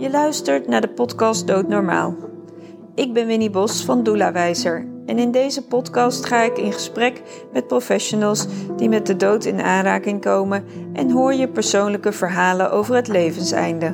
Je 0.00 0.10
luistert 0.10 0.66
naar 0.66 0.80
de 0.80 0.88
podcast 0.88 1.46
Doodnormaal. 1.46 2.16
Ik 2.94 3.12
ben 3.12 3.26
Winnie 3.26 3.50
Bos 3.50 3.84
van 3.84 4.02
Doula 4.02 4.32
Wijzer 4.32 4.86
en 5.06 5.18
in 5.18 5.30
deze 5.30 5.66
podcast 5.66 6.26
ga 6.26 6.42
ik 6.42 6.58
in 6.58 6.72
gesprek 6.72 7.22
met 7.52 7.66
professionals 7.66 8.46
die 8.76 8.88
met 8.88 9.06
de 9.06 9.16
dood 9.16 9.44
in 9.44 9.60
aanraking 9.60 10.20
komen 10.20 10.64
en 10.92 11.10
hoor 11.10 11.34
je 11.34 11.48
persoonlijke 11.48 12.12
verhalen 12.12 12.70
over 12.70 12.94
het 12.94 13.08
levenseinde. 13.08 13.86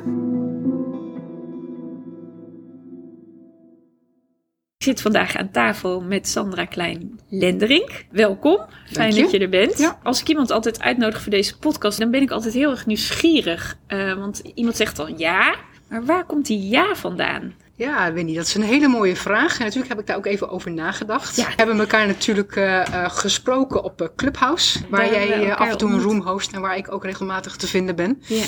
Ik 4.77 4.83
zit 4.83 5.01
vandaag 5.01 5.35
aan 5.35 5.51
tafel 5.51 6.01
met 6.01 6.27
Sandra 6.27 6.65
Klein-Lenderink. 6.65 8.05
Welkom, 8.11 8.65
fijn 8.85 9.15
dat 9.15 9.31
je 9.31 9.39
er 9.39 9.49
bent. 9.49 9.77
Ja. 9.77 9.99
Als 10.03 10.21
ik 10.21 10.27
iemand 10.27 10.51
altijd 10.51 10.81
uitnodig 10.81 11.21
voor 11.21 11.31
deze 11.31 11.57
podcast, 11.57 11.99
dan 11.99 12.11
ben 12.11 12.21
ik 12.21 12.31
altijd 12.31 12.53
heel 12.53 12.71
erg 12.71 12.85
nieuwsgierig. 12.85 13.77
Uh, 13.87 14.13
want 14.13 14.41
iemand 14.53 14.75
zegt 14.75 14.95
dan 14.95 15.17
ja, 15.17 15.55
maar 15.89 16.05
waar 16.05 16.25
komt 16.25 16.45
die 16.45 16.67
ja 16.67 16.95
vandaan? 16.95 17.53
Ja, 17.75 18.13
Winnie, 18.13 18.35
dat 18.35 18.45
is 18.45 18.55
een 18.55 18.61
hele 18.61 18.87
mooie 18.87 19.15
vraag. 19.15 19.57
En 19.57 19.63
natuurlijk 19.63 19.89
heb 19.89 19.99
ik 19.99 20.07
daar 20.07 20.17
ook 20.17 20.25
even 20.25 20.49
over 20.49 20.71
nagedacht. 20.71 21.35
Ja. 21.35 21.45
We 21.45 21.53
hebben 21.55 21.79
elkaar 21.79 22.07
natuurlijk 22.07 22.55
uh, 22.55 22.65
uh, 22.65 23.09
gesproken 23.09 23.83
op 23.83 24.01
uh, 24.01 24.07
Clubhouse, 24.15 24.79
waar 24.89 25.09
Daar 25.09 25.27
jij 25.27 25.55
af 25.55 25.69
en 25.69 25.77
toe 25.77 25.91
een 25.91 26.01
room 26.01 26.21
host 26.21 26.53
en 26.53 26.61
waar 26.61 26.77
ik 26.77 26.91
ook 26.91 27.03
regelmatig 27.03 27.55
te 27.55 27.67
vinden 27.67 27.95
ben. 27.95 28.21
Ja. 28.21 28.43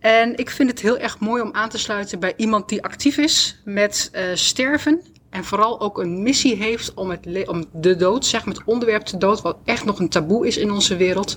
En 0.00 0.36
ik 0.36 0.50
vind 0.50 0.70
het 0.70 0.80
heel 0.80 0.98
erg 0.98 1.18
mooi 1.18 1.42
om 1.42 1.52
aan 1.52 1.68
te 1.68 1.78
sluiten 1.78 2.20
bij 2.20 2.34
iemand 2.36 2.68
die 2.68 2.82
actief 2.82 3.16
is 3.16 3.60
met 3.64 4.08
eh, 4.12 4.24
sterven. 4.34 5.00
En 5.30 5.44
vooral 5.44 5.80
ook 5.80 5.98
een 5.98 6.22
missie 6.22 6.56
heeft 6.56 6.94
om, 6.94 7.10
het 7.10 7.48
om 7.48 7.64
de 7.72 7.96
dood, 7.96 8.26
zeg 8.26 8.44
maar 8.44 8.54
het 8.54 8.64
onderwerp 8.64 9.06
de 9.06 9.18
dood, 9.18 9.42
wat 9.42 9.56
echt 9.64 9.84
nog 9.84 9.98
een 9.98 10.08
taboe 10.08 10.46
is 10.46 10.56
in 10.56 10.70
onze 10.70 10.96
wereld, 10.96 11.36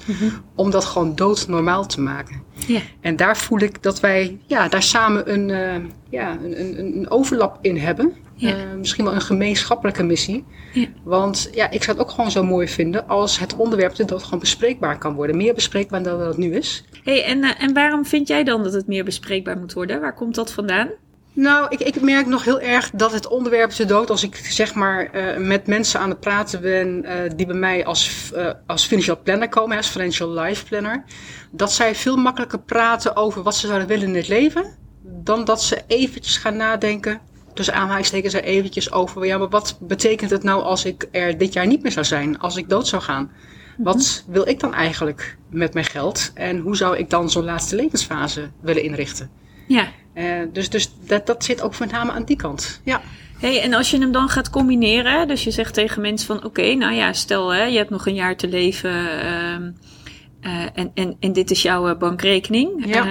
om 0.55 0.71
dat 0.71 0.85
gewoon 0.85 1.15
dood 1.15 1.47
normaal 1.47 1.85
te 1.85 2.01
maken. 2.01 2.43
Ja. 2.67 2.79
En 3.01 3.15
daar 3.15 3.37
voel 3.37 3.59
ik 3.59 3.83
dat 3.83 3.99
wij 3.99 4.39
ja, 4.45 4.67
daar 4.67 4.83
samen 4.83 5.33
een, 5.33 5.49
eh, 5.49 5.83
ja, 6.09 6.37
een, 6.43 6.59
een, 6.59 6.97
een 6.97 7.09
overlap 7.09 7.57
in 7.61 7.77
hebben. 7.77 8.13
Ja. 8.35 8.49
Eh, 8.49 8.73
misschien 8.77 9.03
wel 9.03 9.13
een 9.13 9.21
gemeenschappelijke 9.21 10.03
missie. 10.03 10.45
Ja. 10.73 10.87
Want 11.03 11.49
ja, 11.51 11.69
ik 11.69 11.83
zou 11.83 11.97
het 11.97 12.05
ook 12.05 12.11
gewoon 12.11 12.31
zo 12.31 12.43
mooi 12.43 12.67
vinden 12.67 13.07
als 13.07 13.39
het 13.39 13.55
onderwerp 13.55 13.95
de 13.95 14.05
dood 14.05 14.23
gewoon 14.23 14.39
bespreekbaar 14.39 14.97
kan 14.97 15.13
worden. 15.13 15.37
Meer 15.37 15.53
bespreekbaar 15.53 16.03
dan 16.03 16.19
dat 16.19 16.27
het 16.27 16.37
nu 16.37 16.55
is. 16.55 16.83
Hey, 17.03 17.23
en, 17.23 17.43
uh, 17.43 17.61
en 17.61 17.73
waarom 17.73 18.05
vind 18.05 18.27
jij 18.27 18.43
dan 18.43 18.63
dat 18.63 18.73
het 18.73 18.87
meer 18.87 19.03
bespreekbaar 19.03 19.57
moet 19.57 19.73
worden? 19.73 20.01
Waar 20.01 20.13
komt 20.13 20.35
dat 20.35 20.51
vandaan? 20.51 20.89
Nou, 21.33 21.67
ik, 21.69 21.79
ik 21.79 22.01
merk 22.01 22.27
nog 22.27 22.43
heel 22.43 22.59
erg 22.59 22.89
dat 22.89 23.11
het 23.11 23.27
onderwerp 23.27 23.75
de 23.75 23.85
dood, 23.85 24.09
als 24.09 24.23
ik 24.23 24.35
zeg 24.35 24.73
maar 24.73 25.09
uh, 25.15 25.37
met 25.47 25.67
mensen 25.67 25.99
aan 25.99 26.09
het 26.09 26.19
praten 26.19 26.61
ben 26.61 27.05
uh, 27.05 27.11
die 27.35 27.45
bij 27.45 27.55
mij 27.55 27.85
als, 27.85 28.31
uh, 28.35 28.49
als 28.67 28.85
financial 28.85 29.21
planner 29.23 29.49
komen, 29.49 29.77
als 29.77 29.87
financial 29.87 30.29
life 30.29 30.65
planner, 30.65 31.03
dat 31.51 31.71
zij 31.71 31.95
veel 31.95 32.15
makkelijker 32.15 32.59
praten 32.59 33.15
over 33.15 33.43
wat 33.43 33.55
ze 33.55 33.67
zouden 33.67 33.87
willen 33.87 34.07
in 34.07 34.15
het 34.15 34.27
leven, 34.27 34.65
dan 35.01 35.45
dat 35.45 35.63
ze 35.63 35.81
eventjes 35.87 36.37
gaan 36.37 36.57
nadenken, 36.57 37.19
tussen 37.53 37.73
aanhalingstekens 37.73 38.33
er 38.33 38.43
eventjes 38.43 38.91
over, 38.91 39.25
ja, 39.25 39.37
maar 39.37 39.49
wat 39.49 39.77
betekent 39.79 40.29
het 40.29 40.43
nou 40.43 40.63
als 40.63 40.85
ik 40.85 41.07
er 41.11 41.37
dit 41.37 41.53
jaar 41.53 41.67
niet 41.67 41.83
meer 41.83 41.91
zou 41.91 42.05
zijn, 42.05 42.39
als 42.39 42.55
ik 42.55 42.69
dood 42.69 42.87
zou 42.87 43.01
gaan? 43.01 43.31
Wat 43.77 44.23
wil 44.27 44.47
ik 44.47 44.59
dan 44.59 44.73
eigenlijk 44.73 45.37
met 45.49 45.73
mijn 45.73 45.85
geld 45.85 46.31
en 46.33 46.59
hoe 46.59 46.75
zou 46.75 46.97
ik 46.97 47.09
dan 47.09 47.29
zo'n 47.29 47.43
laatste 47.43 47.75
levensfase 47.75 48.51
willen 48.61 48.83
inrichten? 48.83 49.29
Ja. 49.67 49.87
Uh, 50.15 50.23
dus 50.53 50.69
dus 50.69 50.91
dat, 51.07 51.25
dat 51.25 51.43
zit 51.43 51.61
ook 51.61 51.79
met 51.79 51.91
name 51.91 52.11
aan 52.11 52.23
die 52.23 52.35
kant. 52.35 52.81
Ja. 52.83 53.01
Hey, 53.39 53.61
en 53.61 53.73
als 53.73 53.91
je 53.91 53.99
hem 53.99 54.11
dan 54.11 54.29
gaat 54.29 54.49
combineren, 54.49 55.27
dus 55.27 55.43
je 55.43 55.51
zegt 55.51 55.73
tegen 55.73 56.01
mensen 56.01 56.27
van 56.27 56.37
oké, 56.37 56.45
okay, 56.45 56.73
nou 56.73 56.93
ja, 56.93 57.13
stel 57.13 57.49
hè, 57.49 57.63
je 57.63 57.77
hebt 57.77 57.89
nog 57.89 58.07
een 58.07 58.13
jaar 58.13 58.35
te 58.35 58.47
leven 58.47 58.91
uh, 58.91 60.51
uh, 60.51 60.65
en, 60.73 60.91
en, 60.93 61.17
en 61.19 61.33
dit 61.33 61.51
is 61.51 61.61
jouw 61.61 61.97
bankrekening. 61.97 62.85
Ja. 62.85 63.05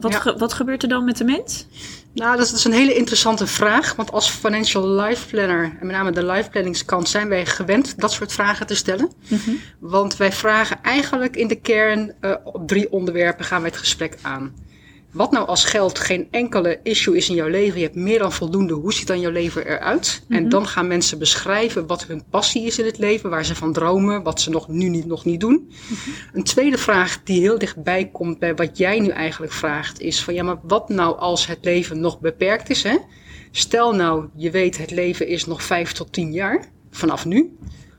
wat, 0.00 0.12
ja. 0.12 0.18
ge, 0.18 0.34
wat 0.38 0.52
gebeurt 0.52 0.82
er 0.82 0.88
dan 0.88 1.04
met 1.04 1.16
de 1.16 1.24
mens? 1.24 1.66
Nou, 2.14 2.36
dat 2.36 2.44
is, 2.44 2.50
dat 2.50 2.58
is 2.58 2.64
een 2.64 2.72
hele 2.72 2.94
interessante 2.94 3.46
vraag. 3.46 3.94
Want 3.94 4.12
als 4.12 4.30
financial 4.30 4.88
life 4.88 5.28
planner, 5.28 5.64
en 5.80 5.86
met 5.86 5.96
name 5.96 6.10
de 6.10 6.26
life 6.26 6.50
planningskant, 6.50 7.08
zijn 7.08 7.28
wij 7.28 7.46
gewend 7.46 8.00
dat 8.00 8.12
soort 8.12 8.32
vragen 8.32 8.66
te 8.66 8.74
stellen. 8.74 9.10
Mm 9.28 9.38
-hmm. 9.44 9.60
Want 9.78 10.16
wij 10.16 10.32
vragen 10.32 10.78
eigenlijk 10.82 11.36
in 11.36 11.48
de 11.48 11.60
kern 11.60 12.12
uh, 12.20 12.34
op 12.44 12.68
drie 12.68 12.92
onderwerpen 12.92 13.44
gaan 13.44 13.60
wij 13.60 13.70
het 13.70 13.78
gesprek 13.78 14.16
aan. 14.22 14.54
Wat 15.14 15.30
nou 15.30 15.46
als 15.46 15.64
geld 15.64 15.98
geen 15.98 16.28
enkele 16.30 16.80
issue 16.82 17.16
is 17.16 17.28
in 17.28 17.34
jouw 17.34 17.48
leven, 17.48 17.78
je 17.78 17.84
hebt 17.84 17.96
meer 17.96 18.18
dan 18.18 18.32
voldoende, 18.32 18.74
hoe 18.74 18.92
ziet 18.92 19.06
dan 19.06 19.20
jouw 19.20 19.30
leven 19.30 19.66
eruit? 19.66 20.22
Mm 20.22 20.36
-hmm. 20.36 20.44
En 20.44 20.50
dan 20.50 20.66
gaan 20.66 20.86
mensen 20.86 21.18
beschrijven 21.18 21.86
wat 21.86 22.06
hun 22.06 22.24
passie 22.30 22.66
is 22.66 22.78
in 22.78 22.84
het 22.84 22.98
leven, 22.98 23.30
waar 23.30 23.44
ze 23.44 23.54
van 23.54 23.72
dromen, 23.72 24.22
wat 24.22 24.40
ze 24.40 24.50
nog 24.50 24.68
nu 24.68 24.88
niet, 24.88 25.06
nog 25.06 25.24
niet 25.24 25.40
doen. 25.40 25.52
Mm 25.52 25.96
-hmm. 26.04 26.14
Een 26.32 26.44
tweede 26.44 26.78
vraag 26.78 27.22
die 27.22 27.40
heel 27.40 27.58
dichtbij 27.58 28.08
komt 28.12 28.38
bij 28.38 28.54
wat 28.54 28.78
jij 28.78 29.00
nu 29.00 29.08
eigenlijk 29.08 29.52
vraagt, 29.52 30.00
is 30.00 30.22
van 30.22 30.34
ja, 30.34 30.42
maar 30.42 30.58
wat 30.62 30.88
nou 30.88 31.18
als 31.18 31.46
het 31.46 31.58
leven 31.62 32.00
nog 32.00 32.20
beperkt 32.20 32.70
is? 32.70 32.82
Hè? 32.82 32.96
Stel 33.50 33.94
nou, 33.94 34.28
je 34.36 34.50
weet 34.50 34.78
het 34.78 34.90
leven 34.90 35.26
is 35.26 35.46
nog 35.46 35.62
vijf 35.62 35.92
tot 35.92 36.12
tien 36.12 36.32
jaar, 36.32 36.68
vanaf 36.90 37.24
nu. 37.24 37.56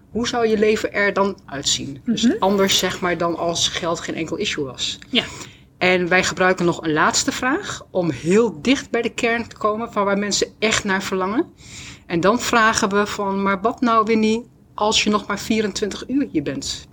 Hoe 0.09 0.27
zou 0.27 0.47
je 0.47 0.57
leven 0.57 0.93
er 0.93 1.13
dan 1.13 1.37
uitzien? 1.45 1.89
Mm 1.89 2.01
-hmm. 2.03 2.13
Dus 2.13 2.39
anders 2.39 2.77
zeg 2.77 3.01
maar 3.01 3.17
dan 3.17 3.37
als 3.37 3.67
geld 3.67 3.99
geen 3.99 4.15
enkel 4.15 4.35
issue 4.35 4.63
was. 4.63 4.99
Ja. 5.09 5.23
En 5.77 6.07
wij 6.07 6.23
gebruiken 6.23 6.65
nog 6.65 6.81
een 6.81 6.93
laatste 6.93 7.31
vraag 7.31 7.85
om 7.91 8.09
heel 8.11 8.61
dicht 8.61 8.89
bij 8.89 9.01
de 9.01 9.13
kern 9.13 9.47
te 9.47 9.57
komen 9.57 9.91
van 9.91 10.05
waar 10.05 10.17
mensen 10.17 10.47
echt 10.59 10.83
naar 10.83 11.03
verlangen. 11.03 11.45
En 12.05 12.19
dan 12.19 12.39
vragen 12.39 12.89
we 12.89 13.05
van, 13.05 13.41
maar 13.41 13.61
wat 13.61 13.81
nou 13.81 14.05
Winnie 14.05 14.45
als 14.73 15.03
je 15.03 15.09
nog 15.09 15.27
maar 15.27 15.39
24 15.39 16.09
uur 16.09 16.27
hier 16.31 16.43
bent? 16.43 16.87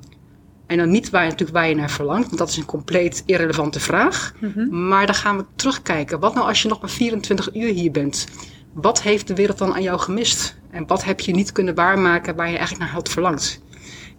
En 0.66 0.78
dan 0.78 0.90
niet 0.90 1.10
waar, 1.10 1.24
natuurlijk 1.24 1.58
waar 1.58 1.68
je 1.68 1.74
naar 1.74 1.90
verlangt, 1.90 2.26
want 2.26 2.38
dat 2.38 2.48
is 2.48 2.56
een 2.56 2.64
compleet 2.64 3.22
irrelevante 3.26 3.80
vraag. 3.80 4.34
Mhm. 4.40 4.88
Maar 4.88 5.06
dan 5.06 5.14
gaan 5.14 5.36
we 5.36 5.44
terugkijken. 5.56 6.20
Wat 6.20 6.34
nou 6.34 6.46
als 6.46 6.62
je 6.62 6.68
nog 6.68 6.80
maar 6.80 6.90
24 6.90 7.54
uur 7.54 7.72
hier 7.72 7.90
bent? 7.90 8.26
Wat 8.72 9.02
heeft 9.02 9.26
de 9.26 9.34
wereld 9.34 9.58
dan 9.58 9.74
aan 9.74 9.82
jou 9.82 9.98
gemist? 9.98 10.56
En 10.70 10.86
wat 10.86 11.04
heb 11.04 11.20
je 11.20 11.32
niet 11.32 11.52
kunnen 11.52 11.74
waarmaken 11.74 12.36
waar 12.36 12.50
je 12.50 12.56
eigenlijk 12.56 12.84
naar 12.84 12.94
had 12.94 13.08
verlangd? 13.08 13.60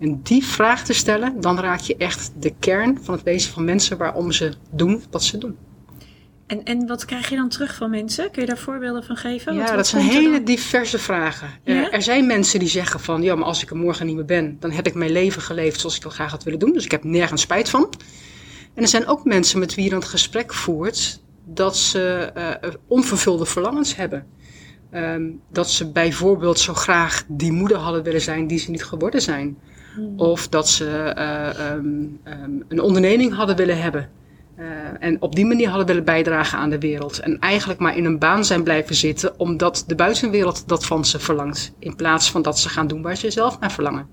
En 0.03 0.19
die 0.23 0.45
vraag 0.45 0.83
te 0.83 0.93
stellen, 0.93 1.41
dan 1.41 1.59
raak 1.59 1.79
je 1.79 1.97
echt 1.97 2.31
de 2.39 2.53
kern 2.59 2.99
van 3.01 3.13
het 3.13 3.23
wezen 3.23 3.51
van 3.51 3.63
mensen 3.63 3.97
waarom 3.97 4.31
ze 4.31 4.53
doen 4.71 5.03
wat 5.11 5.23
ze 5.23 5.37
doen. 5.37 5.57
En, 6.47 6.63
en 6.63 6.87
wat 6.87 7.05
krijg 7.05 7.29
je 7.29 7.35
dan 7.35 7.49
terug 7.49 7.75
van 7.75 7.89
mensen? 7.89 8.31
Kun 8.31 8.41
je 8.41 8.47
daar 8.47 8.57
voorbeelden 8.57 9.03
van 9.03 9.15
geven? 9.15 9.53
Ja, 9.53 9.65
wat, 9.65 9.75
dat 9.75 9.87
zijn 9.87 10.03
hele 10.03 10.43
diverse 10.43 10.99
vragen. 10.99 11.49
Ja? 11.63 11.91
Er 11.91 12.01
zijn 12.01 12.27
mensen 12.27 12.59
die 12.59 12.67
zeggen 12.67 12.99
van, 12.99 13.21
ja, 13.21 13.35
maar 13.35 13.45
als 13.45 13.63
ik 13.63 13.69
er 13.69 13.75
morgen 13.75 14.05
niet 14.05 14.15
meer 14.15 14.25
ben, 14.25 14.57
dan 14.59 14.71
heb 14.71 14.87
ik 14.87 14.93
mijn 14.93 15.11
leven 15.11 15.41
geleefd 15.41 15.79
zoals 15.79 15.95
ik 15.95 16.01
dat 16.01 16.13
graag 16.13 16.31
had 16.31 16.43
willen 16.43 16.59
doen. 16.59 16.73
Dus 16.73 16.85
ik 16.85 16.91
heb 16.91 17.03
nergens 17.03 17.41
spijt 17.41 17.69
van. 17.69 17.89
En 18.73 18.81
er 18.81 18.89
zijn 18.89 19.07
ook 19.07 19.25
mensen 19.25 19.59
met 19.59 19.75
wie 19.75 19.83
je 19.83 19.89
dan 19.89 19.99
het 19.99 20.07
gesprek 20.07 20.53
voert 20.53 21.21
dat 21.45 21.77
ze 21.77 22.31
uh, 22.63 22.71
onvervulde 22.87 23.45
verlangens 23.45 23.95
hebben. 23.95 24.25
Um, 24.93 25.41
dat 25.51 25.69
ze 25.69 25.91
bijvoorbeeld 25.91 26.59
zo 26.59 26.73
graag 26.73 27.23
die 27.27 27.51
moeder 27.51 27.77
hadden 27.77 28.03
willen 28.03 28.21
zijn 28.21 28.47
die 28.47 28.59
ze 28.59 28.71
niet 28.71 28.83
geworden 28.83 29.21
zijn. 29.21 29.57
Hmm. 29.95 30.19
Of 30.19 30.47
dat 30.47 30.69
ze 30.69 31.13
uh, 31.17 31.71
um, 31.71 32.19
um, 32.23 32.63
een 32.67 32.81
onderneming 32.81 33.33
hadden 33.33 33.55
willen 33.55 33.81
hebben. 33.81 34.09
Uh, 34.59 34.65
en 34.99 35.21
op 35.21 35.35
die 35.35 35.45
manier 35.45 35.67
hadden 35.67 35.87
willen 35.87 36.03
bijdragen 36.03 36.59
aan 36.59 36.69
de 36.69 36.79
wereld. 36.79 37.19
En 37.19 37.39
eigenlijk 37.39 37.79
maar 37.79 37.97
in 37.97 38.05
een 38.05 38.19
baan 38.19 38.45
zijn 38.45 38.63
blijven 38.63 38.95
zitten, 38.95 39.39
omdat 39.39 39.83
de 39.87 39.95
buitenwereld 39.95 40.67
dat 40.67 40.85
van 40.85 41.05
ze 41.05 41.19
verlangt. 41.19 41.73
In 41.79 41.95
plaats 41.95 42.31
van 42.31 42.41
dat 42.41 42.59
ze 42.59 42.69
gaan 42.69 42.87
doen 42.87 43.01
waar 43.01 43.17
ze 43.17 43.31
zelf 43.31 43.59
naar 43.59 43.71
verlangen. 43.71 44.07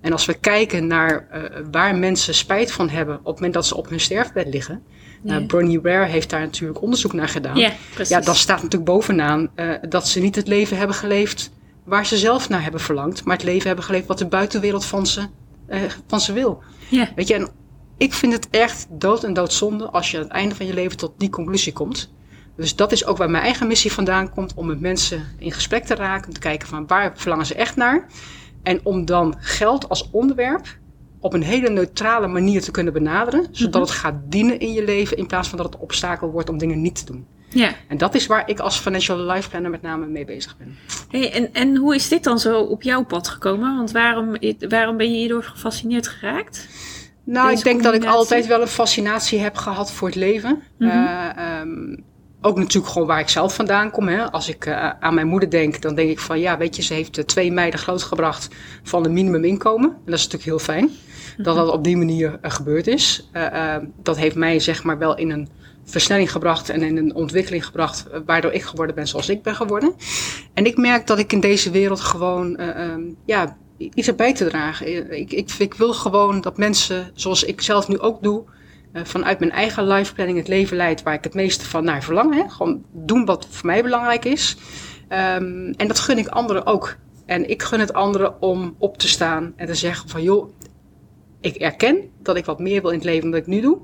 En 0.00 0.12
als 0.12 0.26
we 0.26 0.34
kijken 0.34 0.86
naar 0.86 1.28
uh, 1.34 1.42
waar 1.70 1.96
mensen 1.96 2.34
spijt 2.34 2.72
van 2.72 2.88
hebben 2.88 3.18
op 3.18 3.24
het 3.24 3.34
moment 3.34 3.54
dat 3.54 3.66
ze 3.66 3.76
op 3.76 3.88
hun 3.88 4.00
sterfbed 4.00 4.46
liggen. 4.48 4.82
Uh, 5.24 5.46
Bronnie 5.46 5.80
Ware 5.80 6.04
heeft 6.04 6.30
daar 6.30 6.40
natuurlijk 6.40 6.82
onderzoek 6.82 7.12
naar 7.12 7.28
gedaan. 7.28 7.56
Ja, 7.56 7.72
precies. 7.94 8.14
ja 8.14 8.20
dan 8.20 8.34
staat 8.34 8.62
natuurlijk 8.62 8.90
bovenaan 8.90 9.50
uh, 9.56 9.72
dat 9.88 10.08
ze 10.08 10.20
niet 10.20 10.36
het 10.36 10.48
leven 10.48 10.76
hebben 10.76 10.96
geleefd 10.96 11.50
waar 11.86 12.06
ze 12.06 12.16
zelf 12.16 12.48
naar 12.48 12.62
hebben 12.62 12.80
verlangd, 12.80 13.24
maar 13.24 13.36
het 13.36 13.44
leven 13.44 13.66
hebben 13.66 13.84
geleefd 13.84 14.06
wat 14.06 14.18
de 14.18 14.26
buitenwereld 14.26 14.84
van 14.84 15.06
ze, 15.06 15.26
uh, 15.68 15.80
van 16.06 16.20
ze 16.20 16.32
wil. 16.32 16.62
Weet 17.16 17.28
je, 17.28 17.34
en 17.34 17.48
ik 17.96 18.12
vind 18.14 18.32
het 18.32 18.48
echt 18.50 18.86
dood 18.90 19.24
en 19.24 19.32
doodzonde 19.32 19.90
als 19.90 20.10
je 20.10 20.16
aan 20.16 20.22
het 20.22 20.32
einde 20.32 20.54
van 20.54 20.66
je 20.66 20.74
leven 20.74 20.96
tot 20.96 21.12
die 21.16 21.30
conclusie 21.30 21.72
komt. 21.72 22.12
Dus 22.56 22.76
dat 22.76 22.92
is 22.92 23.04
ook 23.06 23.16
waar 23.16 23.30
mijn 23.30 23.42
eigen 23.42 23.66
missie 23.66 23.92
vandaan 23.92 24.30
komt, 24.30 24.54
om 24.54 24.66
met 24.66 24.80
mensen 24.80 25.24
in 25.38 25.52
gesprek 25.52 25.84
te 25.84 25.94
raken, 25.94 26.26
om 26.28 26.34
te 26.34 26.40
kijken 26.40 26.68
van 26.68 26.86
waar 26.86 27.12
verlangen 27.14 27.46
ze 27.46 27.54
echt 27.54 27.76
naar. 27.76 28.06
En 28.62 28.80
om 28.82 29.04
dan 29.04 29.34
geld 29.38 29.88
als 29.88 30.08
onderwerp 30.10 30.78
op 31.20 31.32
een 31.32 31.42
hele 31.42 31.68
neutrale 31.70 32.26
manier 32.26 32.62
te 32.62 32.70
kunnen 32.70 32.92
benaderen, 32.92 33.46
zodat 33.50 33.72
Mhm. 33.74 33.82
het 33.82 33.90
gaat 34.00 34.14
dienen 34.28 34.60
in 34.60 34.72
je 34.72 34.84
leven, 34.84 35.16
in 35.16 35.26
plaats 35.26 35.48
van 35.48 35.58
dat 35.58 35.72
het 35.72 35.82
obstakel 35.82 36.30
wordt 36.30 36.48
om 36.48 36.58
dingen 36.58 36.80
niet 36.80 36.94
te 36.94 37.04
doen. 37.04 37.26
Ja. 37.48 37.70
En 37.88 37.98
dat 37.98 38.14
is 38.14 38.26
waar 38.26 38.48
ik 38.48 38.58
als 38.58 38.78
financial 38.78 39.18
life 39.18 39.48
planner 39.48 39.70
met 39.70 39.82
name 39.82 40.06
mee 40.06 40.24
bezig 40.24 40.56
ben. 40.56 40.76
Hey, 41.10 41.32
en, 41.32 41.52
en 41.52 41.76
hoe 41.76 41.94
is 41.94 42.08
dit 42.08 42.24
dan 42.24 42.38
zo 42.38 42.60
op 42.60 42.82
jouw 42.82 43.04
pad 43.04 43.28
gekomen? 43.28 43.76
Want 43.76 43.90
waarom, 43.90 44.36
waarom 44.68 44.96
ben 44.96 45.12
je 45.12 45.18
hierdoor 45.18 45.42
gefascineerd 45.42 46.08
geraakt? 46.08 46.68
Nou, 47.24 47.46
Deze 47.46 47.58
ik 47.58 47.64
denk 47.64 47.82
dat 47.82 47.94
ik 47.94 48.04
altijd 48.04 48.46
wel 48.46 48.60
een 48.60 48.68
fascinatie 48.68 49.38
heb 49.38 49.56
gehad 49.56 49.92
voor 49.92 50.08
het 50.08 50.16
leven. 50.16 50.62
Mhm. 50.78 50.90
Uh, 50.90 51.60
um, 51.60 52.04
ook 52.40 52.58
natuurlijk 52.58 52.92
gewoon 52.92 53.08
waar 53.08 53.20
ik 53.20 53.28
zelf 53.28 53.54
vandaan 53.54 53.90
kom. 53.90 54.08
Hè. 54.08 54.30
Als 54.30 54.48
ik 54.48 54.66
uh, 54.66 54.90
aan 55.00 55.14
mijn 55.14 55.26
moeder 55.26 55.50
denk, 55.50 55.82
dan 55.82 55.94
denk 55.94 56.10
ik 56.10 56.18
van 56.18 56.38
ja, 56.38 56.58
weet 56.58 56.76
je, 56.76 56.82
ze 56.82 56.94
heeft 56.94 57.18
uh, 57.18 57.24
twee 57.24 57.52
meiden 57.52 57.80
grootgebracht 57.80 58.48
van 58.82 59.04
een 59.04 59.12
minimuminkomen. 59.12 59.88
En 59.90 60.02
dat 60.04 60.14
is 60.14 60.28
natuurlijk 60.28 60.44
heel 60.44 60.74
fijn 60.74 60.90
dat 61.36 61.56
dat 61.56 61.68
op 61.68 61.84
die 61.84 61.96
manier 61.96 62.38
gebeurd 62.42 62.86
is. 62.86 63.30
dat 64.02 64.16
heeft 64.16 64.36
mij 64.36 64.60
zeg 64.60 64.82
maar 64.82 64.98
wel 64.98 65.16
in 65.16 65.30
een 65.30 65.48
versnelling 65.86 66.32
gebracht 66.32 66.68
en 66.68 66.82
in 66.82 66.96
een 66.96 67.14
ontwikkeling 67.14 67.64
gebracht, 67.64 68.06
waardoor 68.26 68.52
ik 68.52 68.62
geworden 68.62 68.94
ben 68.94 69.08
zoals 69.08 69.28
ik 69.28 69.42
ben 69.42 69.54
geworden. 69.54 69.94
En 70.54 70.66
ik 70.66 70.76
merk 70.76 71.06
dat 71.06 71.18
ik 71.18 71.32
in 71.32 71.40
deze 71.40 71.70
wereld 71.70 72.00
gewoon 72.00 72.60
um, 72.60 73.16
ja, 73.24 73.56
iets 73.76 74.08
erbij 74.08 74.34
te 74.34 74.48
dragen. 74.48 75.12
Ik, 75.18 75.32
ik, 75.32 75.52
ik 75.58 75.74
wil 75.74 75.92
gewoon 75.92 76.40
dat 76.40 76.56
mensen, 76.56 77.10
zoals 77.14 77.44
ik 77.44 77.60
zelf 77.60 77.88
nu 77.88 77.98
ook 77.98 78.22
doe, 78.22 78.44
vanuit 79.02 79.38
mijn 79.38 79.50
eigen 79.50 79.86
life 79.86 80.14
planning 80.14 80.38
het 80.38 80.48
leven 80.48 80.76
leidt 80.76 81.02
waar 81.02 81.14
ik 81.14 81.24
het 81.24 81.34
meeste 81.34 81.64
van 81.64 81.84
naar 81.84 82.02
verlang. 82.02 82.34
Hè? 82.34 82.48
Gewoon 82.48 82.84
doen 82.92 83.24
wat 83.24 83.46
voor 83.50 83.66
mij 83.66 83.82
belangrijk 83.82 84.24
is. 84.24 84.56
Um, 85.08 85.72
en 85.76 85.88
dat 85.88 85.98
gun 85.98 86.18
ik 86.18 86.28
anderen 86.28 86.66
ook. 86.66 86.96
En 87.26 87.50
ik 87.50 87.62
gun 87.62 87.80
het 87.80 87.92
anderen 87.92 88.42
om 88.42 88.74
op 88.78 88.98
te 88.98 89.08
staan 89.08 89.52
en 89.56 89.66
te 89.66 89.74
zeggen 89.74 90.08
van 90.08 90.22
joh, 90.22 90.50
ik 91.40 91.56
erken 91.56 92.10
dat 92.22 92.36
ik 92.36 92.44
wat 92.44 92.58
meer 92.58 92.80
wil 92.80 92.90
in 92.90 92.96
het 92.96 93.06
leven 93.06 93.30
dan 93.30 93.40
ik 93.40 93.46
nu 93.46 93.60
doe. 93.60 93.78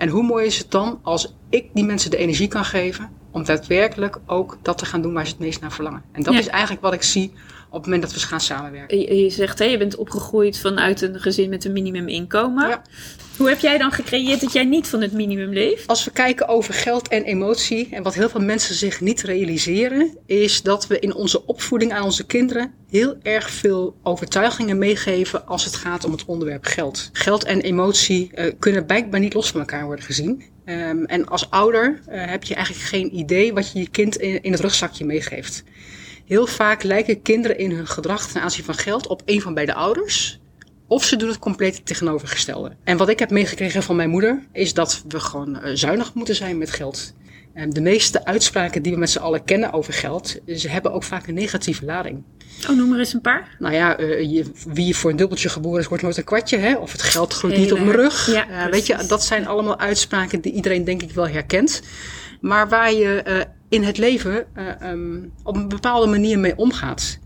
En 0.00 0.08
hoe 0.08 0.22
mooi 0.22 0.46
is 0.46 0.58
het 0.58 0.70
dan 0.70 0.98
als 1.02 1.34
ik 1.48 1.70
die 1.74 1.84
mensen 1.84 2.10
de 2.10 2.16
energie 2.16 2.48
kan 2.48 2.64
geven 2.64 3.10
om 3.30 3.44
daadwerkelijk 3.44 4.18
ook 4.26 4.58
dat 4.62 4.78
te 4.78 4.84
gaan 4.84 5.02
doen 5.02 5.12
waar 5.12 5.26
ze 5.26 5.30
het 5.30 5.40
meest 5.40 5.60
naar 5.60 5.72
verlangen. 5.72 6.02
En 6.12 6.22
dat 6.22 6.32
ja. 6.32 6.38
is 6.38 6.46
eigenlijk 6.46 6.82
wat 6.82 6.92
ik 6.92 7.02
zie 7.02 7.32
op 7.70 7.76
het 7.76 7.84
moment 7.84 8.02
dat 8.02 8.12
we 8.12 8.20
gaan 8.20 8.40
samenwerken. 8.40 8.98
Je, 8.98 9.14
je 9.14 9.30
zegt, 9.30 9.58
hè, 9.58 9.64
je 9.64 9.78
bent 9.78 9.96
opgegroeid 9.96 10.58
vanuit 10.58 11.00
een 11.00 11.20
gezin 11.20 11.50
met 11.50 11.64
een 11.64 11.72
minimuminkomen. 11.72 12.68
Ja. 12.68 12.82
Hoe 13.36 13.48
heb 13.48 13.58
jij 13.58 13.78
dan 13.78 13.92
gecreëerd 13.92 14.40
dat 14.40 14.52
jij 14.52 14.64
niet 14.64 14.88
van 14.88 15.00
het 15.00 15.12
minimum 15.12 15.52
leeft? 15.52 15.86
Als 15.86 16.04
we 16.04 16.10
kijken 16.10 16.48
over 16.48 16.74
geld 16.74 17.08
en 17.08 17.22
emotie, 17.22 17.88
en 17.90 18.02
wat 18.02 18.14
heel 18.14 18.28
veel 18.28 18.40
mensen 18.40 18.74
zich 18.74 19.00
niet 19.00 19.22
realiseren, 19.22 20.16
is 20.26 20.62
dat 20.62 20.86
we 20.86 20.98
in 20.98 21.14
onze 21.14 21.46
opvoeding 21.46 21.92
aan 21.92 22.04
onze 22.04 22.26
kinderen 22.26 22.72
heel 22.88 23.16
erg 23.22 23.50
veel 23.50 23.96
overtuigingen 24.02 24.78
meegeven 24.78 25.46
als 25.46 25.64
het 25.64 25.76
gaat 25.76 26.04
om 26.04 26.12
het 26.12 26.24
onderwerp 26.24 26.64
geld. 26.64 27.10
Geld 27.12 27.44
en 27.44 27.60
emotie 27.60 28.30
uh, 28.34 28.52
kunnen 28.58 28.86
blijkbaar 28.86 29.20
niet 29.20 29.34
los 29.34 29.50
van 29.50 29.60
elkaar 29.60 29.84
worden 29.84 30.04
gezien. 30.04 30.42
Um, 30.64 31.04
en 31.04 31.26
als 31.26 31.50
ouder 31.50 32.00
uh, 32.08 32.26
heb 32.26 32.44
je 32.44 32.54
eigenlijk 32.54 32.86
geen 32.86 33.16
idee 33.16 33.52
wat 33.52 33.72
je 33.72 33.78
je 33.78 33.88
kind 33.88 34.16
in, 34.16 34.42
in 34.42 34.52
het 34.52 34.60
rugzakje 34.60 35.04
meegeeft. 35.04 35.64
Heel 36.30 36.46
vaak 36.46 36.82
lijken 36.82 37.22
kinderen 37.22 37.58
in 37.58 37.70
hun 37.70 37.86
gedrag 37.86 38.26
ten 38.26 38.42
aanzien 38.42 38.64
van 38.64 38.74
geld 38.74 39.06
op 39.06 39.22
een 39.24 39.40
van 39.40 39.54
beide 39.54 39.74
ouders. 39.74 40.40
Of 40.86 41.04
ze 41.04 41.16
doen 41.16 41.28
het 41.28 41.38
compleet 41.38 41.86
tegenovergestelde. 41.86 42.76
En 42.84 42.96
wat 42.96 43.08
ik 43.08 43.18
heb 43.18 43.30
meegekregen 43.30 43.82
van 43.82 43.96
mijn 43.96 44.10
moeder, 44.10 44.46
is 44.52 44.74
dat 44.74 45.04
we 45.08 45.20
gewoon 45.20 45.56
uh, 45.56 45.70
zuinig 45.74 46.14
moeten 46.14 46.34
zijn 46.34 46.58
met 46.58 46.70
geld. 46.70 47.14
En 47.54 47.70
de 47.70 47.80
meeste 47.80 48.24
uitspraken 48.24 48.82
die 48.82 48.92
we 48.92 48.98
met 48.98 49.10
z'n 49.10 49.18
allen 49.18 49.44
kennen 49.44 49.72
over 49.72 49.92
geld, 49.92 50.38
ze 50.46 50.68
hebben 50.68 50.92
ook 50.92 51.02
vaak 51.02 51.26
een 51.26 51.34
negatieve 51.34 51.84
lading. 51.84 52.22
Oh, 52.68 52.76
noem 52.76 52.88
maar 52.88 52.98
eens 52.98 53.12
een 53.12 53.20
paar. 53.20 53.56
Nou 53.58 53.74
ja, 53.74 54.00
uh, 54.00 54.20
je, 54.20 54.44
wie 54.68 54.96
voor 54.96 55.10
een 55.10 55.16
dubbeltje 55.16 55.48
geboren 55.48 55.80
is, 55.80 55.88
wordt 55.88 56.02
nooit 56.02 56.16
een 56.16 56.24
kwartje. 56.24 56.56
Hè? 56.56 56.74
Of 56.74 56.92
het 56.92 57.02
geld 57.02 57.34
groeit 57.34 57.56
niet 57.56 57.72
op 57.72 57.78
mijn 57.78 57.96
rug. 57.96 58.32
Ja, 58.32 58.48
uh, 58.48 58.72
weet 58.72 58.86
je, 58.86 59.04
dat 59.08 59.24
zijn 59.24 59.46
allemaal 59.46 59.78
uitspraken 59.78 60.40
die 60.40 60.52
iedereen 60.52 60.84
denk 60.84 61.02
ik 61.02 61.10
wel 61.10 61.28
herkent. 61.28 61.82
Maar 62.40 62.68
waar 62.68 62.92
je 62.92 63.24
uh, 63.26 63.40
in 63.70 63.84
het 63.84 63.98
leven 63.98 64.46
um, 64.82 65.32
op 65.42 65.56
een 65.56 65.68
bepaalde 65.68 66.06
manier 66.06 66.38
mee 66.38 66.56
omgaat. 66.56 67.18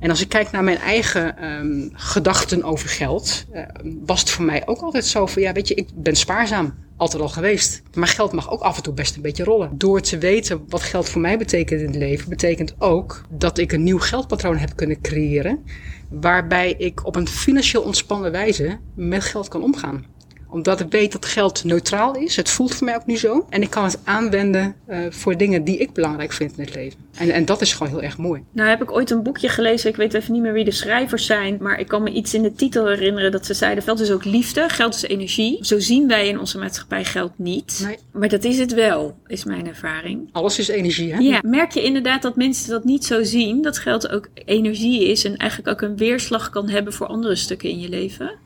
En 0.00 0.10
als 0.10 0.20
ik 0.20 0.28
kijk 0.28 0.50
naar 0.50 0.64
mijn 0.64 0.78
eigen 0.78 1.44
um, 1.50 1.90
gedachten 1.92 2.62
over 2.62 2.88
geld, 2.88 3.44
uh, 3.52 3.62
was 4.04 4.20
het 4.20 4.30
voor 4.30 4.44
mij 4.44 4.66
ook 4.66 4.80
altijd 4.80 5.06
zo 5.06 5.26
van, 5.26 5.42
ja, 5.42 5.52
weet 5.52 5.68
je, 5.68 5.74
ik 5.74 5.88
ben 5.94 6.16
spaarzaam, 6.16 6.74
altijd 6.96 7.22
al 7.22 7.28
geweest. 7.28 7.82
Maar 7.94 8.08
geld 8.08 8.32
mag 8.32 8.50
ook 8.50 8.60
af 8.60 8.76
en 8.76 8.82
toe 8.82 8.94
best 8.94 9.16
een 9.16 9.22
beetje 9.22 9.44
rollen. 9.44 9.70
Door 9.78 10.00
te 10.00 10.18
weten 10.18 10.64
wat 10.68 10.82
geld 10.82 11.08
voor 11.08 11.20
mij 11.20 11.38
betekent 11.38 11.80
in 11.80 11.86
het 11.86 11.96
leven, 11.96 12.28
betekent 12.28 12.74
ook 12.78 13.24
dat 13.30 13.58
ik 13.58 13.72
een 13.72 13.82
nieuw 13.82 13.98
geldpatroon 13.98 14.56
heb 14.56 14.76
kunnen 14.76 15.00
creëren, 15.00 15.64
waarbij 16.10 16.74
ik 16.78 17.06
op 17.06 17.16
een 17.16 17.28
financieel 17.28 17.82
ontspannen 17.82 18.32
wijze 18.32 18.78
met 18.94 19.24
geld 19.24 19.48
kan 19.48 19.62
omgaan 19.62 20.13
omdat 20.54 20.80
ik 20.80 20.90
weet 20.90 21.12
dat 21.12 21.24
geld 21.24 21.64
neutraal 21.64 22.16
is. 22.16 22.36
Het 22.36 22.50
voelt 22.50 22.74
voor 22.74 22.84
mij 22.84 22.96
ook 22.96 23.06
nu 23.06 23.16
zo. 23.16 23.46
En 23.48 23.62
ik 23.62 23.70
kan 23.70 23.84
het 23.84 23.98
aanwenden 24.04 24.74
uh, 24.88 24.98
voor 25.10 25.36
dingen 25.36 25.64
die 25.64 25.78
ik 25.78 25.92
belangrijk 25.92 26.32
vind 26.32 26.52
in 26.56 26.64
het 26.64 26.74
leven. 26.74 26.98
En, 27.14 27.30
en 27.30 27.44
dat 27.44 27.60
is 27.60 27.72
gewoon 27.72 27.92
heel 27.92 28.02
erg 28.02 28.18
mooi. 28.18 28.42
Nou 28.52 28.68
heb 28.68 28.82
ik 28.82 28.92
ooit 28.92 29.10
een 29.10 29.22
boekje 29.22 29.48
gelezen. 29.48 29.90
Ik 29.90 29.96
weet 29.96 30.14
even 30.14 30.32
niet 30.32 30.42
meer 30.42 30.52
wie 30.52 30.64
de 30.64 30.70
schrijvers 30.70 31.26
zijn. 31.26 31.56
Maar 31.60 31.80
ik 31.80 31.88
kan 31.88 32.02
me 32.02 32.10
iets 32.10 32.34
in 32.34 32.42
de 32.42 32.52
titel 32.52 32.86
herinneren 32.86 33.32
dat 33.32 33.46
ze 33.46 33.54
zeiden... 33.54 33.84
geld 33.84 34.00
is 34.00 34.10
ook 34.10 34.24
liefde, 34.24 34.68
geld 34.68 34.94
is 34.94 35.02
energie. 35.02 35.58
Zo 35.60 35.78
zien 35.78 36.08
wij 36.08 36.28
in 36.28 36.38
onze 36.38 36.58
maatschappij 36.58 37.04
geld 37.04 37.32
niet. 37.36 37.80
Nee. 37.84 37.98
Maar 38.12 38.28
dat 38.28 38.44
is 38.44 38.58
het 38.58 38.74
wel, 38.74 39.16
is 39.26 39.44
mijn 39.44 39.66
ervaring. 39.66 40.28
Alles 40.32 40.58
is 40.58 40.68
energie, 40.68 41.12
hè? 41.12 41.18
Ja. 41.18 41.40
Merk 41.42 41.70
je 41.70 41.82
inderdaad 41.82 42.22
dat 42.22 42.36
mensen 42.36 42.70
dat 42.70 42.84
niet 42.84 43.04
zo 43.04 43.22
zien? 43.22 43.62
Dat 43.62 43.78
geld 43.78 44.10
ook 44.10 44.28
energie 44.34 45.08
is 45.08 45.24
en 45.24 45.36
eigenlijk 45.36 45.70
ook 45.70 45.88
een 45.88 45.96
weerslag 45.96 46.50
kan 46.50 46.68
hebben 46.68 46.92
voor 46.92 47.06
andere 47.06 47.36
stukken 47.36 47.68
in 47.68 47.80
je 47.80 47.88
leven? 47.88 48.42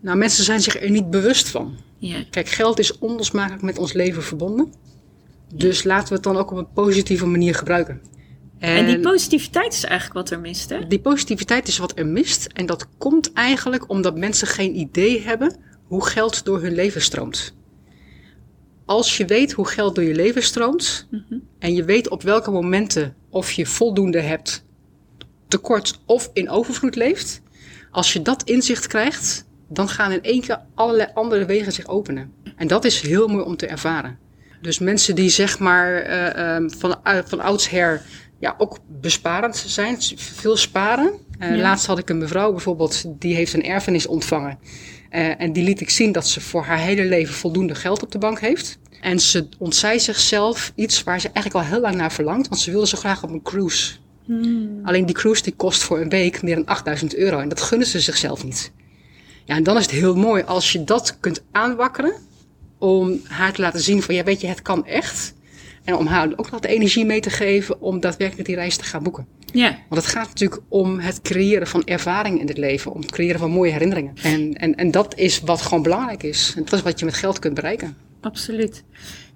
Nou, 0.00 0.18
mensen 0.18 0.44
zijn 0.44 0.60
zich 0.60 0.80
er 0.80 0.90
niet 0.90 1.10
bewust 1.10 1.48
van. 1.48 1.76
Ja. 1.98 2.24
Kijk, 2.30 2.48
geld 2.48 2.78
is 2.78 2.98
onlosmakelijk 2.98 3.62
met 3.62 3.78
ons 3.78 3.92
leven 3.92 4.22
verbonden. 4.22 4.72
Dus 5.54 5.84
laten 5.84 6.08
we 6.08 6.14
het 6.14 6.22
dan 6.22 6.36
ook 6.36 6.50
op 6.50 6.56
een 6.56 6.72
positieve 6.72 7.26
manier 7.26 7.54
gebruiken. 7.54 8.00
En, 8.58 8.76
en, 8.76 8.86
die 8.86 9.00
positiviteit 9.00 9.72
is 9.72 9.84
eigenlijk 9.84 10.18
wat 10.20 10.30
er 10.30 10.40
mist, 10.40 10.70
hè? 10.70 10.86
Die 10.86 11.00
positiviteit 11.00 11.68
is 11.68 11.78
wat 11.78 11.98
er 11.98 12.06
mist. 12.06 12.46
En 12.52 12.66
dat 12.66 12.88
komt 12.98 13.32
eigenlijk 13.32 13.90
omdat 13.90 14.16
mensen 14.16 14.46
geen 14.46 14.78
idee 14.78 15.22
hebben 15.22 15.56
hoe 15.84 16.06
geld 16.06 16.44
door 16.44 16.62
hun 16.62 16.74
leven 16.74 17.02
stroomt. 17.02 17.56
Als 18.84 19.16
je 19.16 19.24
weet 19.24 19.52
hoe 19.52 19.68
geld 19.68 19.94
door 19.94 20.04
je 20.04 20.14
leven 20.14 20.42
stroomt 20.42 21.06
mm 21.10 21.24
-hmm. 21.28 21.42
en 21.58 21.74
je 21.74 21.84
weet 21.84 22.08
op 22.08 22.22
welke 22.22 22.50
momenten 22.50 23.16
of 23.30 23.52
je 23.52 23.66
voldoende 23.66 24.20
hebt, 24.20 24.64
tekort 25.48 26.00
of 26.06 26.30
in 26.32 26.50
overvloed 26.50 26.96
leeft, 26.96 27.42
als 27.90 28.12
je 28.12 28.22
dat 28.22 28.42
inzicht 28.42 28.86
krijgt, 28.86 29.46
dan 29.68 29.88
gaan 29.88 30.12
in 30.12 30.22
één 30.22 30.40
keer 30.40 30.60
allerlei 30.74 31.08
andere 31.14 31.44
wegen 31.44 31.72
zich 31.72 31.86
openen. 31.86 32.32
En 32.56 32.66
dat 32.66 32.84
is 32.84 33.00
heel 33.00 33.28
mooi 33.28 33.44
om 33.44 33.56
te 33.56 33.66
ervaren. 33.66 34.18
Dus 34.60 34.78
mensen 34.78 35.14
die 35.14 35.28
zeg 35.28 35.58
maar 35.58 36.08
uh, 36.08 36.54
um, 36.54 36.70
van, 36.70 36.98
uh, 37.04 37.18
van 37.24 37.40
oudsher 37.40 38.02
ja, 38.38 38.54
ook 38.58 38.78
besparend 39.00 39.56
zijn, 39.56 39.96
veel 40.16 40.56
sparen. 40.56 41.12
Uh, 41.40 41.56
ja. 41.56 41.62
Laatst 41.62 41.86
had 41.86 41.98
ik 41.98 42.08
een 42.08 42.18
mevrouw 42.18 42.50
bijvoorbeeld, 42.52 43.04
die 43.18 43.34
heeft 43.34 43.52
een 43.52 43.64
erfenis 43.64 44.06
ontvangen. 44.06 44.58
en 45.10 45.52
die 45.52 45.64
liet 45.64 45.80
ik 45.80 45.90
zien 45.90 46.12
dat 46.12 46.26
ze 46.26 46.40
voor 46.40 46.64
haar 46.64 46.78
hele 46.78 47.04
leven 47.04 47.34
voldoende 47.34 47.74
geld 47.74 48.02
op 48.02 48.12
de 48.12 48.18
bank 48.18 48.40
heeft. 48.40 48.78
En 49.00 49.20
ze 49.20 49.48
ontzij 49.58 49.98
zichzelf 49.98 50.72
iets 50.74 51.02
waar 51.02 51.20
ze 51.20 51.30
eigenlijk 51.32 51.64
al 51.64 51.72
heel 51.72 51.80
lang 51.80 51.94
naar 51.94 52.12
verlangt, 52.12 52.48
want 52.48 52.60
ze 52.60 52.70
wilde 52.70 52.86
zo 52.86 52.98
graag 52.98 53.22
op 53.22 53.30
een 53.30 53.42
cruise. 53.42 53.94
Hmm. 54.24 54.80
Alleen 54.82 55.06
die 55.06 55.14
cruise 55.14 55.42
die 55.42 55.54
kost 55.56 55.82
voor 55.82 56.00
een 56.00 56.08
week 56.08 56.42
meer 56.42 56.54
dan 56.54 56.66
8000 56.66 57.16
euro 57.16 57.38
en 57.38 57.48
dat 57.48 57.60
gunnen 57.60 57.86
ze 57.86 58.00
zichzelf 58.00 58.44
niet. 58.44 58.72
Ja, 59.48 59.54
en 59.54 59.62
dan 59.62 59.76
is 59.76 59.82
het 59.82 59.90
heel 59.90 60.16
mooi 60.16 60.42
als 60.42 60.72
je 60.72 60.84
dat 60.84 61.16
kunt 61.20 61.42
aanwakkeren. 61.52 62.12
Om 62.78 63.20
haar 63.24 63.52
te 63.52 63.60
laten 63.60 63.80
zien 63.80 64.02
van, 64.02 64.14
ja 64.14 64.24
weet 64.24 64.40
je, 64.40 64.46
het 64.46 64.62
kan 64.62 64.86
echt. 64.86 65.34
En 65.84 65.94
om 65.94 66.06
haar 66.06 66.32
ook 66.36 66.50
nog 66.50 66.60
de 66.60 66.68
energie 66.68 67.04
mee 67.04 67.20
te 67.20 67.30
geven 67.30 67.80
om 67.80 68.00
daadwerkelijk 68.00 68.46
die 68.46 68.56
reis 68.56 68.76
te 68.76 68.84
gaan 68.84 69.02
boeken. 69.02 69.26
Ja. 69.52 69.78
Want 69.88 70.02
het 70.02 70.10
gaat 70.10 70.28
natuurlijk 70.28 70.62
om 70.68 70.98
het 70.98 71.20
creëren 71.22 71.66
van 71.66 71.84
ervaring 71.84 72.40
in 72.40 72.46
het 72.46 72.58
leven. 72.58 72.92
Om 72.92 73.00
het 73.00 73.10
creëren 73.10 73.38
van 73.38 73.50
mooie 73.50 73.72
herinneringen. 73.72 74.14
En, 74.22 74.54
en, 74.54 74.74
en 74.74 74.90
dat 74.90 75.16
is 75.16 75.40
wat 75.40 75.62
gewoon 75.62 75.82
belangrijk 75.82 76.22
is. 76.22 76.52
En 76.56 76.64
dat 76.64 76.72
is 76.72 76.82
wat 76.82 76.98
je 76.98 77.04
met 77.04 77.14
geld 77.14 77.38
kunt 77.38 77.54
bereiken. 77.54 77.96
Absoluut. 78.20 78.84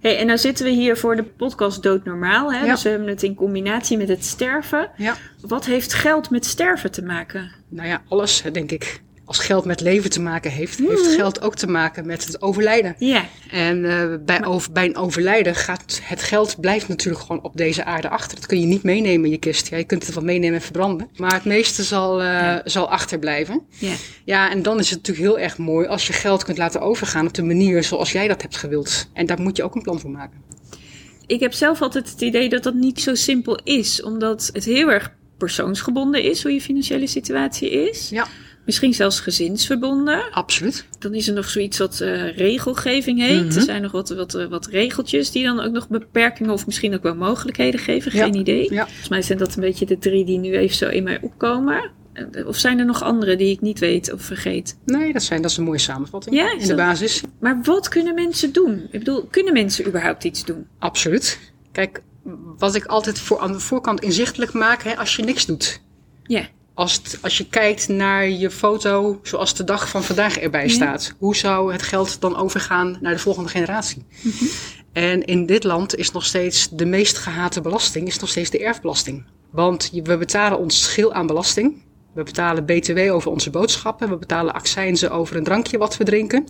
Hey, 0.01 0.19
en 0.19 0.27
nou 0.27 0.39
zitten 0.39 0.65
we 0.65 0.71
hier 0.71 0.97
voor 0.97 1.17
de 1.17 1.25
podcast 1.25 1.83
Doodnormaal. 1.83 2.53
Hè? 2.53 2.65
Ja. 2.65 2.73
Dus 2.73 2.83
we 2.83 2.89
hebben 2.89 3.09
het 3.09 3.23
in 3.23 3.35
combinatie 3.35 3.97
met 3.97 4.09
het 4.09 4.25
sterven. 4.25 4.91
Ja. 4.97 5.17
Wat 5.41 5.65
heeft 5.65 5.93
geld 5.93 6.31
met 6.31 6.45
sterven 6.47 6.91
te 6.91 7.03
maken? 7.03 7.51
Nou 7.69 7.89
ja, 7.89 8.03
alles 8.09 8.43
denk 8.53 8.71
ik 8.71 9.03
als 9.37 9.45
geld 9.47 9.65
met 9.65 9.81
leven 9.81 10.11
te 10.11 10.21
maken 10.21 10.51
heeft, 10.51 10.79
mm. 10.79 10.89
heeft 10.89 11.15
geld 11.15 11.43
ook 11.43 11.55
te 11.55 11.67
maken 11.67 12.07
met 12.07 12.25
het 12.27 12.43
overlijden. 12.43 12.95
Ja. 12.99 13.25
En 13.51 13.85
uh, 13.85 14.15
bij, 14.25 14.45
over, 14.45 14.73
bij 14.73 14.85
een 14.85 14.97
overlijden 14.97 15.55
gaat 15.55 16.01
het 16.03 16.23
geld 16.23 16.61
blijft 16.61 16.89
natuurlijk 16.89 17.25
gewoon 17.25 17.43
op 17.43 17.57
deze 17.57 17.85
aarde 17.85 18.09
achter. 18.09 18.37
Dat 18.37 18.47
kun 18.47 18.61
je 18.61 18.67
niet 18.67 18.83
meenemen 18.83 19.25
in 19.25 19.31
je 19.31 19.39
kist. 19.39 19.69
Ja, 19.69 19.77
je 19.77 19.85
kunt 19.85 20.07
het 20.07 20.15
wel 20.15 20.25
meenemen 20.25 20.55
en 20.55 20.63
verbranden. 20.63 21.09
Maar 21.17 21.33
het 21.33 21.45
meeste 21.45 21.83
zal, 21.83 22.21
uh, 22.21 22.27
ja. 22.27 22.63
zal 22.65 22.91
achterblijven. 22.91 23.63
Ja. 23.79 23.93
ja, 24.25 24.51
en 24.51 24.63
dan 24.63 24.79
is 24.79 24.91
het 24.91 24.99
natuurlijk 24.99 25.27
heel 25.27 25.39
erg 25.39 25.59
mooi 25.59 25.87
als 25.87 26.07
je 26.07 26.13
geld 26.13 26.45
kunt 26.45 26.59
laten 26.59 26.81
overgaan 26.81 27.27
op 27.27 27.35
de 27.35 27.43
manier 27.43 27.85
zoals 27.85 28.13
jij 28.13 28.29
dat 28.29 28.43
hebt 28.43 28.57
gewild. 28.57 29.09
En 29.13 29.27
daar 29.27 29.41
moet 29.41 29.57
je 29.57 29.63
ook 29.63 29.75
een 29.75 29.83
plan 29.83 30.01
voor 30.01 30.11
maken. 30.11 30.41
Ik 31.27 31.41
heb 31.41 31.53
zelf 31.53 31.83
altijd 31.83 32.11
het 32.11 32.21
idee 32.21 32.49
dat 32.49 32.63
dat 32.63 32.75
niet 32.75 33.01
zo 33.01 33.15
simpel 33.15 33.61
is, 33.65 34.03
omdat 34.03 34.51
het 34.53 34.65
heel 34.65 34.91
erg 34.91 35.13
persoonsgebonden 35.39 36.23
is 36.23 36.43
hoe 36.43 36.53
je 36.53 36.61
financiële 36.61 37.07
situatie 37.07 37.71
is. 37.71 38.09
Ja. 38.11 38.27
Misschien 38.65 38.95
zelfs 38.95 39.21
gezinsverbonden. 39.21 40.31
Absoluut. 40.31 40.87
Dan 40.99 41.15
is 41.15 41.29
er 41.29 41.35
nog 41.35 41.49
zoiets 41.49 41.79
wat 41.79 42.01
uh, 42.03 42.37
regelgeving 42.37 43.19
heet. 43.19 43.43
Mm 43.43 43.49
-hmm. 43.49 43.57
Er 43.57 43.63
zijn 43.63 43.83
nog 43.83 43.93
wat, 43.93 44.09
wat, 44.09 44.33
wat 44.33 44.67
regeltjes 44.67 45.31
die 45.31 45.45
dan 45.45 45.61
ook 45.61 45.73
nog 45.73 45.89
beperkingen 45.89 46.53
of 46.53 46.67
misschien 46.67 46.95
ook 46.95 47.03
wel 47.03 47.15
mogelijkheden 47.15 47.81
geven. 47.81 48.11
Geen 48.11 48.33
ja. 48.33 48.41
idee. 48.41 48.73
Ja. 48.73 48.87
Volgens 48.87 49.09
mij 49.09 49.23
zijn 49.23 49.39
dat 49.39 49.55
een 49.55 49.61
beetje 49.61 49.87
de 49.87 49.99
drie 49.99 50.25
die 50.25 50.39
nu 50.39 50.57
even 50.57 50.77
zo 50.77 50.89
in 50.89 51.03
mij 51.03 51.19
opkomen. 51.21 51.91
Of 52.47 52.57
zijn 52.57 52.79
er 52.79 52.85
nog 52.85 53.03
andere 53.03 53.37
die 53.37 53.51
ik 53.51 53.61
niet 53.61 53.79
weet 53.79 54.13
of 54.13 54.23
vergeet? 54.23 54.77
Nee, 54.85 55.13
dat, 55.13 55.23
zijn, 55.23 55.43
dat 55.43 55.51
is 55.51 55.57
een 55.57 55.65
mooie 55.65 55.79
samenvatting 55.79 56.37
ja, 56.37 56.53
in 56.59 56.67
de 56.67 56.75
basis. 56.75 57.23
Maar 57.41 57.61
wat 57.63 57.89
kunnen 57.89 58.15
mensen 58.15 58.53
doen? 58.53 58.89
Ik 58.91 58.99
bedoel, 58.99 59.27
kunnen 59.31 59.53
mensen 59.53 59.87
überhaupt 59.87 60.25
iets 60.25 60.45
doen? 60.45 60.67
Absoluut. 60.79 61.53
Kijk, 61.73 62.03
wat 62.59 62.75
ik 62.75 62.85
altijd 62.85 63.19
voor, 63.19 63.39
aan 63.39 63.53
de 63.53 63.61
voorkant 63.61 64.01
inzichtelijk 64.01 64.53
maak, 64.53 64.83
hè, 64.83 64.97
als 64.97 65.17
je 65.17 65.23
niks 65.23 65.47
doet. 65.47 65.81
Ja. 66.23 66.49
Als, 66.75 66.93
het- 66.95 67.19
als 67.23 67.39
je 67.39 67.49
kijkt 67.49 67.89
naar 67.89 68.29
je 68.29 68.51
foto 68.51 69.21
zoals 69.23 69.55
de 69.55 69.65
dag 69.65 69.89
van 69.89 70.03
vandaag 70.03 70.39
erbij 70.39 70.69
staat, 70.69 71.15
hoe 71.19 71.37
zou 71.37 71.73
het 71.73 71.83
geld 71.83 72.21
dan 72.21 72.37
overgaan 72.37 72.99
naar 73.01 73.13
de 73.13 73.19
volgende 73.19 73.49
generatie? 73.49 74.05
En 74.93 75.25
in 75.25 75.47
dit 75.47 75.65
land 75.65 75.97
is 75.97 76.11
nog 76.11 76.25
steeds 76.25 76.69
de 76.71 76.85
meest 76.87 77.19
gehate 77.19 77.61
belasting 77.61 78.07
is 78.07 78.19
nog 78.19 78.29
steeds 78.29 78.51
de 78.51 78.59
erfbelasting. 78.65 79.25
Want 79.51 79.91
we 80.05 80.17
betalen 80.19 80.59
ons 80.59 80.83
schil 80.83 81.13
aan 81.13 81.27
belasting. 81.27 81.83
We 82.15 82.23
betalen 82.23 82.65
BTW 82.67 82.99
over 82.99 83.31
onze 83.31 83.51
boodschappen. 83.51 84.09
We 84.09 84.17
betalen 84.17 84.55
accijnzen 84.55 85.11
over 85.11 85.37
een 85.37 85.45
drankje 85.45 85.79
wat 85.79 85.97
we 85.97 86.05
drinken. 86.05 86.45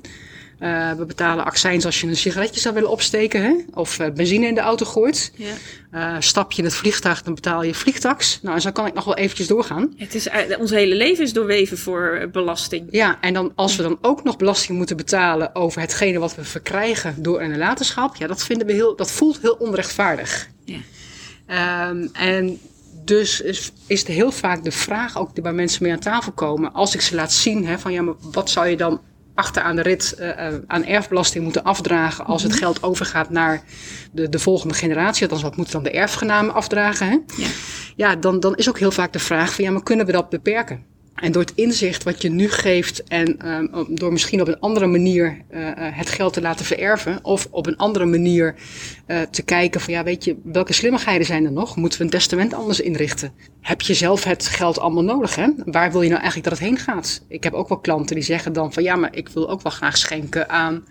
Eh, 0.62 0.92
we 0.92 1.04
betalen 1.04 1.44
accijns 1.44 1.84
als 1.84 2.00
je 2.00 2.06
een 2.06 2.16
sigaretje 2.16 2.60
zou 2.60 2.74
willen 2.74 2.90
opsteken. 2.90 3.42
Hè? 3.42 3.54
Of 3.74 3.98
eh, 3.98 4.12
benzine 4.12 4.46
in 4.46 4.54
de 4.54 4.60
auto 4.60 4.86
gooit. 4.86 5.32
ja. 5.36 5.52
Eh, 5.90 6.16
stap 6.18 6.52
je 6.52 6.58
in 6.58 6.64
het 6.64 6.74
vliegtuig, 6.74 7.22
dan 7.22 7.34
betaal 7.34 7.62
je 7.62 7.74
vliegtax. 7.74 8.38
Nou, 8.42 8.54
en 8.54 8.60
zo 8.60 8.70
kan 8.70 8.86
ik 8.86 8.94
nog 8.94 9.04
wel 9.04 9.16
eventjes 9.16 9.46
doorgaan. 9.46 9.94
Het 9.96 10.14
is, 10.14 10.28
ons 10.58 10.70
hele 10.70 10.94
leven 10.94 11.24
is 11.24 11.32
doorweven 11.32 11.78
voor 11.78 12.28
belasting. 12.32 12.88
Ja, 12.90 13.18
en 13.20 13.34
dan, 13.34 13.52
als 13.54 13.76
we 13.76 13.82
dan 13.82 13.98
ook 14.00 14.24
nog 14.24 14.36
belasting 14.36 14.78
moeten 14.78 14.96
betalen 14.96 15.54
over 15.54 15.80
hetgene 15.80 16.18
wat 16.18 16.34
we 16.34 16.44
verkrijgen 16.44 17.14
door 17.18 17.40
een 17.40 17.50
nalatenschap, 17.50 18.16
ja, 18.16 18.26
dat, 18.26 18.42
vinden 18.42 18.66
we 18.66 18.72
heel, 18.72 18.96
dat 18.96 19.10
voelt 19.10 19.38
heel 19.40 19.56
onrechtvaardig. 19.58 20.48
Ja. 20.64 20.78
Ehm, 21.46 22.06
en 22.12 22.58
dus 23.04 23.40
is, 23.40 23.72
is 23.86 24.04
er 24.04 24.12
heel 24.12 24.32
vaak 24.32 24.64
de 24.64 24.72
vraag 24.72 25.18
ook 25.18 25.34
die 25.34 25.42
bij 25.42 25.52
mensen 25.52 25.82
mee 25.82 25.92
aan 25.92 25.98
tafel 25.98 26.32
komen, 26.32 26.72
als 26.72 26.94
ik 26.94 27.00
ze 27.00 27.14
laat 27.14 27.32
zien, 27.32 27.66
hè, 27.66 27.78
van 27.78 27.92
ja, 27.92 28.02
maar 28.02 28.14
wat 28.20 28.50
zou 28.50 28.66
je 28.66 28.76
dan 28.76 29.00
achter 29.34 29.62
aan 29.62 29.76
de 29.76 29.82
rit 29.82 30.14
eh, 30.18 30.46
eh, 30.46 30.54
aan 30.66 30.84
erfbelasting 30.84 31.44
moeten 31.44 31.64
afdragen 31.64 32.24
als 32.24 32.42
het 32.42 32.52
geld 32.52 32.82
overgaat 32.82 33.30
naar 33.30 33.62
de, 34.12 34.28
de 34.28 34.38
volgende 34.38 34.74
generatie, 34.74 35.22
althans 35.22 35.42
wat 35.42 35.56
moeten 35.56 35.74
dan 35.74 35.82
de 35.82 35.90
erfgenamen 35.90 36.54
afdragen, 36.54 37.08
hè? 37.08 37.18
Ja. 37.36 37.48
ja, 37.96 38.16
dan, 38.16 38.40
dan 38.40 38.54
is 38.54 38.68
ook 38.68 38.78
heel 38.78 38.90
vaak 38.90 39.12
de 39.12 39.18
vraag 39.18 39.54
van 39.54 39.64
ja, 39.64 39.70
maar 39.70 39.82
kunnen 39.82 40.06
we 40.06 40.12
dat 40.12 40.28
beperken? 40.28 40.91
En 41.14 41.32
door 41.32 41.42
het 41.42 41.52
inzicht 41.54 42.02
wat 42.02 42.22
je 42.22 42.28
nu 42.28 42.48
geeft 42.50 43.04
en 43.04 43.38
ehm, 43.38 43.66
door 43.88 44.12
misschien 44.12 44.40
op 44.40 44.48
een 44.48 44.60
andere 44.60 44.86
manier 44.86 45.38
eh, 45.48 45.68
eh, 45.68 45.96
het 45.96 46.10
geld 46.10 46.32
te 46.32 46.40
laten 46.40 46.64
vererven, 46.64 47.18
of 47.22 47.48
op 47.50 47.66
een 47.66 47.76
andere 47.76 48.04
manier 48.04 48.54
eh, 49.06 49.20
te 49.20 49.42
kijken 49.42 49.80
van 49.80 49.92
ja, 49.92 50.04
weet 50.04 50.24
je, 50.24 50.36
welke 50.44 50.72
slimmigheden 50.72 51.26
zijn 51.26 51.44
er 51.44 51.52
nog? 51.52 51.76
Moeten 51.76 51.98
we 51.98 52.04
een 52.04 52.10
testament 52.10 52.54
anders 52.54 52.80
inrichten? 52.80 53.32
Heb 53.60 53.80
je 53.80 53.94
zelf 53.94 54.24
het 54.24 54.46
geld 54.46 54.78
allemaal 54.78 55.04
nodig? 55.04 55.34
Hè? 55.34 55.48
Waar 55.64 55.92
wil 55.92 56.02
je 56.02 56.08
nou 56.08 56.20
eigenlijk 56.20 56.50
dat 56.50 56.58
het 56.58 56.68
heen 56.68 56.78
gaat? 56.78 57.24
Ik 57.28 57.44
heb 57.44 57.52
ook 57.52 57.68
wel 57.68 57.78
klanten 57.78 58.14
die 58.14 58.24
zeggen 58.24 58.52
dan 58.52 58.72
van 58.72 58.82
ja, 58.82 58.96
maar 58.96 59.16
ik 59.16 59.28
wil 59.28 59.50
ook 59.50 59.62
wel 59.62 59.72
graag 59.72 59.96
schenken 59.96 60.48
aan 60.48 60.84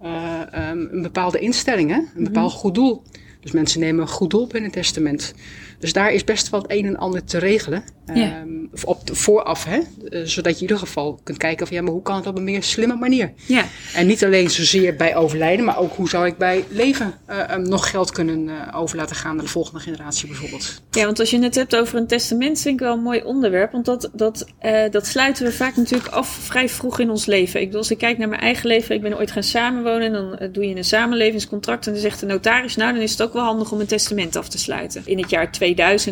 eh, 0.00 0.40
ehm, 0.52 0.78
een 0.90 1.02
bepaalde 1.02 1.38
instelling, 1.38 1.90
hè? 1.90 1.98
een 2.16 2.24
bepaald 2.24 2.52
goed 2.52 2.74
doel. 2.74 3.02
Dus 3.40 3.52
mensen 3.52 3.80
nemen 3.80 4.00
een 4.00 4.08
goed 4.08 4.30
doel 4.30 4.48
in 4.52 4.64
een 4.64 4.70
testament. 4.70 5.34
Dus 5.78 5.92
daar 5.92 6.12
is 6.12 6.24
best 6.24 6.50
wel 6.50 6.62
het 6.62 6.70
een 6.70 6.86
en 6.86 6.96
ander 6.96 7.24
te 7.24 7.38
regelen. 7.38 7.84
Ja. 8.14 8.14
Ehm, 8.14 8.48
of 8.72 8.84
op 8.84 9.06
de, 9.06 9.14
vooraf, 9.14 9.64
hè? 9.64 9.78
Eh, 9.78 10.20
zodat 10.24 10.52
je 10.52 10.64
in 10.64 10.70
ieder 10.70 10.78
geval 10.78 11.20
kunt 11.22 11.38
kijken 11.38 11.66
van 11.66 11.76
ja, 11.76 11.82
maar 11.82 11.92
hoe 11.92 12.02
kan 12.02 12.16
het 12.16 12.26
op 12.26 12.36
een 12.36 12.44
meer 12.44 12.62
slimme 12.62 12.96
manier? 12.96 13.32
Ja. 13.46 13.64
En 13.94 14.06
niet 14.06 14.24
alleen 14.24 14.50
zozeer 14.50 14.96
bij 14.96 15.16
overlijden, 15.16 15.64
maar 15.64 15.78
ook 15.78 15.94
hoe 15.96 16.08
zou 16.08 16.26
ik 16.26 16.36
bij 16.38 16.64
leven 16.68 17.14
eh, 17.26 17.50
eh, 17.50 17.58
nog 17.58 17.90
geld 17.90 18.12
kunnen 18.12 18.48
eh, 18.48 18.80
over 18.80 18.96
laten 18.96 19.16
gaan 19.16 19.34
naar 19.36 19.44
de 19.44 19.50
volgende 19.50 19.80
generatie 19.80 20.28
bijvoorbeeld. 20.28 20.82
Ja, 20.90 21.04
want 21.04 21.18
als 21.20 21.30
je 21.30 21.42
het 21.42 21.54
hebt 21.54 21.76
over 21.76 21.98
een 21.98 22.06
testament, 22.06 22.60
vind 22.60 22.74
ik 22.74 22.86
wel 22.86 22.94
een 22.94 23.02
mooi 23.02 23.22
onderwerp. 23.22 23.72
Want 23.72 23.84
dat, 23.84 24.10
dat, 24.12 24.46
dat 24.90 25.06
sluiten 25.06 25.46
we 25.46 25.52
vaak 25.52 25.76
natuurlijk 25.76 26.12
af 26.12 26.28
vrij 26.28 26.68
vroeg 26.68 26.98
in 26.98 27.10
ons 27.10 27.26
leven. 27.26 27.60
Ik 27.60 27.66
bedoel, 27.66 27.80
als 27.80 27.90
ik 27.90 27.98
kijk 27.98 28.18
naar 28.18 28.28
mijn 28.28 28.40
eigen 28.40 28.66
leven, 28.66 28.94
ik 28.94 29.02
ben 29.02 29.16
ooit 29.16 29.30
gaan 29.30 29.42
samenwonen. 29.42 30.02
En 30.06 30.12
dan 30.12 30.52
doe 30.52 30.68
je 30.68 30.76
een 30.76 30.84
samenlevingscontract. 30.84 31.86
En 31.86 31.92
dan 31.92 32.00
zegt 32.00 32.20
de 32.20 32.26
notaris, 32.26 32.76
nou, 32.76 32.92
dan 32.92 33.02
is 33.02 33.10
het 33.10 33.22
ook 33.22 33.32
wel 33.32 33.44
handig 33.44 33.72
om 33.72 33.80
een 33.80 33.86
testament 33.86 34.36
af 34.36 34.48
te 34.48 34.58
sluiten. 34.58 35.02
In 35.04 35.18
het 35.18 35.30
jaar 35.30 35.52
2000 35.52 35.63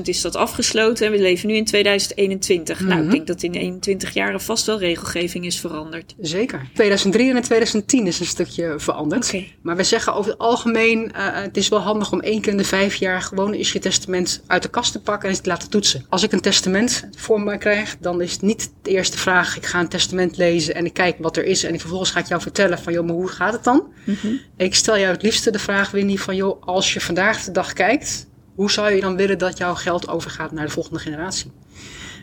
is 0.02 0.20
dat 0.20 0.36
afgesloten. 0.36 1.06
En 1.06 1.12
we 1.12 1.18
leven 1.20 1.48
nu 1.48 1.54
in 1.54 1.64
2021. 1.64 2.80
Nou, 2.80 2.92
ik 2.98 3.02
Mhm. 3.02 3.10
denk 3.12 3.26
dat 3.26 3.42
in 3.42 3.54
21 3.54 4.14
jaren 4.14 4.40
vast 4.40 4.66
wel 4.66 4.78
regelgeving 4.78 5.46
is 5.46 5.60
veranderd. 5.60 6.14
Zeker. 6.20 6.68
2003 6.74 7.34
en 7.34 7.42
2010 7.42 8.06
is 8.06 8.20
een 8.20 8.26
stukje 8.26 8.74
veranderd. 8.76 9.34
Maar 9.62 9.76
we 9.76 9.84
zeggen 9.84 10.14
over 10.14 10.30
het 10.30 10.40
algemeen, 10.40 11.12
eh, 11.12 11.26
het 11.32 11.56
is 11.56 11.68
wel 11.68 11.78
handig 11.78 12.12
om 12.12 12.20
één 12.20 12.40
keer 12.40 12.52
in 12.52 12.58
de 12.58 12.64
vijf 12.64 12.94
jaar 12.94 13.22
gewoon 13.22 13.52
eens 13.52 13.72
je 13.72 13.78
testament 13.78 14.42
uit 14.46 14.62
de 14.62 14.68
kast 14.68 14.92
te 14.92 15.00
pakken 15.00 15.28
en 15.28 15.34
eens 15.34 15.42
te 15.42 15.48
laten 15.48 15.70
toetsen. 15.70 16.06
Als 16.08 16.22
ik 16.22 16.32
een 16.32 16.40
testament 16.40 17.08
voor 17.16 17.40
me 17.40 17.58
krijg, 17.58 17.96
dan 18.00 18.20
is 18.20 18.32
het 18.32 18.42
niet 18.42 18.72
de 18.82 18.90
eerste 18.90 19.18
vraag, 19.18 19.56
ik 19.56 19.66
ga 19.66 19.80
een 19.80 19.88
testament 19.88 20.36
lezen 20.36 20.74
en 20.74 20.84
ik 20.84 20.94
kijk 20.94 21.16
wat 21.18 21.36
er 21.36 21.44
is 21.44 21.64
en 21.64 21.74
ik 21.74 21.80
vervolgens 21.80 22.10
ga 22.10 22.18
ik 22.20 22.26
jou 22.26 22.40
vertellen 22.42 22.78
van, 22.78 22.92
joh, 22.92 23.04
maar 23.06 23.14
hoe 23.14 23.28
gaat 23.28 23.52
het 23.52 23.64
dan? 23.64 23.92
Ik 24.56 24.74
stel 24.74 24.98
jou 24.98 25.12
het 25.12 25.22
liefste 25.22 25.50
de 25.50 25.58
vraag, 25.58 25.90
Winnie, 25.90 26.20
van, 26.20 26.36
joh, 26.36 26.62
als 26.66 26.92
je 26.92 27.00
vandaag 27.00 27.44
de 27.44 27.50
dag 27.50 27.72
kijkt, 27.72 28.26
hoe 28.54 28.70
zou 28.70 28.94
je 28.94 29.00
dan 29.00 29.16
willen 29.16 29.38
dat 29.38 29.58
jouw 29.58 29.74
geld 29.74 30.08
overgaat 30.08 30.52
naar 30.52 30.66
de 30.66 30.72
volgende 30.72 30.98
generatie? 30.98 31.50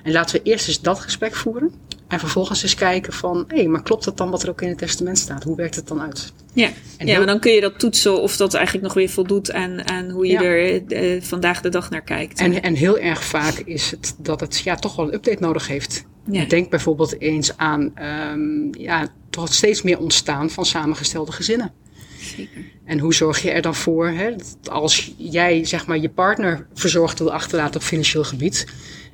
En 0.04 0.12
laten 0.12 0.36
we 0.36 0.50
eerst 0.50 0.68
eens 0.68 0.82
dat 0.82 1.00
gesprek 1.00 1.36
voeren. 1.36 1.72
En 2.08 2.20
vervolgens 2.20 2.64
eens 2.64 2.76
kijken 2.76 3.14
van, 3.14 3.46
hé, 3.48 3.68
maar 3.68 3.84
klopt 3.84 4.04
dat 4.04 4.18
dan 4.18 4.30
wat 4.30 4.44
er 4.44 4.50
ook 4.50 4.62
in 4.62 4.68
het 4.70 4.78
testament 4.78 5.18
staat? 5.18 5.44
Hoe 5.44 5.56
werkt 5.56 5.76
het 5.76 5.88
dan 5.88 6.02
uit? 6.02 6.34
Ja, 6.54 6.70
En 6.98 7.08
ja 7.08 7.18
maar 7.18 7.28
dan 7.28 7.40
kun 7.40 7.52
je 7.52 7.62
dat 7.62 7.80
toetsen 7.80 8.22
of 8.22 8.38
dat 8.38 8.54
eigenlijk 8.54 8.86
nog 8.86 8.96
weer 8.96 9.10
voldoet 9.10 9.52
aan, 9.52 9.88
aan 9.90 10.10
hoe 10.10 10.26
je 10.26 10.32
Ja. 10.32 10.42
er 10.44 10.88
eh, 10.88 11.22
vandaag 11.22 11.62
de 11.62 11.70
dag 11.70 11.90
naar 11.90 12.02
kijkt. 12.02 12.40
En, 12.40 12.62
en 12.62 12.74
heel 12.74 12.98
erg 13.00 13.24
vaak 13.24 13.54
is 13.54 13.92
het 13.92 14.16
dat 14.18 14.40
het 14.40 14.60
ja, 14.60 14.76
toch 14.76 14.96
wel 14.96 15.08
een 15.08 15.14
update 15.14 15.42
nodig 15.42 15.68
heeft. 15.68 16.06
Ja. 16.32 16.46
Denk 16.46 16.70
bijvoorbeeld 16.70 17.22
eens 17.22 17.58
aan 17.58 17.92
ehm, 17.96 18.82
ja, 18.82 19.08
toch 19.30 19.54
steeds 19.54 19.82
meer 19.82 20.00
ontstaan 20.00 20.50
van 20.50 20.66
samengestelde 20.66 21.32
gezinnen. 21.32 21.72
Zeker. 22.20 22.62
En 22.86 23.00
hoe 23.00 23.14
zorg 23.14 23.42
je 23.42 23.52
er 23.52 23.62
dan 23.62 23.76
voor, 23.76 24.08
hè, 24.08 24.36
dat 24.36 24.70
als 24.70 25.14
jij 25.18 25.66
zeg 25.66 25.86
maar, 25.86 25.98
je 25.98 26.10
partner 26.10 26.68
verzorgd 26.74 27.20
wil 27.20 27.34
achterlaten 27.34 27.80
op 27.80 27.86
financieel 27.86 28.24
gebied, 28.24 28.66